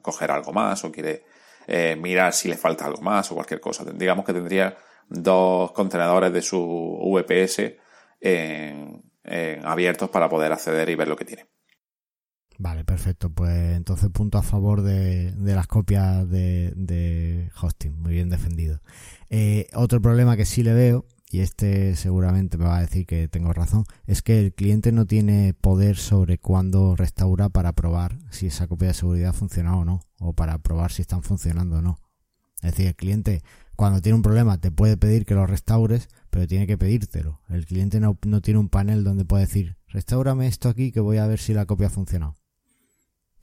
coger 0.00 0.30
algo 0.30 0.52
más 0.52 0.82
o 0.84 0.92
quiere 0.92 1.24
eh, 1.66 1.96
mirar 1.96 2.32
si 2.32 2.48
le 2.48 2.56
falta 2.56 2.86
algo 2.86 3.02
más 3.02 3.30
o 3.30 3.34
cualquier 3.34 3.60
cosa. 3.60 3.84
Digamos 3.92 4.24
que 4.24 4.32
tendría 4.32 4.76
dos 5.08 5.72
contenedores 5.72 6.32
de 6.32 6.42
su 6.42 6.58
VPS 6.58 7.74
abiertos 9.64 10.08
para 10.08 10.28
poder 10.28 10.52
acceder 10.52 10.88
y 10.88 10.94
ver 10.94 11.08
lo 11.08 11.16
que 11.16 11.24
tiene. 11.24 11.46
Vale, 12.58 12.84
perfecto. 12.84 13.30
Pues 13.30 13.76
entonces 13.76 14.10
punto 14.10 14.38
a 14.38 14.42
favor 14.42 14.82
de, 14.82 15.34
las 15.38 15.66
copias 15.66 16.28
de, 16.28 17.50
hosting. 17.60 18.00
Muy 18.00 18.12
bien 18.12 18.30
defendido. 18.30 18.80
Eh, 19.30 19.68
otro 19.74 20.00
problema 20.00 20.36
que 20.36 20.44
sí 20.44 20.62
le 20.62 20.74
veo, 20.74 21.06
y 21.30 21.40
este 21.40 21.96
seguramente 21.96 22.58
me 22.58 22.66
va 22.66 22.76
a 22.76 22.82
decir 22.82 23.06
que 23.06 23.26
tengo 23.26 23.52
razón, 23.52 23.84
es 24.06 24.20
que 24.22 24.38
el 24.38 24.52
cliente 24.52 24.92
no 24.92 25.06
tiene 25.06 25.54
poder 25.54 25.96
sobre 25.96 26.38
cuándo 26.38 26.94
restaura 26.94 27.48
para 27.48 27.72
probar 27.72 28.18
si 28.30 28.48
esa 28.48 28.66
copia 28.68 28.88
de 28.88 28.94
seguridad 28.94 29.32
funciona 29.32 29.76
o 29.76 29.84
no, 29.84 30.02
o 30.18 30.34
para 30.34 30.58
probar 30.58 30.92
si 30.92 31.02
están 31.02 31.22
funcionando 31.22 31.78
o 31.78 31.82
no. 31.82 31.98
Es 32.56 32.72
decir, 32.72 32.86
el 32.86 32.94
cliente 32.94 33.42
cuando 33.76 34.00
tiene 34.02 34.16
un 34.16 34.22
problema 34.22 34.58
te 34.58 34.70
puede 34.70 34.96
pedir 34.96 35.24
que 35.24 35.34
lo 35.34 35.46
restaures, 35.46 36.08
pero 36.30 36.46
tiene 36.46 36.66
que 36.66 36.78
pedírtelo. 36.78 37.40
El 37.48 37.66
cliente 37.66 37.98
no, 37.98 38.18
no 38.26 38.40
tiene 38.42 38.60
un 38.60 38.68
panel 38.68 39.02
donde 39.02 39.24
puede 39.24 39.46
decir, 39.46 39.76
restaurame 39.88 40.46
esto 40.46 40.68
aquí 40.68 40.92
que 40.92 41.00
voy 41.00 41.16
a 41.16 41.26
ver 41.26 41.40
si 41.40 41.54
la 41.54 41.66
copia 41.66 41.86
ha 41.86 41.90
funcionado. 41.90 42.36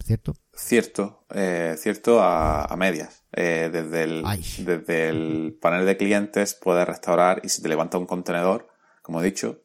¿Cierto? 0.03 0.33
Cierto, 0.53 1.25
eh, 1.33 1.75
cierto 1.77 2.21
a, 2.21 2.65
a 2.65 2.75
medias. 2.75 3.23
Eh, 3.31 3.69
desde, 3.71 4.03
el, 4.03 4.23
desde 4.65 5.09
el 5.09 5.57
panel 5.62 5.85
de 5.85 5.97
clientes 5.97 6.55
puedes 6.55 6.88
restaurar 6.88 7.41
y 7.43 7.49
si 7.49 7.62
te 7.62 7.69
levanta 7.69 7.97
un 7.97 8.07
contenedor, 8.07 8.67
como 9.01 9.21
he 9.21 9.25
dicho, 9.25 9.63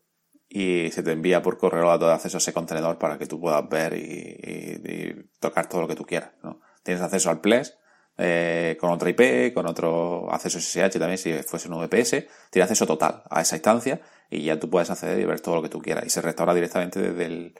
y 0.49 0.91
se 0.93 1.03
te 1.03 1.13
envía 1.13 1.43
por 1.43 1.59
correo 1.59 1.91
a 1.91 1.99
todo 1.99 2.13
acceso 2.13 2.37
a 2.37 2.39
ese 2.39 2.53
contenedor 2.53 2.99
para 2.99 3.19
que 3.19 3.27
tú 3.27 3.41
puedas 3.41 3.69
ver 3.69 3.95
y, 3.95 5.31
tocar 5.41 5.69
todo 5.69 5.81
lo 5.83 5.89
que 5.89 5.97
tú 5.97 6.05
quieras. 6.05 6.33
¿no? 6.43 6.61
Tienes 6.83 7.03
acceso 7.03 7.31
al 7.31 7.41
PLES 7.41 7.77
eh, 8.17 8.77
con 8.79 8.91
otra 8.91 9.11
IP, 9.11 9.53
con 9.53 9.67
otro 9.67 10.33
acceso 10.33 10.61
SSH 10.61 10.99
también 10.99 11.19
si 11.19 11.33
fuese 11.43 11.69
un 11.69 11.81
VPS, 11.81 12.27
tienes 12.51 12.71
acceso 12.71 12.87
total 12.87 13.25
a 13.29 13.41
esa 13.41 13.57
instancia 13.57 14.01
y 14.31 14.45
ya 14.45 14.61
tú 14.61 14.71
puedes 14.71 14.91
acceder 14.91 15.19
y 15.19 15.25
ver 15.25 15.41
todo 15.41 15.57
lo 15.57 15.63
que 15.63 15.69
tú 15.69 15.81
quieras 15.81 16.05
y 16.07 16.11
se 16.11 16.23
restaura 16.23 16.55
directamente 16.55 17.01
desde 17.01 17.27
el, 17.27 17.55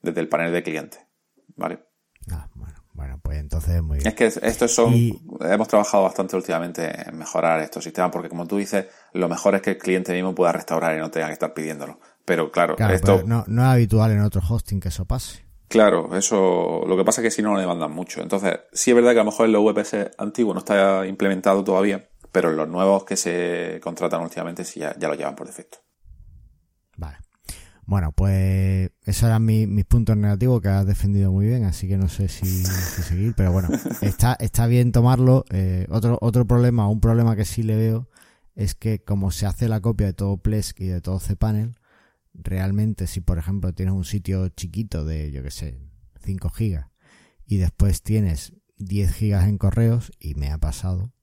desde 0.00 0.20
el 0.20 0.28
panel 0.28 0.52
de 0.52 0.62
cliente. 0.62 1.06
¿Vale? 1.56 1.80
Bueno, 2.98 3.20
pues 3.22 3.38
entonces 3.38 3.80
muy 3.80 3.98
bien. 3.98 4.08
Es 4.08 4.14
que 4.14 4.26
estos 4.26 4.74
son, 4.74 4.92
hemos 5.40 5.68
trabajado 5.68 6.02
bastante 6.02 6.34
últimamente 6.34 7.08
en 7.08 7.16
mejorar 7.16 7.60
estos 7.60 7.84
sistemas 7.84 8.10
porque 8.10 8.28
como 8.28 8.44
tú 8.44 8.56
dices, 8.56 8.86
lo 9.12 9.28
mejor 9.28 9.54
es 9.54 9.62
que 9.62 9.70
el 9.70 9.78
cliente 9.78 10.12
mismo 10.12 10.34
pueda 10.34 10.50
restaurar 10.50 10.96
y 10.96 10.98
no 10.98 11.08
tenga 11.08 11.28
que 11.28 11.34
estar 11.34 11.54
pidiéndolo. 11.54 12.00
Pero 12.24 12.50
claro, 12.50 12.74
esto... 12.90 13.22
no, 13.24 13.44
no 13.46 13.62
es 13.62 13.68
habitual 13.68 14.10
en 14.10 14.20
otro 14.22 14.42
hosting 14.46 14.80
que 14.80 14.88
eso 14.88 15.04
pase. 15.04 15.44
Claro, 15.68 16.16
eso, 16.16 16.82
lo 16.88 16.96
que 16.96 17.04
pasa 17.04 17.20
es 17.20 17.26
que 17.26 17.30
si 17.30 17.40
no, 17.40 17.54
lo 17.54 17.60
demandan 17.60 17.92
mucho. 17.92 18.20
Entonces, 18.20 18.58
sí 18.72 18.90
es 18.90 18.96
verdad 18.96 19.12
que 19.12 19.20
a 19.20 19.24
lo 19.24 19.30
mejor 19.30 19.46
en 19.46 19.52
los 19.52 19.62
VPS 19.62 20.16
antiguos 20.18 20.56
no 20.56 20.58
está 20.58 21.06
implementado 21.06 21.62
todavía, 21.62 22.10
pero 22.32 22.50
en 22.50 22.56
los 22.56 22.68
nuevos 22.68 23.04
que 23.04 23.16
se 23.16 23.78
contratan 23.80 24.22
últimamente 24.22 24.64
sí 24.64 24.80
ya, 24.80 24.96
lo 24.98 25.14
llevan 25.14 25.36
por 25.36 25.46
defecto. 25.46 25.78
Vale. 26.96 27.18
Bueno, 27.88 28.12
pues 28.12 28.90
esos 29.06 29.22
eran 29.22 29.46
mis, 29.46 29.86
puntos 29.86 30.14
negativos 30.14 30.60
que 30.60 30.68
has 30.68 30.86
defendido 30.86 31.32
muy 31.32 31.46
bien, 31.46 31.64
así 31.64 31.88
que 31.88 31.96
no 31.96 32.10
sé 32.10 32.28
si, 32.28 32.44
seguir, 32.44 33.32
pero 33.34 33.50
bueno, 33.50 33.70
está, 34.02 34.34
está 34.34 34.66
bien 34.66 34.92
tomarlo. 34.92 35.46
Eh, 35.48 35.86
otro, 35.88 36.18
otro 36.20 36.46
problema, 36.46 36.86
un 36.86 37.00
problema 37.00 37.34
que 37.34 37.46
sí 37.46 37.62
le 37.62 37.76
veo, 37.76 38.06
es 38.54 38.74
que 38.74 39.02
como 39.02 39.30
se 39.30 39.46
hace 39.46 39.70
la 39.70 39.80
copia 39.80 40.08
de 40.08 40.12
todo 40.12 40.36
Plesk 40.36 40.78
y 40.80 40.88
de 40.88 41.00
todo 41.00 41.18
cPanel, 41.18 41.76
realmente 42.34 43.06
si 43.06 43.22
por 43.22 43.38
ejemplo 43.38 43.72
tienes 43.72 43.94
un 43.94 44.04
sitio 44.04 44.50
chiquito 44.50 45.06
de, 45.06 45.30
yo 45.30 45.42
que 45.42 45.50
sé, 45.50 45.80
5 46.20 46.50
gigas 46.50 46.88
y 47.46 47.56
después 47.56 48.02
tienes 48.02 48.52
10 48.76 49.14
gigas 49.14 49.48
en 49.48 49.56
correos, 49.56 50.12
y 50.20 50.34
me 50.34 50.50
ha 50.50 50.58
pasado, 50.58 51.14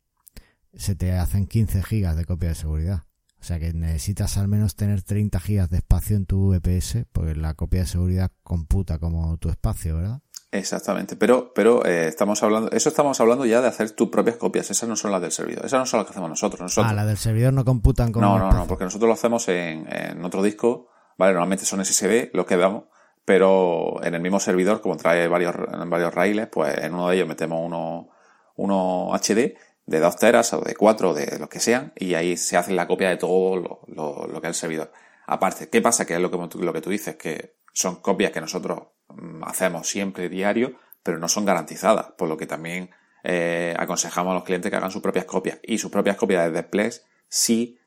se 0.73 0.95
te 0.95 1.11
hacen 1.11 1.45
15 1.45 1.83
gigas 1.83 2.17
de 2.17 2.25
copia 2.25 2.49
de 2.49 2.55
seguridad. 2.55 3.03
O 3.45 3.47
sea 3.47 3.59
que 3.59 3.73
necesitas 3.73 4.39
al 4.39 4.47
menos 4.47 4.75
tener 4.75 5.03
30 5.03 5.39
gigas 5.39 5.69
de 5.69 5.77
espacio 5.77 6.17
en 6.17 6.25
tu 6.25 6.49
VPS, 6.49 7.05
porque 7.11 7.35
la 7.35 7.53
copia 7.53 7.81
de 7.81 7.85
seguridad 7.85 8.31
computa 8.41 8.97
como 8.97 9.37
tu 9.37 9.49
espacio, 9.49 9.97
¿verdad? 9.97 10.21
Exactamente, 10.49 11.15
pero, 11.15 11.53
pero 11.53 11.85
eh, 11.85 12.07
estamos 12.07 12.41
hablando, 12.41 12.71
eso 12.71 12.89
estamos 12.89 13.21
hablando 13.21 13.45
ya 13.45 13.61
de 13.61 13.67
hacer 13.67 13.91
tus 13.91 14.09
propias 14.09 14.37
copias, 14.37 14.71
esas 14.71 14.89
no 14.89 14.95
son 14.95 15.11
las 15.11 15.21
del 15.21 15.31
servidor, 15.31 15.63
esas 15.63 15.79
no 15.79 15.85
son 15.85 15.99
las 15.99 16.07
que 16.07 16.13
hacemos 16.13 16.27
nosotros. 16.27 16.59
nosotros. 16.59 16.91
Ah, 16.91 16.95
las 16.95 17.05
del 17.05 17.17
servidor 17.17 17.53
no 17.53 17.63
computan 17.63 18.11
como. 18.11 18.25
No, 18.25 18.39
no, 18.39 18.51
no, 18.51 18.65
porque 18.65 18.85
nosotros 18.85 19.07
lo 19.07 19.13
hacemos 19.13 19.47
en, 19.47 19.85
en 19.93 20.25
otro 20.25 20.41
disco 20.41 20.89
¿vale? 21.15 21.33
Normalmente 21.33 21.65
son 21.65 21.85
SSD 21.85 22.31
lo 22.33 22.47
que 22.47 22.57
damos, 22.57 22.85
pero 23.25 24.03
en 24.03 24.15
el 24.15 24.21
mismo 24.21 24.39
servidor, 24.39 24.81
como 24.81 24.97
trae 24.97 25.27
varios, 25.27 25.53
varios 25.87 26.11
raíles, 26.15 26.47
pues 26.47 26.75
en 26.79 26.95
uno 26.95 27.09
de 27.09 27.17
ellos 27.17 27.27
metemos 27.27 27.59
uno, 27.63 28.09
uno 28.55 29.13
HD 29.13 29.55
de 29.85 29.99
2 29.99 30.15
teras 30.17 30.53
o 30.53 30.61
de 30.61 30.75
4 30.75 31.09
o 31.09 31.13
de 31.13 31.39
lo 31.39 31.49
que 31.49 31.59
sean, 31.59 31.93
y 31.95 32.13
ahí 32.15 32.37
se 32.37 32.57
hace 32.57 32.73
la 32.73 32.87
copia 32.87 33.09
de 33.09 33.17
todo 33.17 33.55
lo, 33.87 34.41
que 34.41 34.47
es 34.47 34.49
el 34.49 34.53
servidor. 34.55 34.91
Aparte, 35.27 35.69
¿qué 35.69 35.81
pasa? 35.81 36.05
Que 36.05 36.15
es 36.15 36.19
lo 36.19 36.31
que, 36.31 36.57
lo 36.57 36.73
que 36.73 36.81
tú 36.81 36.89
dices, 36.89 37.15
que 37.15 37.55
son 37.73 37.97
copias 37.97 38.31
que 38.31 38.41
nosotros 38.41 38.79
mm, 39.09 39.43
hacemos 39.43 39.87
siempre 39.87 40.29
diario, 40.29 40.75
pero 41.03 41.19
no 41.19 41.27
son 41.27 41.45
garantizadas, 41.45 42.07
por 42.17 42.27
lo 42.27 42.37
que 42.37 42.47
también 42.47 42.89
eh, 43.23 43.75
aconsejamos 43.77 44.31
a 44.31 44.35
los 44.35 44.43
clientes 44.43 44.69
que 44.69 44.77
hagan 44.77 44.91
sus 44.91 45.01
propias 45.01 45.25
copias. 45.25 45.59
Y 45.63 45.77
sus 45.77 45.91
propias 45.91 46.15
copias 46.15 46.45
de 46.45 46.51
Desplex 46.51 47.03
sí 47.27 47.77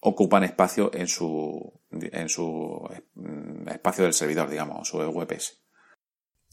ocupan 0.00 0.44
espacio 0.44 0.90
en 0.94 1.08
su, 1.08 1.80
en 1.90 2.28
su 2.28 2.88
mm, 3.14 3.68
espacio 3.68 4.04
del 4.04 4.12
servidor, 4.12 4.48
digamos, 4.48 4.88
su 4.88 4.98
VPS. 4.98 5.58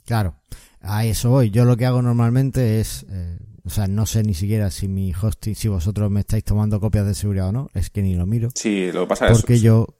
Claro, 0.05 0.35
a 0.81 1.05
eso 1.05 1.31
voy. 1.31 1.49
Yo 1.49 1.65
lo 1.65 1.77
que 1.77 1.85
hago 1.85 2.01
normalmente 2.01 2.79
es, 2.79 3.05
eh, 3.09 3.37
o 3.65 3.69
sea, 3.69 3.87
no 3.87 4.05
sé 4.05 4.23
ni 4.23 4.33
siquiera 4.33 4.69
si 4.69 4.87
mi 4.87 5.13
hosting, 5.13 5.55
si 5.55 5.67
vosotros 5.67 6.11
me 6.11 6.19
estáis 6.19 6.43
tomando 6.43 6.79
copias 6.79 7.05
de 7.07 7.15
seguridad 7.15 7.49
o 7.49 7.51
no, 7.51 7.69
es 7.73 7.89
que 7.89 8.01
ni 8.01 8.15
lo 8.15 8.25
miro. 8.25 8.49
Sí, 8.53 8.91
lo 8.91 9.01
que 9.01 9.07
pasa 9.07 9.27
es 9.27 9.39
Porque 9.39 9.59
yo 9.59 9.97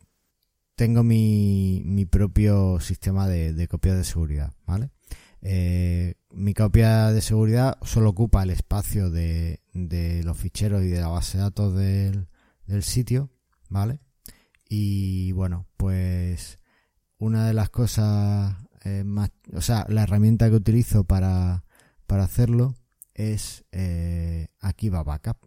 tengo 0.75 1.04
mi, 1.04 1.82
mi 1.86 2.06
propio 2.06 2.80
sistema 2.80 3.28
de, 3.28 3.54
de 3.54 3.67
copias 3.67 3.97
de 3.97 4.04
seguridad, 4.04 4.54
¿vale? 4.65 4.91
Eh, 5.41 6.15
mi 6.32 6.54
copia 6.54 7.12
de 7.12 7.21
seguridad 7.21 7.78
solo 7.84 8.10
ocupa 8.10 8.43
el 8.43 8.49
espacio 8.49 9.10
de, 9.10 9.62
de 9.73 10.23
los 10.23 10.38
ficheros 10.38 10.84
y 10.84 10.88
de 10.88 10.99
la 10.99 11.08
base 11.08 11.38
de 11.38 11.43
datos 11.43 11.75
del, 11.75 12.28
del 12.65 12.84
sitio 12.84 13.30
¿vale? 13.69 13.99
Y 14.69 15.32
bueno, 15.34 15.67
pues 15.78 16.60
una 17.17 17.47
de 17.47 17.54
las 17.54 17.69
cosas 17.69 18.56
eh, 18.84 19.04
más, 19.04 19.32
o 19.54 19.62
sea, 19.62 19.86
la 19.89 20.04
herramienta 20.04 20.49
que 20.49 20.56
utilizo 20.56 21.04
para, 21.04 21.63
para 22.08 22.23
hacerlo 22.23 22.75
es 23.15 23.65
eh, 23.71 24.47
Akiva 24.60 25.04
Backup, 25.04 25.38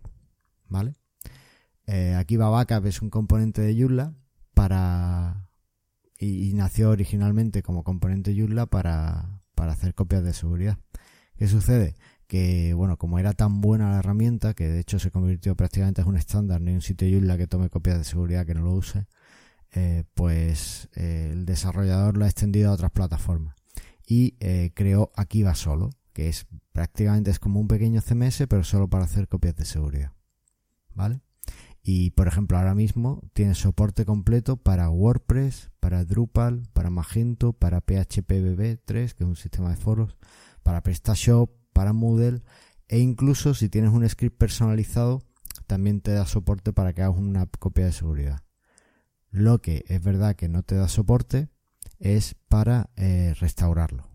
¿vale? 0.69 0.95
Eh, 1.87 2.15
Akiva 2.17 2.49
Backup 2.49 2.87
es 2.87 3.01
un 3.01 3.11
componente 3.11 3.63
de 3.63 3.81
Joomla 3.81 4.13
para 4.55 5.49
y, 6.19 6.53
nació 6.55 6.91
originalmente 6.91 7.63
como 7.63 7.85
componente 7.85 8.35
Joomla 8.37 8.67
para, 8.67 9.41
para 9.55 9.73
hacer 9.73 9.95
copias 9.95 10.25
de 10.25 10.33
seguridad. 10.33 10.79
¿Qué 11.37 11.47
sucede? 11.47 11.95
que, 12.29 12.75
bueno, 12.75 12.99
como 12.99 13.19
era 13.19 13.33
tan 13.33 13.61
buena 13.61 13.91
la 13.91 13.99
herramienta, 14.01 14.55
que 14.55 14.69
de 14.69 14.81
hecho 14.81 14.99
se 14.99 15.11
convirtió 15.11 15.57
prácticamente 15.57 16.03
en 16.03 16.09
un 16.09 16.17
estándar, 16.17 16.61
hay 16.65 16.75
un 16.75 16.83
sitio 16.83 17.09
Joomla 17.11 17.39
que 17.39 17.47
tome 17.47 17.71
copias 17.71 17.99
de 17.99 18.05
seguridad 18.05 18.47
que 18.47 18.55
no 18.55 18.61
lo 18.61 18.75
use, 18.75 19.07
eh, 19.75 20.05
pues 20.15 20.89
eh, 20.95 21.31
el 21.33 21.47
desarrollador 21.47 22.17
lo 22.17 22.27
ha 22.27 22.29
extendido 22.29 22.71
a 22.71 22.75
otras 22.75 22.91
plataformas 22.91 23.55
y 24.07 24.37
eh, 24.41 24.73
creó 24.75 25.11
Akiva 25.17 25.55
Solo, 25.55 25.91
que 26.19 26.29
es 26.29 26.49
prácticamente 26.73 27.31
es 27.31 27.39
como 27.39 27.61
un 27.61 27.69
pequeño 27.69 28.01
CMS, 28.01 28.49
pero 28.49 28.65
solo 28.65 28.91
para 28.91 29.05
hacer 29.05 29.29
copias 29.29 29.55
de 29.55 29.65
seguridad. 29.65 30.15
¿Vale? 30.93 31.21
Y 31.81 32.11
por 32.11 32.27
ejemplo, 32.27 32.59
ahora 32.59 32.75
mismo 32.75 33.23
tiene 33.35 33.55
soporte 33.55 34.05
completo 34.05 34.57
para 34.57 34.91
WordPress, 34.91 35.71
para 35.79 36.05
Drupal, 36.05 36.67
para 36.73 36.91
Magento, 36.91 37.53
para 37.53 37.81
PHP 37.81 38.81
3, 38.85 39.15
que 39.15 39.23
es 39.23 39.29
un 39.29 39.37
sistema 39.37 39.71
de 39.71 39.77
foros, 39.77 40.17
para 40.65 40.83
PrestaShop, 40.83 41.53
para 41.73 41.93
Moodle 41.93 42.43
e 42.89 42.99
incluso 42.99 43.55
si 43.55 43.69
tienes 43.69 43.93
un 43.93 44.09
script 44.09 44.39
personalizado 44.39 45.23
también 45.69 46.01
te 46.01 46.11
da 46.11 46.27
soporte 46.27 46.73
para 46.73 46.95
que 46.95 47.03
hagas 47.03 47.17
una 47.17 47.47
copia 47.47 47.85
de 47.85 47.93
seguridad. 47.93 48.43
Lo 49.31 49.63
que 49.63 49.85
es 49.87 50.03
verdad 50.03 50.35
que 50.35 50.49
no 50.49 50.65
te 50.65 50.75
da 50.75 50.89
soporte 50.89 51.49
es 52.01 52.35
para 52.49 52.91
eh, 52.97 53.37
restaurarlo. 53.39 54.08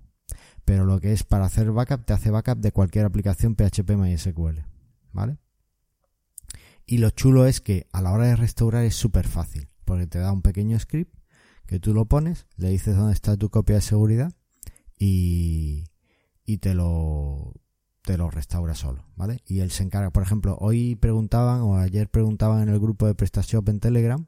Pero 0.65 0.85
lo 0.85 0.99
que 0.99 1.11
es 1.11 1.23
para 1.23 1.45
hacer 1.45 1.71
backup 1.71 2.05
te 2.05 2.13
hace 2.13 2.31
backup 2.31 2.59
de 2.59 2.71
cualquier 2.71 3.05
aplicación 3.05 3.55
PHP 3.55 3.91
MySQL. 3.91 4.63
¿Vale? 5.11 5.37
Y 6.85 6.97
lo 6.97 7.09
chulo 7.11 7.45
es 7.45 7.61
que 7.61 7.87
a 7.91 8.01
la 8.01 8.11
hora 8.11 8.25
de 8.25 8.35
restaurar 8.35 8.83
es 8.83 8.95
súper 8.95 9.27
fácil, 9.27 9.69
porque 9.85 10.07
te 10.07 10.19
da 10.19 10.31
un 10.31 10.41
pequeño 10.41 10.77
script 10.79 11.17
que 11.65 11.79
tú 11.79 11.93
lo 11.93 12.05
pones, 12.05 12.45
le 12.57 12.69
dices 12.69 12.95
dónde 12.95 13.13
está 13.13 13.37
tu 13.37 13.49
copia 13.49 13.75
de 13.75 13.81
seguridad 13.81 14.33
y, 14.99 15.85
y 16.45 16.57
te 16.57 16.73
lo 16.73 17.53
te 18.03 18.17
lo 18.17 18.29
restaura 18.29 18.75
solo, 18.75 19.05
¿vale? 19.15 19.39
Y 19.47 19.61
él 19.61 19.71
se 19.71 19.81
encarga, 19.81 20.11
por 20.11 20.23
ejemplo, 20.23 20.57
hoy 20.59 20.95
preguntaban 20.95 21.61
o 21.61 21.77
ayer 21.77 22.09
preguntaban 22.09 22.63
en 22.63 22.69
el 22.69 22.79
grupo 22.79 23.07
de 23.07 23.15
PrestaShop 23.15 23.69
en 23.69 23.79
Telegram 23.79 24.25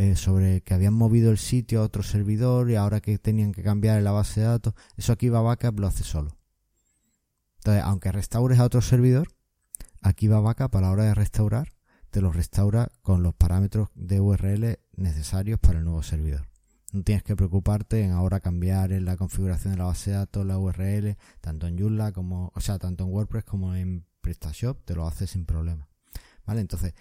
eh, 0.00 0.16
sobre 0.16 0.62
que 0.62 0.72
habían 0.72 0.94
movido 0.94 1.30
el 1.30 1.36
sitio 1.36 1.82
a 1.82 1.84
otro 1.84 2.02
servidor 2.02 2.70
y 2.70 2.76
ahora 2.76 3.02
que 3.02 3.18
tenían 3.18 3.52
que 3.52 3.62
cambiar 3.62 4.00
la 4.00 4.12
base 4.12 4.40
de 4.40 4.46
datos, 4.46 4.72
eso 4.96 5.12
aquí 5.12 5.28
va 5.28 5.42
Backup 5.42 5.78
lo 5.78 5.88
hace 5.88 6.04
solo. 6.04 6.38
Entonces, 7.58 7.82
aunque 7.84 8.10
restaures 8.10 8.58
a 8.58 8.64
otro 8.64 8.80
servidor, 8.80 9.28
aquí 10.00 10.26
va 10.26 10.40
Backup 10.40 10.74
a 10.74 10.80
la 10.80 10.90
hora 10.90 11.04
de 11.04 11.12
restaurar, 11.12 11.68
te 12.08 12.22
lo 12.22 12.32
restaura 12.32 12.88
con 13.02 13.22
los 13.22 13.34
parámetros 13.34 13.90
de 13.94 14.20
URL 14.20 14.78
necesarios 14.96 15.60
para 15.60 15.80
el 15.80 15.84
nuevo 15.84 16.02
servidor. 16.02 16.48
No 16.92 17.02
tienes 17.02 17.22
que 17.22 17.36
preocuparte 17.36 18.02
en 18.02 18.12
ahora 18.12 18.40
cambiar 18.40 18.92
en 18.92 19.04
la 19.04 19.18
configuración 19.18 19.74
de 19.74 19.80
la 19.80 19.84
base 19.84 20.12
de 20.12 20.16
datos, 20.16 20.46
la 20.46 20.56
URL, 20.56 21.18
tanto 21.42 21.66
en 21.66 21.78
Joomla 21.78 22.12
como, 22.12 22.52
o 22.54 22.60
sea, 22.62 22.78
tanto 22.78 23.04
en 23.04 23.10
WordPress 23.10 23.44
como 23.44 23.74
en 23.74 24.06
PrestaShop, 24.22 24.82
te 24.82 24.94
lo 24.94 25.06
hace 25.06 25.26
sin 25.26 25.44
problema. 25.44 25.90
¿Vale? 26.46 26.62
Entonces, 26.62 26.94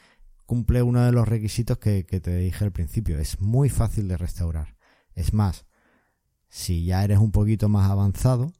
cumple 0.50 0.82
uno 0.82 1.06
de 1.06 1.12
los 1.12 1.28
requisitos 1.28 1.78
que, 1.78 2.04
te 2.04 2.36
dije 2.36 2.66
al 2.66 2.72
principio. 2.72 3.20
Es 3.20 3.40
muy 3.40 3.70
fácil 3.70 4.08
de 4.08 4.18
restaurar. 4.18 4.76
Es 5.14 5.32
más, 5.32 5.68
si 6.50 6.86
ya 6.86 7.04
eres 7.04 7.20
un 7.20 7.32
poquito 7.32 7.70
más 7.70 7.92
avanzado 7.92 8.52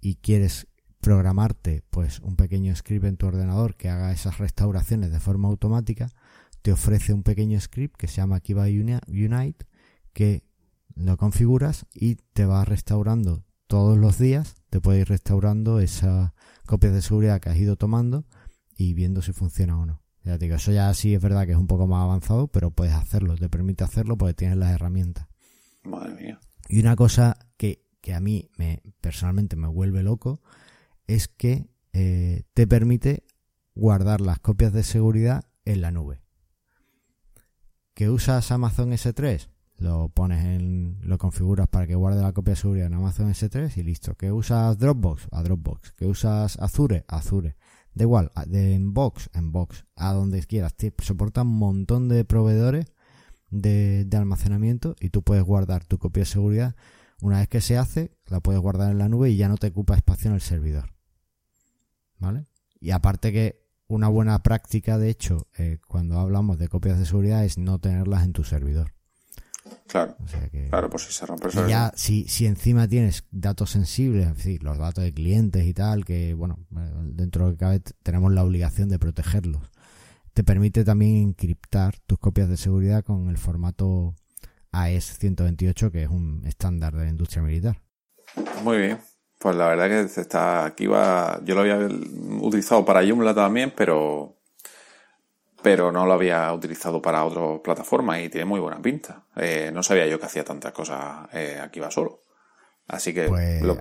y 0.00 0.16
quieres 0.16 0.66
programarte 1.00 1.84
pues 1.90 2.18
un 2.18 2.34
pequeño 2.34 2.74
script 2.74 3.04
en 3.04 3.16
tu 3.16 3.28
ordenador 3.28 3.76
que 3.76 3.88
haga 3.88 4.10
esas 4.10 4.38
restauraciones 4.38 5.12
de 5.12 5.20
forma 5.20 5.46
automática, 5.46 6.10
te 6.60 6.72
ofrece 6.72 7.12
un 7.12 7.22
pequeño 7.22 7.60
script 7.60 7.94
que 7.96 8.08
se 8.08 8.16
llama 8.16 8.40
Kiva 8.40 8.64
Unite 8.64 9.66
que 10.12 10.42
lo 10.96 11.16
configuras 11.16 11.86
y 11.94 12.16
te 12.16 12.46
va 12.46 12.64
restaurando 12.64 13.44
todos 13.68 13.96
los 13.96 14.18
días, 14.18 14.56
te 14.70 14.80
puede 14.80 15.02
ir 15.02 15.08
restaurando 15.08 15.78
esas 15.78 16.32
copias 16.66 16.92
de 16.94 17.02
seguridad 17.02 17.40
que 17.40 17.50
has 17.50 17.58
ido 17.58 17.76
tomando 17.76 18.26
y 18.76 18.94
viendo 18.94 19.22
si 19.22 19.32
funciona 19.32 19.78
o 19.78 19.86
no. 19.86 20.09
Ya 20.24 20.38
te 20.38 20.44
digo, 20.44 20.56
eso 20.56 20.72
ya 20.72 20.92
sí 20.94 21.14
es 21.14 21.22
verdad 21.22 21.46
que 21.46 21.52
es 21.52 21.58
un 21.58 21.66
poco 21.66 21.86
más 21.86 22.02
avanzado, 22.02 22.48
pero 22.48 22.70
puedes 22.70 22.94
hacerlo, 22.94 23.36
te 23.36 23.48
permite 23.48 23.84
hacerlo 23.84 24.18
porque 24.18 24.34
tienes 24.34 24.58
las 24.58 24.72
herramientas. 24.72 25.26
Madre 25.82 26.14
mía. 26.14 26.40
Y 26.68 26.80
una 26.80 26.94
cosa 26.94 27.38
que, 27.56 27.86
que 28.00 28.14
a 28.14 28.20
mí 28.20 28.50
me 28.58 28.82
personalmente 29.00 29.56
me 29.56 29.68
vuelve 29.68 30.02
loco 30.02 30.40
es 31.06 31.28
que 31.28 31.70
eh, 31.92 32.44
te 32.54 32.66
permite 32.66 33.24
guardar 33.74 34.20
las 34.20 34.38
copias 34.38 34.72
de 34.72 34.82
seguridad 34.82 35.44
en 35.64 35.80
la 35.80 35.90
nube. 35.90 36.20
¿Que 37.94 38.08
usas 38.10 38.50
Amazon 38.52 38.92
S3? 38.92 39.48
Lo 39.78 40.10
pones 40.10 40.44
en, 40.44 40.98
lo 41.02 41.18
configuras 41.18 41.66
para 41.66 41.86
que 41.86 41.94
guarde 41.94 42.22
la 42.22 42.32
copia 42.32 42.52
de 42.52 42.60
seguridad 42.60 42.86
en 42.86 42.94
Amazon 42.94 43.30
S3 43.30 43.76
y 43.78 43.82
listo. 43.82 44.14
¿Que 44.14 44.30
usas 44.30 44.78
Dropbox? 44.78 45.28
A 45.32 45.42
Dropbox. 45.42 45.92
¿Que 45.92 46.06
usas 46.06 46.58
Azure? 46.58 47.04
Azure. 47.08 47.56
Da 47.94 48.04
igual, 48.04 48.30
de 48.46 48.74
en 48.74 48.94
Box, 48.94 49.30
en 49.34 49.52
Box, 49.52 49.84
a 49.96 50.12
donde 50.12 50.42
quieras. 50.44 50.74
Soporta 50.98 51.42
un 51.42 51.58
montón 51.58 52.08
de 52.08 52.24
proveedores 52.24 52.86
de, 53.50 54.04
de 54.04 54.16
almacenamiento 54.16 54.94
y 55.00 55.10
tú 55.10 55.22
puedes 55.22 55.44
guardar 55.44 55.84
tu 55.84 55.98
copia 55.98 56.22
de 56.22 56.26
seguridad. 56.26 56.76
Una 57.20 57.40
vez 57.40 57.48
que 57.48 57.60
se 57.60 57.76
hace, 57.76 58.16
la 58.26 58.40
puedes 58.40 58.60
guardar 58.60 58.90
en 58.90 58.98
la 58.98 59.08
nube 59.08 59.30
y 59.30 59.36
ya 59.36 59.48
no 59.48 59.56
te 59.56 59.68
ocupa 59.68 59.96
espacio 59.96 60.28
en 60.28 60.34
el 60.34 60.40
servidor. 60.40 60.94
¿Vale? 62.18 62.46
Y 62.80 62.92
aparte 62.92 63.32
que 63.32 63.60
una 63.88 64.08
buena 64.08 64.42
práctica, 64.42 64.98
de 64.98 65.10
hecho, 65.10 65.48
eh, 65.58 65.78
cuando 65.88 66.18
hablamos 66.18 66.58
de 66.58 66.68
copias 66.68 66.98
de 66.98 67.06
seguridad 67.06 67.44
es 67.44 67.58
no 67.58 67.78
tenerlas 67.80 68.24
en 68.24 68.32
tu 68.32 68.44
servidor. 68.44 68.92
Claro. 69.86 70.16
claro, 70.68 70.90
pues 70.90 71.04
si 71.04 71.12
se 71.12 71.26
rompe 71.26 71.48
el 71.48 71.68
Ya, 71.68 71.92
si, 71.96 72.28
si 72.28 72.46
encima 72.46 72.86
tienes 72.86 73.24
datos 73.30 73.70
sensibles, 73.70 74.28
es 74.28 74.36
decir, 74.36 74.62
los 74.62 74.78
datos 74.78 75.04
de 75.04 75.12
clientes 75.12 75.64
y 75.64 75.74
tal, 75.74 76.04
que, 76.04 76.34
bueno, 76.34 76.58
eh, 76.76 76.90
dentro 77.04 77.44
de 77.44 77.50
lo 77.50 77.56
que 77.56 77.60
cabe 77.60 77.80
tenemos 78.02 78.32
la 78.32 78.44
obligación 78.44 78.88
de 78.88 78.98
protegerlos. 78.98 79.62
Te 80.32 80.44
permite 80.44 80.84
también 80.84 81.16
encriptar 81.16 81.98
tus 82.06 82.18
copias 82.18 82.48
de 82.48 82.56
seguridad 82.56 83.04
con 83.04 83.28
el 83.28 83.38
formato 83.38 84.14
AES 84.72 85.18
128, 85.18 85.90
que 85.90 86.04
es 86.04 86.08
un 86.08 86.42
estándar 86.46 86.94
de 86.94 87.04
la 87.04 87.10
industria 87.10 87.42
militar. 87.42 87.82
Muy 88.62 88.78
bien. 88.78 88.98
Pues 89.38 89.56
la 89.56 89.68
verdad 89.68 89.88
que 89.88 90.20
está 90.20 90.66
aquí 90.66 90.86
va. 90.86 91.40
Yo 91.44 91.54
lo 91.54 91.62
había 91.62 91.78
utilizado 92.40 92.84
para 92.84 93.02
Joomla 93.02 93.34
también, 93.34 93.72
pero 93.74 94.39
pero 95.62 95.92
no 95.92 96.06
lo 96.06 96.12
había 96.12 96.52
utilizado 96.52 97.00
para 97.00 97.24
otras 97.24 97.60
plataformas 97.60 98.20
y 98.20 98.28
tiene 98.28 98.44
muy 98.44 98.60
buena 98.60 98.80
pinta. 98.80 99.26
Eh, 99.36 99.70
no 99.72 99.82
sabía 99.82 100.06
yo 100.06 100.18
que 100.18 100.26
hacía 100.26 100.44
tantas 100.44 100.72
cosas 100.72 101.28
eh, 101.32 101.58
aquí 101.62 101.80
va 101.80 101.90
solo. 101.90 102.24
Así 102.86 103.14
que 103.14 103.28
pues, 103.28 103.62
lo, 103.62 103.76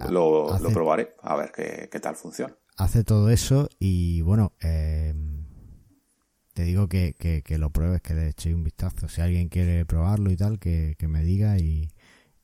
lo, 0.59 0.69
probaré 0.71 1.15
a 1.23 1.35
ver 1.35 1.51
qué, 1.51 1.89
qué, 1.91 1.99
tal 1.99 2.15
funciona. 2.15 2.55
Hace 2.77 3.03
todo 3.03 3.29
eso 3.31 3.67
y 3.79 4.21
bueno, 4.21 4.53
eh, 4.61 5.13
te 6.53 6.63
digo 6.63 6.87
que, 6.87 7.15
que, 7.17 7.41
que, 7.41 7.57
lo 7.57 7.71
pruebes, 7.71 8.01
que 8.01 8.13
le 8.13 8.27
eche 8.29 8.53
un 8.53 8.63
vistazo. 8.63 9.07
Si 9.07 9.21
alguien 9.21 9.49
quiere 9.49 9.85
probarlo 9.85 10.29
y 10.31 10.37
tal, 10.37 10.59
que, 10.59 10.95
que 10.99 11.07
me 11.07 11.23
diga 11.23 11.57
y, 11.57 11.89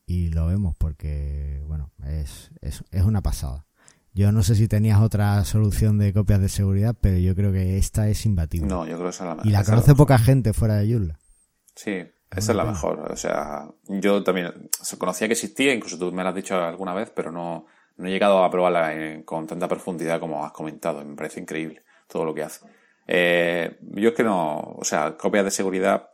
y 0.07 0.29
lo 0.29 0.47
vemos 0.47 0.75
porque, 0.77 1.61
bueno, 1.67 1.91
es, 2.03 2.51
es, 2.61 2.83
es 2.91 3.03
una 3.03 3.21
pasada. 3.21 3.67
Yo 4.15 4.31
no 4.31 4.43
sé 4.43 4.55
si 4.55 4.67
tenías 4.67 5.01
otra 5.01 5.43
solución 5.43 5.99
de 5.99 6.13
copias 6.13 6.39
de 6.39 6.49
seguridad, 6.49 6.95
pero 6.99 7.17
yo 7.17 7.35
creo 7.35 7.51
que 7.51 7.77
esta 7.77 8.07
es 8.07 8.25
imbatible. 8.25 8.67
No, 8.67 8.85
yo 8.85 8.95
creo 8.95 9.03
que 9.03 9.09
esa 9.09 9.25
es 9.25 9.27
la 9.27 9.35
mejor. 9.35 9.47
Y 9.47 9.51
la 9.51 9.63
conoce 9.63 9.93
poca 9.93 10.17
gente 10.17 10.53
fuera 10.53 10.75
de 10.75 10.89
Joomla. 10.89 11.19
Sí, 11.75 12.03
esa 12.31 12.51
es 12.51 12.55
la 12.55 12.63
mejor. 12.63 13.11
O 13.11 13.17
sea, 13.17 13.67
yo 13.87 14.23
también 14.23 14.69
conocía 14.97 15.27
que 15.27 15.33
existía, 15.33 15.73
incluso 15.73 15.99
tú 15.99 16.11
me 16.11 16.23
lo 16.23 16.29
has 16.29 16.35
dicho 16.35 16.55
alguna 16.55 16.93
vez, 16.93 17.11
pero 17.13 17.31
no, 17.31 17.65
no 17.97 18.07
he 18.07 18.09
llegado 18.09 18.43
a 18.43 18.49
probarla 18.49 19.21
con 19.25 19.45
tanta 19.45 19.67
profundidad 19.67 20.19
como 20.19 20.45
has 20.45 20.53
comentado. 20.53 21.03
Me 21.03 21.15
parece 21.15 21.41
increíble 21.41 21.83
todo 22.07 22.23
lo 22.23 22.33
que 22.33 22.43
hace. 22.43 22.65
Eh, 23.07 23.77
yo 23.81 24.09
es 24.09 24.15
que 24.15 24.23
no, 24.23 24.59
o 24.59 24.83
sea, 24.83 25.17
copias 25.17 25.43
de 25.43 25.51
seguridad, 25.51 26.09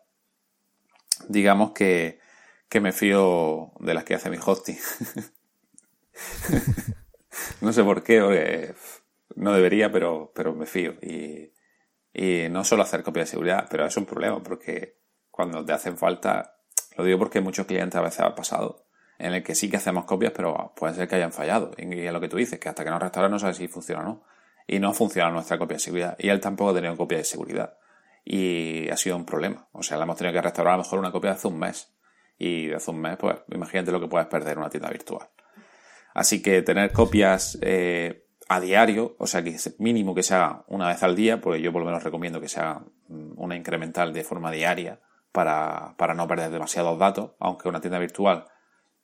digamos 1.30 1.72
que 1.72 2.20
que 2.72 2.80
me 2.80 2.94
fío 2.94 3.74
de 3.82 3.94
las 3.94 4.06
que 4.06 4.16
hace 4.16 4.30
mi 4.30 4.38
hosting. 4.38 4.78
no 7.62 7.74
sé 7.74 7.84
por 7.84 8.04
qué, 8.04 8.74
no 9.36 9.54
debería, 9.54 9.91
pero, 9.91 10.32
pero 10.36 10.54
me 10.54 10.65
fío. 10.65 10.94
Y, 11.02 11.52
no 12.50 12.63
solo 12.65 12.84
hacer 12.84 13.04
copia 13.04 13.24
de 13.24 13.28
seguridad, 13.28 13.67
pero 13.70 13.86
es 13.86 13.96
un 13.96 14.06
problema 14.06 14.44
porque 14.44 15.00
cuando 15.30 15.63
te 15.63 15.72
hacen 15.72 15.98
falta, 15.98 16.58
lo 16.98 17.06
digo 17.06 17.17
porque 17.17 17.39
muchos 17.39 17.65
clientes 17.65 17.96
a 17.96 18.02
veces 18.02 18.20
ha 18.20 18.36
pasado, 18.36 18.86
en 19.17 19.34
el 19.34 19.44
que 19.44 19.56
sí 19.56 19.70
que 19.70 19.78
hacemos 19.78 20.04
copias, 20.06 20.34
pero 20.36 20.74
puede 20.76 20.94
ser 20.94 21.08
que 21.08 21.15
hayan 21.15 21.32
fallado. 21.32 21.72
Y 21.78 22.06
es 22.06 22.12
lo 22.12 22.20
que 22.20 22.28
tú 22.28 22.38
dices, 22.38 22.60
que 22.60 22.67
hasta 22.67 22.84
que 22.84 22.89
no 22.89 23.00
restauran 23.00 23.32
no 23.32 23.39
sabes 23.39 23.58
si 23.58 23.67
funciona 23.67 24.02
o 24.02 24.04
no. 24.04 24.24
Y 24.67 24.80
no 24.80 24.94
funciona 24.94 25.30
nuestra 25.30 25.58
copia 25.58 25.76
de 25.76 25.80
seguridad. 25.80 26.15
Y 26.20 26.30
él 26.30 26.39
tampoco 26.39 26.72
ha 26.72 26.74
tenido 26.74 26.96
copia 26.98 27.17
de 27.17 27.24
seguridad. 27.24 27.78
Y 28.26 28.89
ha 28.89 28.98
sido 28.98 29.15
un 29.15 29.26
problema. 29.26 29.67
O 29.72 29.84
sea, 29.84 29.98
le 29.98 30.04
hemos 30.04 30.17
tenido 30.17 30.34
que 30.34 30.41
restaurar 30.41 30.74
a 30.74 30.78
lo 30.78 30.84
mejor 30.84 31.00
una 31.00 31.12
copia 31.12 31.32
de 31.32 31.36
hace 31.38 31.48
un 31.48 31.60
mes 31.60 31.94
y 32.38 32.67
de 32.67 32.76
hace 32.76 32.89
un 32.89 33.00
mes, 33.00 33.17
pues 33.17 33.38
imagínate 33.52 33.91
lo 33.91 34.00
que 34.00 34.08
puedes 34.08 34.28
perder 34.28 34.54
en 34.54 34.60
una 34.60 34.70
tienda 34.70 34.89
virtual. 34.89 35.30
Así 36.13 36.41
que 36.41 36.62
tener 36.62 36.91
copias 36.91 37.58
eh, 37.62 38.28
a 38.50 38.60
diario, 38.60 39.15
o 39.17 39.28
sea 39.28 39.43
que 39.43 39.56
mínimo 39.80 40.13
que 40.13 40.24
sea 40.24 40.63
una 40.67 40.88
vez 40.88 41.02
al 41.04 41.15
día, 41.15 41.39
porque 41.39 41.62
yo 41.62 41.71
por 41.71 41.82
lo 41.82 41.86
menos 41.86 42.04
recomiendo 42.04 42.41
que 42.41 42.50
sea 42.50 42.82
mm, 43.08 43.34
una 43.38 43.56
incremental 43.56 44.13
de 44.13 44.24
forma 44.24 44.52
diaria 44.52 45.00
para, 45.32 45.95
para 45.97 46.13
no 46.13 46.28
perder 46.28 46.52
demasiados 46.52 47.00
datos, 47.00 47.32
aunque 47.39 47.69
una 47.69 47.80
tienda 47.80 48.00
virtual, 48.00 48.45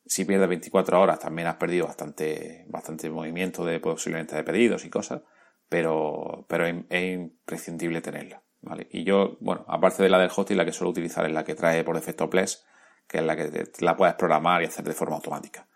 si 0.08 0.26
pierdes 0.26 0.50
24 0.50 1.00
horas, 1.00 1.20
también 1.20 1.48
has 1.48 1.56
perdido 1.56 1.86
bastante, 1.86 2.66
bastante 2.68 3.10
movimiento 3.10 3.66
de 3.66 3.80
posiblemente 3.80 4.36
de 4.36 4.44
pedidos 4.44 4.86
y 4.86 4.90
cosas, 4.90 5.22
pero, 5.70 6.46
pero 6.48 6.66
es, 6.66 6.76
imprescindible 6.90 8.02
tenerla. 8.02 8.42
¿vale? 8.62 8.88
Y 8.92 9.04
yo, 9.04 9.38
bueno, 9.42 9.66
aparte 9.68 10.04
de 10.04 10.10
la 10.10 10.20
del 10.20 10.32
hosting, 10.36 10.58
la 10.58 10.66
que 10.66 10.72
suelo 10.72 10.92
utilizar 10.92 11.26
es 11.26 11.32
la 11.32 11.44
que 11.44 11.56
trae 11.56 11.84
por 11.84 11.96
defecto 11.96 12.30
Ples, 12.30 12.66
que 13.08 13.20
es 13.20 13.24
la 13.24 13.36
que 13.36 13.70
la 13.80 13.96
puedes 13.96 14.16
programar 14.16 14.62
y 14.62 14.66
hacer 14.66 14.86
de 14.86 14.94
forma 14.94 15.16
automática. 15.16 15.68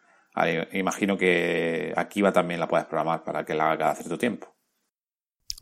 Imagino 0.74 1.18
que 1.18 1.94
aquí 1.96 2.22
va 2.22 2.32
también 2.32 2.60
la 2.60 2.68
puedes 2.68 2.86
programar 2.86 3.24
para 3.24 3.46
que 3.46 3.54
la 3.54 3.66
haga 3.72 3.78
cada 3.78 3.96
cierto 3.96 4.18
tiempo. 4.18 4.48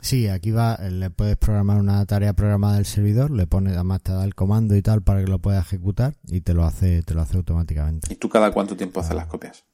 Sí, 0.00 0.28
aquí 0.28 0.50
va, 0.50 0.76
le 0.76 1.10
puedes 1.10 1.36
programar 1.36 1.78
una 1.78 2.04
tarea 2.06 2.32
programada 2.32 2.76
del 2.76 2.86
servidor, 2.86 3.30
le 3.30 3.46
pones, 3.46 3.74
además 3.74 4.02
te 4.02 4.12
da 4.12 4.24
el 4.24 4.34
comando 4.34 4.74
y 4.74 4.80
tal 4.80 5.02
para 5.02 5.22
que 5.22 5.30
lo 5.30 5.40
pueda 5.40 5.60
ejecutar 5.60 6.14
y 6.26 6.40
te 6.40 6.54
lo 6.54 6.64
hace, 6.64 7.02
te 7.02 7.14
lo 7.14 7.20
hace 7.20 7.36
automáticamente. 7.36 8.10
¿Y 8.10 8.16
tú 8.16 8.30
cada 8.30 8.50
cuánto 8.50 8.76
tiempo 8.76 9.00
haces 9.00 9.14
las 9.14 9.26
copias? 9.26 9.64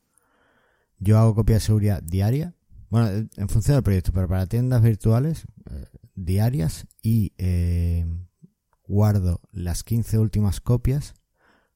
Yo 0.98 1.18
hago 1.18 1.34
copia 1.34 1.56
de 1.56 1.60
seguridad 1.60 2.02
diaria, 2.02 2.54
bueno, 2.90 3.28
en 3.36 3.48
función 3.48 3.76
del 3.76 3.84
proyecto, 3.84 4.12
pero 4.12 4.28
para 4.28 4.46
tiendas 4.46 4.82
virtuales 4.82 5.44
eh, 5.70 5.86
diarias 6.14 6.86
y 7.02 7.32
eh, 7.38 8.06
guardo 8.88 9.40
las 9.52 9.84
15 9.84 10.18
últimas 10.18 10.60
copias 10.60 11.14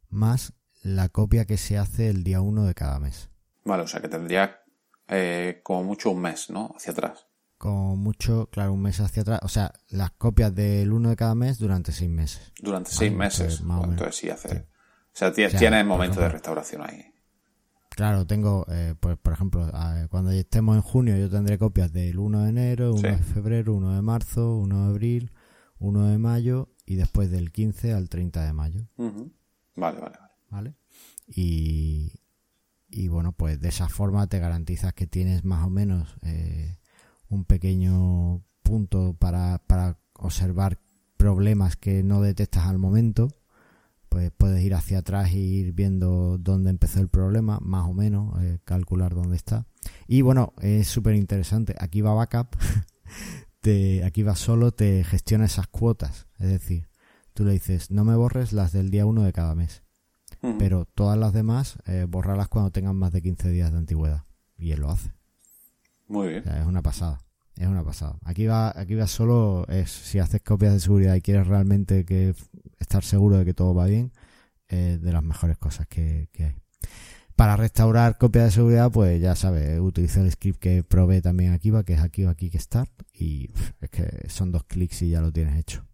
más 0.09 0.55
la 0.83 1.09
copia 1.09 1.45
que 1.45 1.57
se 1.57 1.79
hace 1.79 2.09
el 2.09 2.25
día 2.25 2.41
1 2.41 2.65
de 2.65 2.75
cada 2.75 2.99
mes. 2.99 3.31
Vale, 3.65 3.83
o 3.83 3.87
sea 3.87 4.01
que 4.01 4.09
tendría 4.09 4.61
eh, 5.09 5.61
como 5.63 5.85
mucho 5.85 6.11
un 6.11 6.21
mes, 6.23 6.51
¿no? 6.51 6.73
Hacia 6.77 6.93
atrás. 6.93 7.27
Como 7.59 7.97
mucho, 7.97 8.49
claro, 8.51 8.73
un 8.73 8.83
mes 8.83 9.01
hacia 9.01 9.23
atrás. 9.23 9.41
O 9.43 9.49
sea, 9.49 9.73
las 9.89 10.13
copias 10.13 10.55
del 10.55 10.93
1 10.93 11.11
de 11.11 11.17
cada 11.17 11.35
mes 11.35 11.59
durante 11.59 11.93
seis 11.93 12.11
meses. 12.11 12.53
Durante 12.61 12.91
seis 12.91 13.13
meses. 13.13 13.61
entonces 13.61 14.17
sí 14.17 14.31
hace. 14.31 14.67
O 15.13 15.17
sea, 15.21 15.33
tienes, 15.33 15.85
momento 15.85 16.21
de 16.21 16.29
restauración 16.29 16.83
ahí. 16.83 17.05
Claro, 17.91 18.27
tengo, 18.27 18.65
eh, 18.71 18.95
pues 18.99 19.19
por 19.19 19.33
ejemplo, 19.33 19.71
cuando 20.09 20.31
estemos 20.31 20.77
en 20.77 20.83
junio 20.83 21.17
yo 21.17 21.29
tendré 21.29 21.59
copias 21.59 21.93
del 21.93 22.19
1 22.19 22.45
de 22.45 22.49
enero, 22.49 22.95
1 22.95 23.03
de 23.03 23.19
febrero, 23.19 23.75
1 23.75 23.97
de 23.97 24.01
marzo, 24.01 24.57
1 24.57 24.85
de 24.85 24.89
abril, 24.89 25.33
1 25.81 26.07
de 26.07 26.19
mayo 26.19 26.69
y 26.87 26.95
después 26.95 27.31
del 27.31 27.53
15 27.53 27.93
al 27.93 28.09
30 28.09 28.47
de 28.47 28.53
mayo. 28.53 28.87
Vale, 28.97 30.01
vale, 30.01 30.01
vale. 30.01 30.30
¿Vale? 30.51 30.75
Y, 31.29 32.13
y 32.89 33.09
bueno, 33.09 33.33
pues 33.33 33.61
de 33.61 33.69
esa 33.69 33.89
forma 33.89 34.27
te 34.27 34.41
garantizas 34.41 34.93
que 34.93 35.07
tienes 35.07 35.45
más 35.45 35.65
o 35.65 35.71
menos 35.71 36.17
eh, 36.23 36.79
un 37.29 37.45
pequeño 37.45 38.43
punto 38.63 39.15
para, 39.15 39.59
para 39.67 39.99
observar 40.15 40.79
problemas 41.17 41.77
que 41.77 42.03
no 42.03 42.21
detectas 42.21 42.67
al 42.67 42.79
momento. 42.79 43.29
Pues 44.09 44.33
puedes 44.37 44.65
ir 44.65 44.75
hacia 44.75 44.99
atrás 44.99 45.31
e 45.31 45.39
ir 45.39 45.73
viendo 45.73 46.37
dónde 46.37 46.71
empezó 46.71 46.99
el 46.99 47.09
problema, 47.09 47.61
más 47.61 47.89
o 47.89 47.95
menos, 47.95 48.43
eh, 48.43 48.59
calcular 48.65 49.15
dónde 49.15 49.37
está. 49.37 49.67
Y 50.09 50.23
bueno, 50.23 50.53
es 50.61 50.89
súper 50.89 51.15
interesante. 51.15 51.77
Aquí 51.79 52.01
va 52.01 52.15
Backup, 52.15 52.57
te, 53.61 54.03
aquí 54.03 54.25
va 54.25 54.35
solo, 54.35 54.73
te 54.73 55.05
gestiona 55.05 55.45
esas 55.45 55.69
cuotas. 55.69 56.27
Es 56.41 56.49
decir, 56.49 56.89
tú 57.35 57.45
le 57.45 57.53
dices, 57.53 57.93
no 57.93 58.05
me 58.05 58.17
borres 58.17 58.53
las 58.53 58.73
del 58.73 58.91
día 58.91 59.07
1 59.07 59.23
de 59.23 59.33
cada 59.33 59.55
mes. 59.55 59.85
Pero 60.59 60.87
todas 60.87 61.19
las 61.19 61.33
demás, 61.35 61.79
eh, 61.87 62.07
borrarlas 62.09 62.49
cuando 62.49 62.71
tengan 62.71 62.97
más 62.97 63.13
de 63.13 63.21
15 63.21 63.51
días 63.51 63.73
de 63.73 63.79
antigüedad. 63.79 64.25
Y 64.57 64.73
él 64.73 64.81
lo 64.81 64.91
hace. 64.91 65.13
Muy 66.09 66.29
bien. 66.29 66.49
es 66.49 66.67
una 66.67 66.83
pasada. 66.83 67.21
Es 67.57 67.67
una 67.67 67.85
pasada. 67.85 68.19
Aquí 68.25 68.47
va, 68.47 68.73
aquí 68.75 68.95
va 68.95 69.07
solo, 69.07 69.67
es 69.69 69.91
si 69.91 70.19
haces 70.19 70.41
copias 70.41 70.73
de 70.73 70.81
seguridad 70.81 71.15
y 71.15 71.21
quieres 71.21 71.47
realmente 71.47 72.07
que 72.07 72.35
estar 72.79 73.05
seguro 73.05 73.37
de 73.37 73.45
que 73.45 73.53
todo 73.53 73.75
va 73.75 73.85
bien, 73.85 74.13
es 74.69 75.03
de 75.03 75.13
las 75.13 75.23
mejores 75.23 75.59
cosas 75.59 75.87
que, 75.87 76.29
que 76.33 76.45
hay. 76.45 76.57
Para 77.37 77.57
restaurar 77.57 78.19
copias 78.19 78.47
de 78.47 78.51
seguridad, 78.51 78.91
pues 78.91 79.21
ya 79.21 79.35
sabes, 79.35 79.79
utilizo 79.81 80.21
el 80.21 80.31
script 80.31 80.59
que 80.59 80.83
probé 80.83 81.23
también 81.23 81.53
aquí, 81.53 81.71
que 81.85 81.95
es 81.95 82.01
aquí 82.01 82.25
o 82.25 82.31
aquí 82.31 82.51
que 82.51 82.59
start, 82.59 82.91
y 83.13 83.51
es 83.81 83.91
que 83.91 84.29
son 84.29 84.53
dos 84.53 84.65
clics 84.65 85.03
y 85.03 85.11
ya 85.11 85.21
lo 85.21 85.33
tienes 85.33 85.59
hecho. 85.59 85.90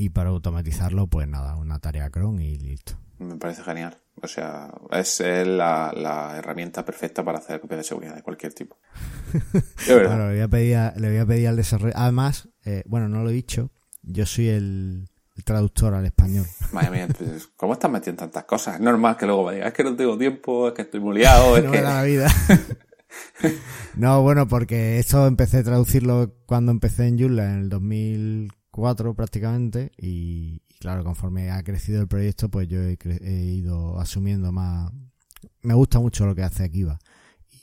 Y 0.00 0.10
para 0.10 0.30
automatizarlo, 0.30 1.08
pues 1.08 1.26
nada, 1.26 1.56
una 1.56 1.80
tarea 1.80 2.08
cron 2.08 2.40
y 2.40 2.56
listo. 2.56 2.92
Me 3.18 3.34
parece 3.34 3.64
genial. 3.64 3.98
O 4.22 4.28
sea, 4.28 4.70
es 4.92 5.18
la, 5.20 5.92
la 5.92 6.36
herramienta 6.38 6.84
perfecta 6.84 7.24
para 7.24 7.38
hacer 7.38 7.60
copias 7.60 7.78
de 7.78 7.84
seguridad 7.84 8.14
de 8.14 8.22
cualquier 8.22 8.54
tipo. 8.54 8.78
Bueno, 9.88 10.28
le 10.28 10.34
voy 10.34 10.40
a 10.40 10.48
pedir, 10.48 10.78
le 10.96 11.08
voy 11.08 11.18
a 11.18 11.26
pedir 11.26 11.48
al 11.48 11.56
desarrollo. 11.56 11.94
Además, 11.96 12.48
eh, 12.64 12.84
bueno, 12.86 13.08
no 13.08 13.24
lo 13.24 13.30
he 13.30 13.32
dicho, 13.32 13.72
yo 14.02 14.24
soy 14.24 14.48
el, 14.50 15.08
traductor 15.44 15.94
al 15.94 16.06
español. 16.06 16.46
Madre 16.72 16.90
mía, 16.90 17.08
pues, 17.16 17.48
¿cómo 17.56 17.72
estás 17.72 17.90
metiendo 17.90 18.20
tantas 18.20 18.44
cosas? 18.44 18.76
Es 18.76 18.80
normal 18.80 19.16
que 19.16 19.26
luego 19.26 19.46
me 19.46 19.54
digas, 19.54 19.68
es 19.68 19.74
que 19.74 19.82
no 19.82 19.96
tengo 19.96 20.16
tiempo, 20.16 20.68
es 20.68 20.74
que 20.74 20.82
estoy 20.82 21.00
muy 21.00 21.18
liado, 21.18 21.56
es 21.56 21.64
no 21.64 21.72
que... 21.72 21.78
Me 21.78 21.82
da 21.82 21.94
la 21.94 22.02
vida. 22.04 22.28
no, 23.96 24.22
bueno, 24.22 24.46
porque 24.46 25.00
esto 25.00 25.26
empecé 25.26 25.58
a 25.58 25.64
traducirlo 25.64 26.34
cuando 26.46 26.70
empecé 26.70 27.08
en 27.08 27.18
Joomla 27.18 27.52
en 27.52 27.58
el 27.60 27.68
2004 28.78 29.14
prácticamente 29.14 29.92
y, 29.96 30.62
claro, 30.80 31.04
conforme 31.04 31.50
ha 31.50 31.62
crecido 31.62 32.00
el 32.00 32.08
proyecto, 32.08 32.48
pues 32.48 32.68
yo 32.68 32.80
he, 32.82 32.96
ido 33.32 33.98
asumiendo 34.00 34.52
más. 34.52 34.92
Me 35.62 35.74
gusta 35.74 36.00
mucho 36.00 36.26
lo 36.26 36.34
que 36.34 36.42
hace 36.42 36.64
Akiva. 36.64 36.98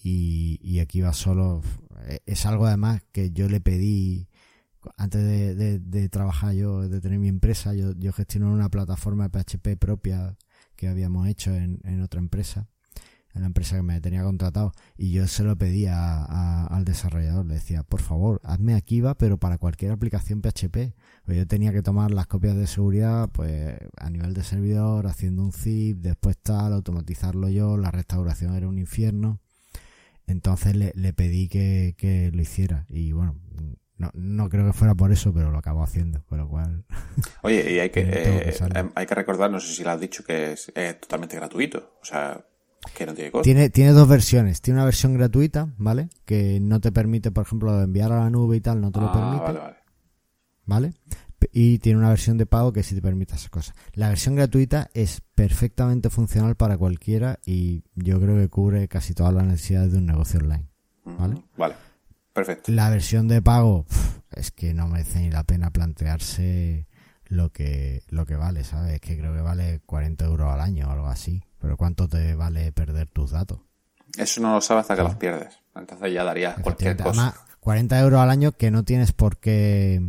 Y, 0.03 0.59
y 0.61 0.79
Akiva 0.79 1.13
solo 1.13 1.61
eh, 2.07 2.19
es 2.25 2.45
algo 2.45 2.67
además 2.67 3.01
que 3.11 3.31
yo 3.31 3.49
le 3.49 3.59
pedí 3.61 4.27
antes 4.97 5.23
de, 5.57 6.09
trabajar 6.09 6.53
yo, 6.53 6.87
de 6.87 7.01
tener 7.01 7.17
mi 7.17 7.27
empresa, 7.27 7.73
yo, 7.73 7.93
yo 7.93 8.13
gestiono 8.13 8.53
una 8.53 8.69
plataforma 8.69 9.27
de 9.27 9.29
PHP 9.29 9.79
propia 9.79 10.37
que 10.75 10.87
habíamos 10.87 11.27
hecho 11.27 11.55
en 11.55 12.01
otra 12.03 12.19
empresa 12.19 12.69
en 13.35 13.41
la 13.41 13.47
empresa 13.47 13.75
que 13.75 13.83
me 13.83 13.99
tenía 14.01 14.23
contratado 14.23 14.71
y 14.97 15.11
yo 15.11 15.27
se 15.27 15.43
lo 15.43 15.57
pedía 15.57 16.23
al 16.23 16.85
desarrollador, 16.85 17.45
le 17.45 17.55
decía, 17.55 17.83
por 17.83 18.01
favor, 18.01 18.39
hazme 18.43 18.73
Akiva, 18.73 19.15
pero 19.15 19.37
para 19.37 19.57
cualquier 19.57 19.91
aplicación 19.91 20.41
PHP. 20.41 20.93
Pues 21.25 21.37
yo 21.37 21.45
tenía 21.45 21.73
que 21.73 21.81
tomar 21.81 22.11
las 22.11 22.27
copias 22.27 22.55
de 22.55 22.67
seguridad, 22.67 23.29
pues 23.31 23.77
a 23.97 24.09
nivel 24.09 24.33
de 24.33 24.43
servidor, 24.43 25.07
haciendo 25.07 25.43
un 25.43 25.51
zip, 25.51 25.97
después 25.97 26.37
tal, 26.37 26.73
automatizarlo 26.73 27.49
yo, 27.49 27.77
la 27.77 27.91
restauración 27.91 28.55
era 28.55 28.67
un 28.67 28.77
infierno. 28.77 29.39
Entonces 30.27 30.75
le, 30.75 30.91
le 30.95 31.13
pedí 31.13 31.49
que, 31.49 31.93
que 31.97 32.31
lo 32.31 32.41
hiciera 32.41 32.85
y 32.89 33.11
bueno, 33.11 33.35
no, 33.97 34.11
no 34.13 34.49
creo 34.49 34.65
que 34.65 34.73
fuera 34.73 34.95
por 34.95 35.11
eso, 35.11 35.33
pero 35.33 35.51
lo 35.51 35.57
acabo 35.57 35.83
haciendo, 35.83 36.23
con 36.25 36.37
lo 36.37 36.49
cual... 36.49 36.83
Oye, 37.43 37.71
y 37.71 37.79
hay 37.79 37.89
que, 37.89 38.01
eh, 38.01 38.53
hay 38.93 39.05
que 39.05 39.15
recordar, 39.15 39.49
no 39.51 39.59
sé 39.59 39.73
si 39.73 39.83
lo 39.83 39.91
has 39.91 39.99
dicho, 39.99 40.23
que 40.23 40.53
es 40.53 40.71
totalmente 40.99 41.35
gratuito. 41.35 41.97
O 42.01 42.05
sea, 42.05 42.45
que 42.93 43.05
no 43.05 43.13
tiene 43.13 43.31
Tiene, 43.41 43.69
tiene 43.69 43.91
dos 43.91 44.07
versiones. 44.07 44.61
Tiene 44.61 44.79
una 44.79 44.85
versión 44.85 45.13
gratuita, 45.13 45.73
¿vale? 45.77 46.09
Que 46.25 46.59
no 46.59 46.79
te 46.79 46.91
permite, 46.91 47.31
por 47.31 47.45
ejemplo, 47.45 47.81
enviar 47.81 48.11
a 48.11 48.19
la 48.19 48.29
nube 48.29 48.57
y 48.57 48.61
tal, 48.61 48.81
no 48.81 48.91
te 48.91 48.99
lo 48.99 49.07
ah, 49.07 49.13
permite. 49.13 49.43
Vale, 49.43 49.59
vale. 49.59 49.75
¿Vale? 50.65 50.93
Y 51.51 51.79
tiene 51.79 51.99
una 51.99 52.09
versión 52.09 52.37
de 52.37 52.45
pago 52.45 52.73
que 52.73 52.83
sí 52.83 52.95
te 52.95 53.01
permite 53.01 53.35
esas 53.35 53.49
cosas. 53.49 53.75
La 53.93 54.09
versión 54.09 54.35
gratuita 54.35 54.89
es 54.93 55.21
perfectamente 55.35 56.09
funcional 56.09 56.55
para 56.55 56.77
cualquiera 56.77 57.39
y 57.45 57.83
yo 57.95 58.19
creo 58.19 58.35
que 58.35 58.49
cubre 58.49 58.87
casi 58.87 59.13
todas 59.13 59.33
las 59.33 59.45
necesidades 59.45 59.91
de 59.91 59.99
un 59.99 60.05
negocio 60.07 60.39
online. 60.39 60.67
¿Vale? 61.03 61.43
Vale. 61.55 61.75
Perfecto. 62.33 62.71
La 62.71 62.89
versión 62.89 63.27
de 63.27 63.41
pago 63.41 63.85
es 64.31 64.51
que 64.51 64.73
no 64.73 64.87
merece 64.87 65.19
ni 65.19 65.29
la 65.29 65.43
pena 65.43 65.71
plantearse 65.71 66.87
lo 67.35 67.51
que, 67.51 68.03
lo 68.09 68.25
que 68.25 68.35
vale, 68.35 68.63
¿sabes? 68.63 68.95
Es 68.95 69.01
que 69.01 69.17
creo 69.17 69.33
que 69.33 69.41
vale 69.41 69.81
40 69.85 70.25
euros 70.25 70.51
al 70.51 70.61
año 70.61 70.87
o 70.87 70.91
algo 70.91 71.07
así. 71.07 71.43
Pero 71.59 71.77
¿cuánto 71.77 72.07
te 72.07 72.35
vale 72.35 72.71
perder 72.71 73.09
tus 73.09 73.31
datos? 73.31 73.59
Eso 74.17 74.41
no 74.41 74.53
lo 74.53 74.61
sabes 74.61 74.81
hasta 74.81 74.95
que 74.95 75.03
los 75.03 75.15
pierdes. 75.15 75.59
Entonces 75.75 76.13
ya 76.13 76.23
darías 76.23 76.59
cualquier 76.59 76.97
cosa. 76.97 77.35
40 77.59 77.99
euros 77.99 78.19
al 78.19 78.29
año 78.29 78.51
que 78.51 78.71
no 78.71 78.83
tienes 78.83 79.11
por 79.11 79.37
qué 79.37 80.01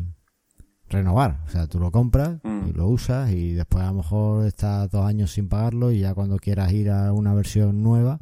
renovar. 0.89 1.41
O 1.47 1.51
sea, 1.51 1.67
tú 1.67 1.81
lo 1.81 1.91
compras 1.91 2.39
y 2.45 2.49
mm. 2.49 2.77
lo 2.77 2.89
usas 2.89 3.31
y 3.31 3.55
después 3.55 3.83
a 3.83 3.89
lo 3.89 3.95
mejor 3.95 4.47
estás 4.47 4.91
dos 4.91 5.07
años 5.07 5.33
sin 5.33 5.49
pagarlo 5.49 5.91
y 5.91 6.01
ya 6.01 6.15
cuando 6.15 6.37
quieras 6.37 6.73
ir 6.73 6.91
a 6.91 7.13
una 7.13 7.35
versión 7.35 7.83
nueva, 7.83 8.21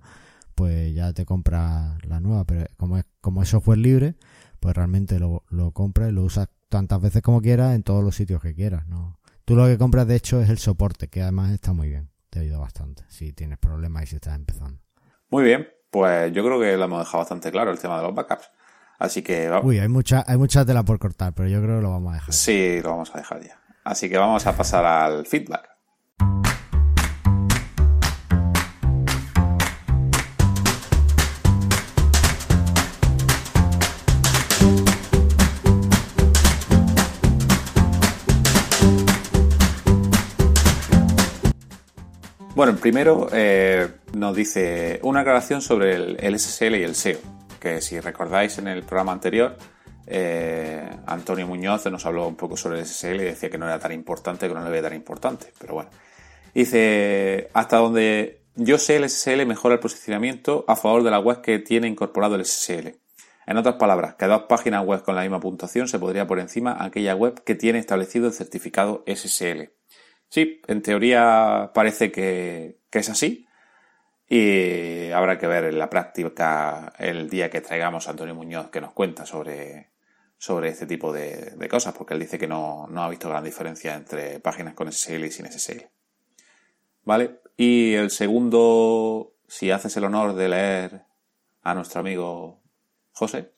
pues 0.55 0.95
ya 0.95 1.13
te 1.13 1.27
compras 1.27 1.99
la 2.07 2.21
nueva. 2.21 2.45
Pero 2.45 2.67
como 2.77 2.99
es, 2.99 3.05
como 3.21 3.43
es 3.43 3.49
software 3.49 3.79
libre, 3.79 4.15
pues 4.61 4.75
realmente 4.75 5.19
lo, 5.19 5.43
lo 5.51 5.73
compras 5.73 6.11
y 6.11 6.13
lo 6.13 6.23
usas 6.23 6.49
tantas 6.75 7.01
veces 7.01 7.23
como 7.23 7.41
quieras 7.41 7.75
en 7.75 7.85
todos 7.85 8.03
los 8.03 8.17
sitios 8.17 8.43
que 8.43 8.55
quieras. 8.55 8.87
¿no? 8.89 9.21
Tú 9.45 9.55
lo 9.55 9.67
que 9.67 9.79
compras 9.79 10.09
de 10.09 10.17
hecho 10.17 10.41
es 10.41 10.51
el 10.51 10.59
soporte, 10.59 11.09
que 11.09 11.23
además 11.23 11.53
está 11.53 11.73
muy 11.73 11.89
bien 11.89 12.11
te 12.35 12.41
ayuda 12.41 12.59
bastante 12.59 13.05
si 13.07 13.33
tienes 13.33 13.59
problemas 13.59 14.03
y 14.03 14.07
si 14.09 14.17
estás 14.17 14.35
empezando. 14.35 14.81
Muy 15.31 15.45
bien, 15.45 15.69
pues 15.91 16.33
yo 16.33 16.45
creo 16.45 16.59
que 16.59 16.77
lo 16.77 16.85
hemos 16.85 16.99
dejado 16.99 17.19
bastante 17.19 17.53
claro 17.53 17.71
el 17.71 17.79
tema 17.79 17.99
de 17.99 18.03
los 18.03 18.15
backups. 18.15 18.51
Así 18.99 19.23
que 19.23 19.51
Uy, 19.63 19.79
hay 19.79 19.89
mucha, 19.89 20.25
hay 20.27 20.37
mucha 20.37 20.65
tela 20.65 20.83
por 20.83 20.99
cortar, 20.99 21.33
pero 21.33 21.49
yo 21.49 21.63
creo 21.63 21.77
que 21.77 21.83
lo 21.83 21.91
vamos 21.93 22.11
a 22.11 22.15
dejar. 22.17 22.35
Sí, 22.35 22.81
lo 22.83 22.91
vamos 22.91 23.15
a 23.15 23.19
dejar 23.19 23.41
ya. 23.41 23.61
Así 23.85 24.09
que 24.09 24.19
vamos 24.19 24.45
a 24.47 24.57
pasar 24.57 24.85
al 24.85 25.27
feedback. 25.27 25.74
Bueno, 42.55 42.71
el 42.71 42.79
primero 42.79 43.27
eh, 43.33 43.89
nos 44.13 44.37
dice 44.37 45.01
una 45.03 45.21
aclaración 45.21 45.61
sobre 45.61 45.95
el, 45.95 46.39
SSL 46.39 46.77
y 46.77 46.85
el 46.85 46.95
SEO, 46.95 47.19
que 47.59 47.81
si 47.81 47.99
recordáis 47.99 48.59
en 48.59 48.69
el 48.69 48.85
programa 48.85 49.11
anterior, 49.11 49.57
eh, 50.07 50.89
Antonio 51.05 51.49
Muñoz 51.49 51.85
nos 51.87 52.07
habló 52.07 52.29
un 52.29 52.37
poco 52.37 52.57
sobre 52.57 52.79
el 52.79 52.87
SSL 52.87 53.17
y 53.17 53.25
decía 53.25 53.51
que 53.51 53.59
no 53.59 53.67
era 53.67 53.81
tan 53.81 53.91
importante, 53.91 54.47
que 54.47 54.55
no 54.55 54.63
le 54.63 54.71
veía 54.71 54.83
tan 54.85 54.95
importante, 54.95 55.53
pero 55.59 55.75
bueno. 55.75 55.91
Dice, 56.55 57.51
hasta 57.55 57.79
donde 57.79 58.45
yo 58.55 58.79
sé 58.79 58.97
el 58.97 59.11
SSL 59.11 59.47
mejora 59.47 59.75
el 59.75 59.81
posicionamiento 59.81 60.65
a 60.69 60.77
favor 60.77 61.03
de 61.03 61.11
la 61.11 61.19
web 61.19 61.41
que 61.41 61.59
tiene 61.59 61.89
incorporado 61.89 62.37
el 62.37 62.45
SSL. 62.45 63.01
En 63.47 63.57
otras 63.57 63.75
palabras, 63.75 64.15
que 64.15 64.27
dos 64.27 64.45
páginas 64.49 64.87
web 64.87 65.03
con 65.03 65.17
la 65.17 65.23
misma 65.23 65.41
puntuación 65.41 65.89
se 65.89 65.99
podría 65.99 66.29
por 66.29 66.39
encima 66.39 66.77
aquella 66.79 67.17
web 67.17 67.43
que 67.43 67.57
tiene 67.57 67.81
establecido 67.81 68.29
el 68.29 68.33
certificado 68.33 69.03
SSL. 69.09 69.73
Sí, 70.29 70.61
en 70.67 70.83
teoría 70.83 71.71
parece 71.75 72.11
que, 72.11 72.81
es 72.91 73.09
así. 73.09 73.47
Y 74.29 75.11
habrá 75.11 75.39
que 75.39 75.47
ver 75.47 75.65
en 75.65 75.79
la 75.79 75.91
práctica 75.91 76.93
el 76.99 77.29
día 77.29 77.51
que 77.51 77.61
traigamos 77.61 78.07
a 78.07 78.13
Antonio 78.13 78.35
Muñoz 78.35 78.71
que 78.71 78.81
nos 78.81 78.93
cuenta 78.93 79.27
sobre, 79.27 79.91
sobre 80.39 80.71
este 80.71 80.87
tipo 80.87 81.13
de, 81.13 81.69
cosas, 81.71 81.95
porque 81.95 82.15
él 82.15 82.21
dice 82.21 82.39
que 82.39 82.49
no, 82.49 82.89
ha 82.97 83.09
visto 83.09 83.29
gran 83.29 83.45
diferencia 83.45 83.95
entre 83.95 84.41
páginas 84.41 84.75
con 84.75 84.91
SSL 84.91 85.25
y 85.25 85.31
sin 85.31 85.47
SSL. 85.47 85.89
¿Vale? 87.05 87.41
Y 87.57 87.95
el 87.95 88.11
segundo, 88.11 89.35
si 89.47 89.71
haces 89.71 89.97
el 89.97 90.05
honor 90.05 90.35
de 90.35 90.49
leer 90.49 91.03
a 91.63 91.75
nuestro 91.75 92.01
amigo 92.01 92.61
José. 93.13 93.53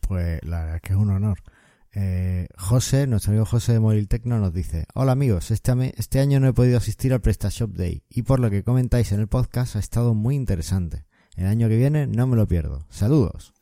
Pues 0.00 0.42
la 0.44 0.60
verdad 0.60 0.76
es 0.76 0.82
que 0.82 0.92
es 0.92 0.98
un 0.98 1.10
honor. 1.10 1.38
Eh, 1.96 2.48
José, 2.58 3.06
nuestro 3.06 3.30
amigo 3.30 3.46
José 3.46 3.72
de 3.72 3.80
Mobile 3.80 4.06
Tecno 4.06 4.40
nos 4.40 4.52
dice, 4.52 4.86
hola 4.94 5.12
amigos, 5.12 5.52
este, 5.52 5.72
este 5.96 6.18
año 6.18 6.40
no 6.40 6.48
he 6.48 6.52
podido 6.52 6.76
asistir 6.76 7.12
al 7.12 7.20
PrestaShop 7.20 7.70
Day 7.70 8.02
y 8.08 8.22
por 8.22 8.40
lo 8.40 8.50
que 8.50 8.64
comentáis 8.64 9.12
en 9.12 9.20
el 9.20 9.28
podcast 9.28 9.76
ha 9.76 9.78
estado 9.78 10.12
muy 10.12 10.34
interesante. 10.34 11.04
El 11.36 11.46
año 11.46 11.68
que 11.68 11.76
viene 11.76 12.08
no 12.08 12.26
me 12.26 12.36
lo 12.36 12.48
pierdo. 12.48 12.86
Saludos. 12.90 13.52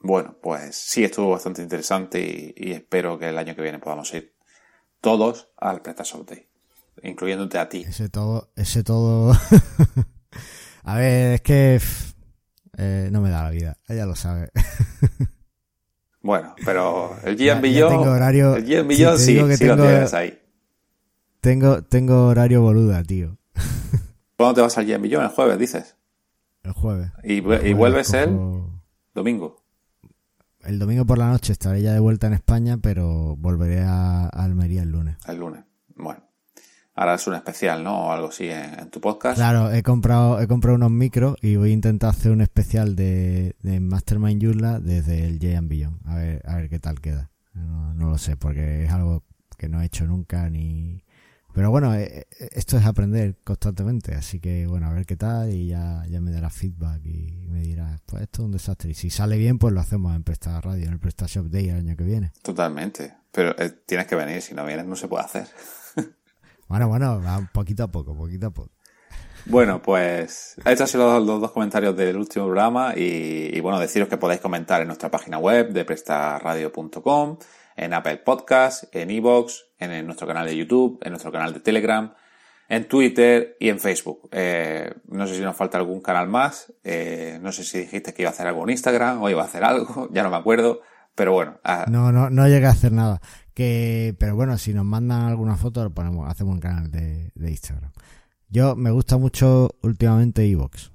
Bueno, 0.00 0.36
pues 0.42 0.74
sí 0.74 1.04
estuvo 1.04 1.30
bastante 1.30 1.62
interesante 1.62 2.54
y, 2.56 2.72
espero 2.72 3.18
que 3.18 3.28
el 3.28 3.38
año 3.38 3.54
que 3.54 3.62
viene 3.62 3.78
podamos 3.78 4.12
ir 4.14 4.34
todos 5.00 5.50
al 5.58 5.82
PrestaShop 5.82 6.28
Day, 6.28 6.48
incluyéndote 7.02 7.58
a 7.58 7.68
ti. 7.68 7.84
Ese 7.86 8.08
todo, 8.08 8.50
ese 8.56 8.82
todo... 8.84 9.36
a 10.82 10.96
ver, 10.96 11.34
es 11.34 11.40
que 11.42 11.78
eh, 12.78 13.08
no 13.12 13.20
me 13.20 13.30
da 13.30 13.44
la 13.44 13.50
vida, 13.50 13.78
ella 13.86 14.06
lo 14.06 14.16
sabe. 14.16 14.50
Bueno, 16.22 16.54
pero 16.64 17.16
el 17.24 17.36
Gian 17.36 17.60
Billón. 17.60 18.08
Horario, 18.08 18.56
el 18.56 18.64
Gian 18.64 18.86
Billón 18.86 19.18
sí, 19.18 19.38
sí, 19.38 19.56
sí 19.56 19.66
lo 19.66 19.76
tienes 19.76 20.14
ahí. 20.14 20.38
Tengo, 21.40 21.82
tengo 21.82 22.28
horario 22.28 22.62
boluda, 22.62 23.02
tío. 23.02 23.36
¿Cuándo 24.36 24.54
te 24.54 24.60
vas 24.60 24.78
al 24.78 24.86
Gian 24.86 25.02
Billón? 25.02 25.24
El 25.24 25.30
jueves, 25.30 25.58
dices. 25.58 25.96
El 26.62 26.72
jueves. 26.72 27.10
¿Y, 27.24 27.40
vuelves 27.40 28.14
el 28.14 28.38
domingo? 29.14 29.64
El 30.60 30.78
domingo 30.78 31.04
por 31.04 31.18
la 31.18 31.28
noche 31.28 31.52
estaré 31.52 31.82
ya 31.82 31.92
de 31.92 31.98
vuelta 31.98 32.28
en 32.28 32.34
España, 32.34 32.78
pero 32.80 33.34
volveré 33.36 33.80
a, 33.80 34.28
Almería 34.28 34.82
el 34.82 34.90
lunes. 34.90 35.16
El 35.26 35.38
lunes. 35.38 35.64
Bueno. 35.96 36.22
Harás 36.94 37.26
un 37.26 37.34
especial, 37.34 37.82
¿no? 37.82 38.06
O 38.06 38.12
algo 38.12 38.28
así 38.28 38.48
en, 38.48 38.90
tu 38.90 39.00
podcast. 39.00 39.36
Claro, 39.36 39.72
he 39.72 39.82
comprado, 39.82 40.40
he 40.40 40.46
comprado 40.46 40.76
unos 40.76 40.90
micros 40.90 41.36
y 41.40 41.56
voy 41.56 41.70
a 41.70 41.72
intentar 41.72 42.10
hacer 42.10 42.32
un 42.32 42.40
especial 42.40 42.96
de, 42.96 43.56
de 43.62 43.80
Mastermind 43.80 44.42
Joomla 44.42 44.80
desde 44.80 45.26
el 45.26 45.38
J 45.40 45.58
Beyond. 45.62 46.06
A 46.06 46.16
ver, 46.16 46.42
a 46.46 46.56
ver 46.56 46.68
qué 46.68 46.78
tal 46.78 47.00
queda. 47.00 47.30
No, 47.54 47.94
no, 47.94 48.10
lo 48.10 48.18
sé, 48.18 48.36
porque 48.36 48.84
es 48.84 48.90
algo 48.90 49.24
que 49.58 49.68
no 49.68 49.80
he 49.82 49.86
hecho 49.86 50.06
nunca 50.06 50.48
ni... 50.48 51.04
Pero 51.54 51.70
bueno, 51.70 51.94
eh, 51.94 52.26
eh, 52.30 52.48
esto 52.52 52.78
es 52.78 52.86
aprender 52.86 53.36
constantemente, 53.44 54.14
así 54.14 54.40
que 54.40 54.66
bueno, 54.66 54.86
a 54.86 54.92
ver 54.94 55.04
qué 55.04 55.16
tal 55.16 55.52
y 55.52 55.68
ya, 55.68 56.02
ya 56.08 56.18
me 56.18 56.30
dará 56.30 56.48
feedback 56.48 57.04
y 57.04 57.46
me 57.50 57.60
dirá, 57.60 58.00
pues 58.06 58.22
esto 58.22 58.40
es 58.40 58.46
un 58.46 58.52
desastre. 58.52 58.90
Y 58.92 58.94
si 58.94 59.10
sale 59.10 59.36
bien, 59.36 59.58
pues 59.58 59.74
lo 59.74 59.80
hacemos 59.80 60.16
en 60.16 60.24
Presta 60.24 60.58
Radio, 60.62 60.86
en 60.86 60.94
el 60.94 60.98
PrestaShop 60.98 61.48
Day 61.48 61.68
el 61.68 61.76
año 61.76 61.94
que 61.94 62.04
viene. 62.04 62.32
Totalmente, 62.40 63.14
pero 63.30 63.54
eh, 63.58 63.68
tienes 63.84 64.06
que 64.06 64.14
venir, 64.14 64.40
si 64.40 64.54
no 64.54 64.64
vienes 64.64 64.86
no 64.86 64.96
se 64.96 65.08
puede 65.08 65.24
hacer. 65.24 65.46
Bueno, 66.88 67.18
bueno, 67.20 67.48
poquito 67.52 67.84
a 67.84 67.88
poco, 67.88 68.16
poquito 68.16 68.46
a 68.48 68.50
poco. 68.50 68.70
Bueno, 69.44 69.82
pues 69.82 70.54
estos 70.58 70.80
han 70.82 70.86
sido 70.86 71.20
los, 71.20 71.40
dos 71.40 71.50
comentarios 71.50 71.96
del 71.96 72.16
último 72.16 72.44
programa 72.44 72.94
y, 72.96 73.50
y, 73.52 73.60
bueno, 73.60 73.80
deciros 73.80 74.08
que 74.08 74.16
podéis 74.16 74.40
comentar 74.40 74.80
en 74.80 74.86
nuestra 74.86 75.10
página 75.10 75.38
web 75.38 75.72
de 75.72 75.84
prestaradio.com 75.84 77.38
en 77.76 77.94
Apple 77.94 78.18
Podcast, 78.18 78.84
en 78.94 79.10
Evox, 79.10 79.64
en, 79.78 80.06
nuestro 80.06 80.26
canal 80.26 80.46
de 80.46 80.56
YouTube, 80.56 80.98
en 81.02 81.10
nuestro 81.10 81.32
canal 81.32 81.52
de 81.52 81.60
Telegram, 81.60 82.14
en 82.68 82.88
Twitter 82.88 83.56
y 83.60 83.68
en 83.68 83.80
Facebook. 83.80 84.28
Eh, 84.32 84.92
no 85.08 85.26
sé 85.26 85.34
si 85.34 85.40
nos 85.40 85.56
falta 85.56 85.78
algún 85.78 86.00
canal 86.00 86.28
más. 86.28 86.72
Eh, 86.84 87.38
no 87.42 87.52
sé 87.52 87.64
si 87.64 87.80
dijiste 87.80 88.14
que 88.14 88.22
iba 88.22 88.30
a 88.30 88.32
hacer 88.32 88.46
algo 88.46 88.62
en 88.64 88.70
Instagram 88.70 89.22
o 89.22 89.30
iba 89.30 89.42
a 89.42 89.46
hacer 89.46 89.64
algo, 89.64 90.08
ya 90.12 90.22
no 90.22 90.30
me 90.30 90.36
acuerdo. 90.36 90.80
Pero 91.14 91.32
bueno. 91.32 91.60
Ah. 91.62 91.84
No, 91.88 92.10
no, 92.10 92.30
no 92.30 92.48
llega 92.48 92.68
a 92.68 92.72
hacer 92.72 92.92
nada. 92.92 93.20
Que, 93.54 94.16
pero 94.18 94.34
bueno, 94.34 94.56
si 94.58 94.72
nos 94.72 94.84
mandan 94.84 95.22
alguna 95.22 95.56
foto, 95.56 95.84
lo 95.84 95.90
ponemos, 95.90 96.28
hacemos 96.28 96.54
un 96.54 96.60
canal 96.60 96.90
de, 96.90 97.30
de 97.34 97.50
Instagram. 97.50 97.92
Yo 98.48 98.76
me 98.76 98.90
gusta 98.90 99.16
mucho 99.16 99.70
últimamente 99.82 100.44
Evox. 100.44 100.92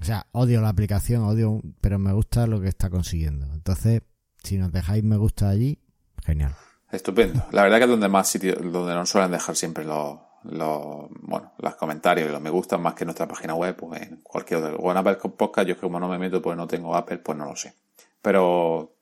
O 0.00 0.04
sea, 0.04 0.26
odio 0.32 0.60
la 0.60 0.68
aplicación, 0.68 1.22
odio, 1.22 1.60
pero 1.80 1.98
me 1.98 2.12
gusta 2.12 2.46
lo 2.46 2.60
que 2.60 2.68
está 2.68 2.90
consiguiendo. 2.90 3.46
Entonces, 3.54 4.02
si 4.42 4.58
nos 4.58 4.72
dejáis 4.72 5.02
me 5.02 5.16
gusta 5.16 5.48
allí, 5.48 5.78
genial. 6.24 6.54
Estupendo. 6.90 7.44
La 7.52 7.62
verdad 7.62 7.78
que 7.78 7.84
es 7.84 7.90
donde 7.90 8.08
más 8.08 8.28
sitios, 8.28 8.56
donde 8.60 8.94
nos 8.94 9.08
suelen 9.08 9.30
dejar 9.30 9.56
siempre 9.56 9.84
los, 9.84 10.18
los, 10.44 11.08
bueno, 11.22 11.52
los 11.58 11.74
comentarios 11.76 12.28
y 12.28 12.32
los 12.32 12.40
me 12.40 12.50
gustan 12.50 12.80
más 12.80 12.94
que 12.94 13.04
nuestra 13.04 13.26
página 13.26 13.54
web, 13.54 13.76
pues 13.76 14.02
en 14.02 14.20
cualquier 14.22 14.62
otro. 14.62 14.78
O 14.78 14.90
en 14.90 14.96
Apple 14.96 15.16
Podcast, 15.36 15.68
yo 15.68 15.78
como 15.78 15.98
no 15.98 16.08
me 16.08 16.18
meto, 16.18 16.40
pues 16.40 16.56
no 16.56 16.66
tengo 16.66 16.94
Apple, 16.94 17.18
pues 17.18 17.36
no 17.36 17.46
lo 17.46 17.56
sé. 17.56 17.74
Pero, 18.22 18.95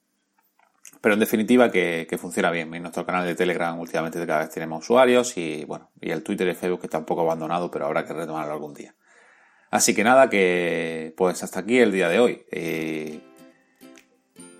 pero 1.04 1.12
en 1.12 1.20
definitiva 1.20 1.70
que, 1.70 2.16
funciona 2.18 2.50
bien. 2.50 2.72
En 2.72 2.80
nuestro 2.80 3.04
canal 3.04 3.26
de 3.26 3.34
Telegram 3.34 3.78
últimamente 3.78 4.26
cada 4.26 4.38
vez 4.38 4.48
tenemos 4.48 4.84
usuarios 4.84 5.36
y 5.36 5.66
bueno, 5.66 5.90
y 6.00 6.10
el 6.10 6.22
Twitter 6.22 6.48
y 6.48 6.54
Facebook 6.54 6.80
que 6.80 6.86
está 6.86 6.96
un 6.96 7.04
poco 7.04 7.20
abandonado, 7.20 7.70
pero 7.70 7.84
habrá 7.84 8.06
que 8.06 8.14
retomarlo 8.14 8.54
algún 8.54 8.72
día. 8.72 8.94
Así 9.70 9.94
que 9.94 10.02
nada, 10.02 10.30
que 10.30 11.12
pues 11.14 11.42
hasta 11.42 11.60
aquí 11.60 11.78
el 11.78 11.92
día 11.92 12.08
de 12.08 12.20
hoy. 12.20 12.46
Eh, 12.50 13.20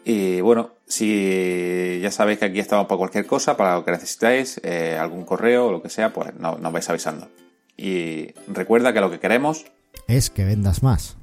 y 0.04 0.42
bueno, 0.42 0.74
si 0.86 1.98
ya 2.02 2.10
sabéis 2.10 2.40
que 2.40 2.44
aquí 2.44 2.60
estamos 2.60 2.88
para 2.88 2.98
cualquier 2.98 3.24
cosa, 3.24 3.56
para 3.56 3.76
lo 3.76 3.84
que 3.86 3.92
necesitáis, 3.92 4.60
eh, 4.64 4.98
algún 5.00 5.24
correo 5.24 5.68
o 5.68 5.72
lo 5.72 5.80
que 5.80 5.88
sea, 5.88 6.12
pues 6.12 6.34
nos 6.34 6.60
vais 6.60 6.90
avisando. 6.90 7.26
Y 7.78 8.34
recuerda 8.48 8.92
que 8.92 9.00
lo 9.00 9.10
que 9.10 9.18
queremos 9.18 9.64
es 10.08 10.28
que 10.28 10.44
vendas 10.44 10.82
más. 10.82 11.16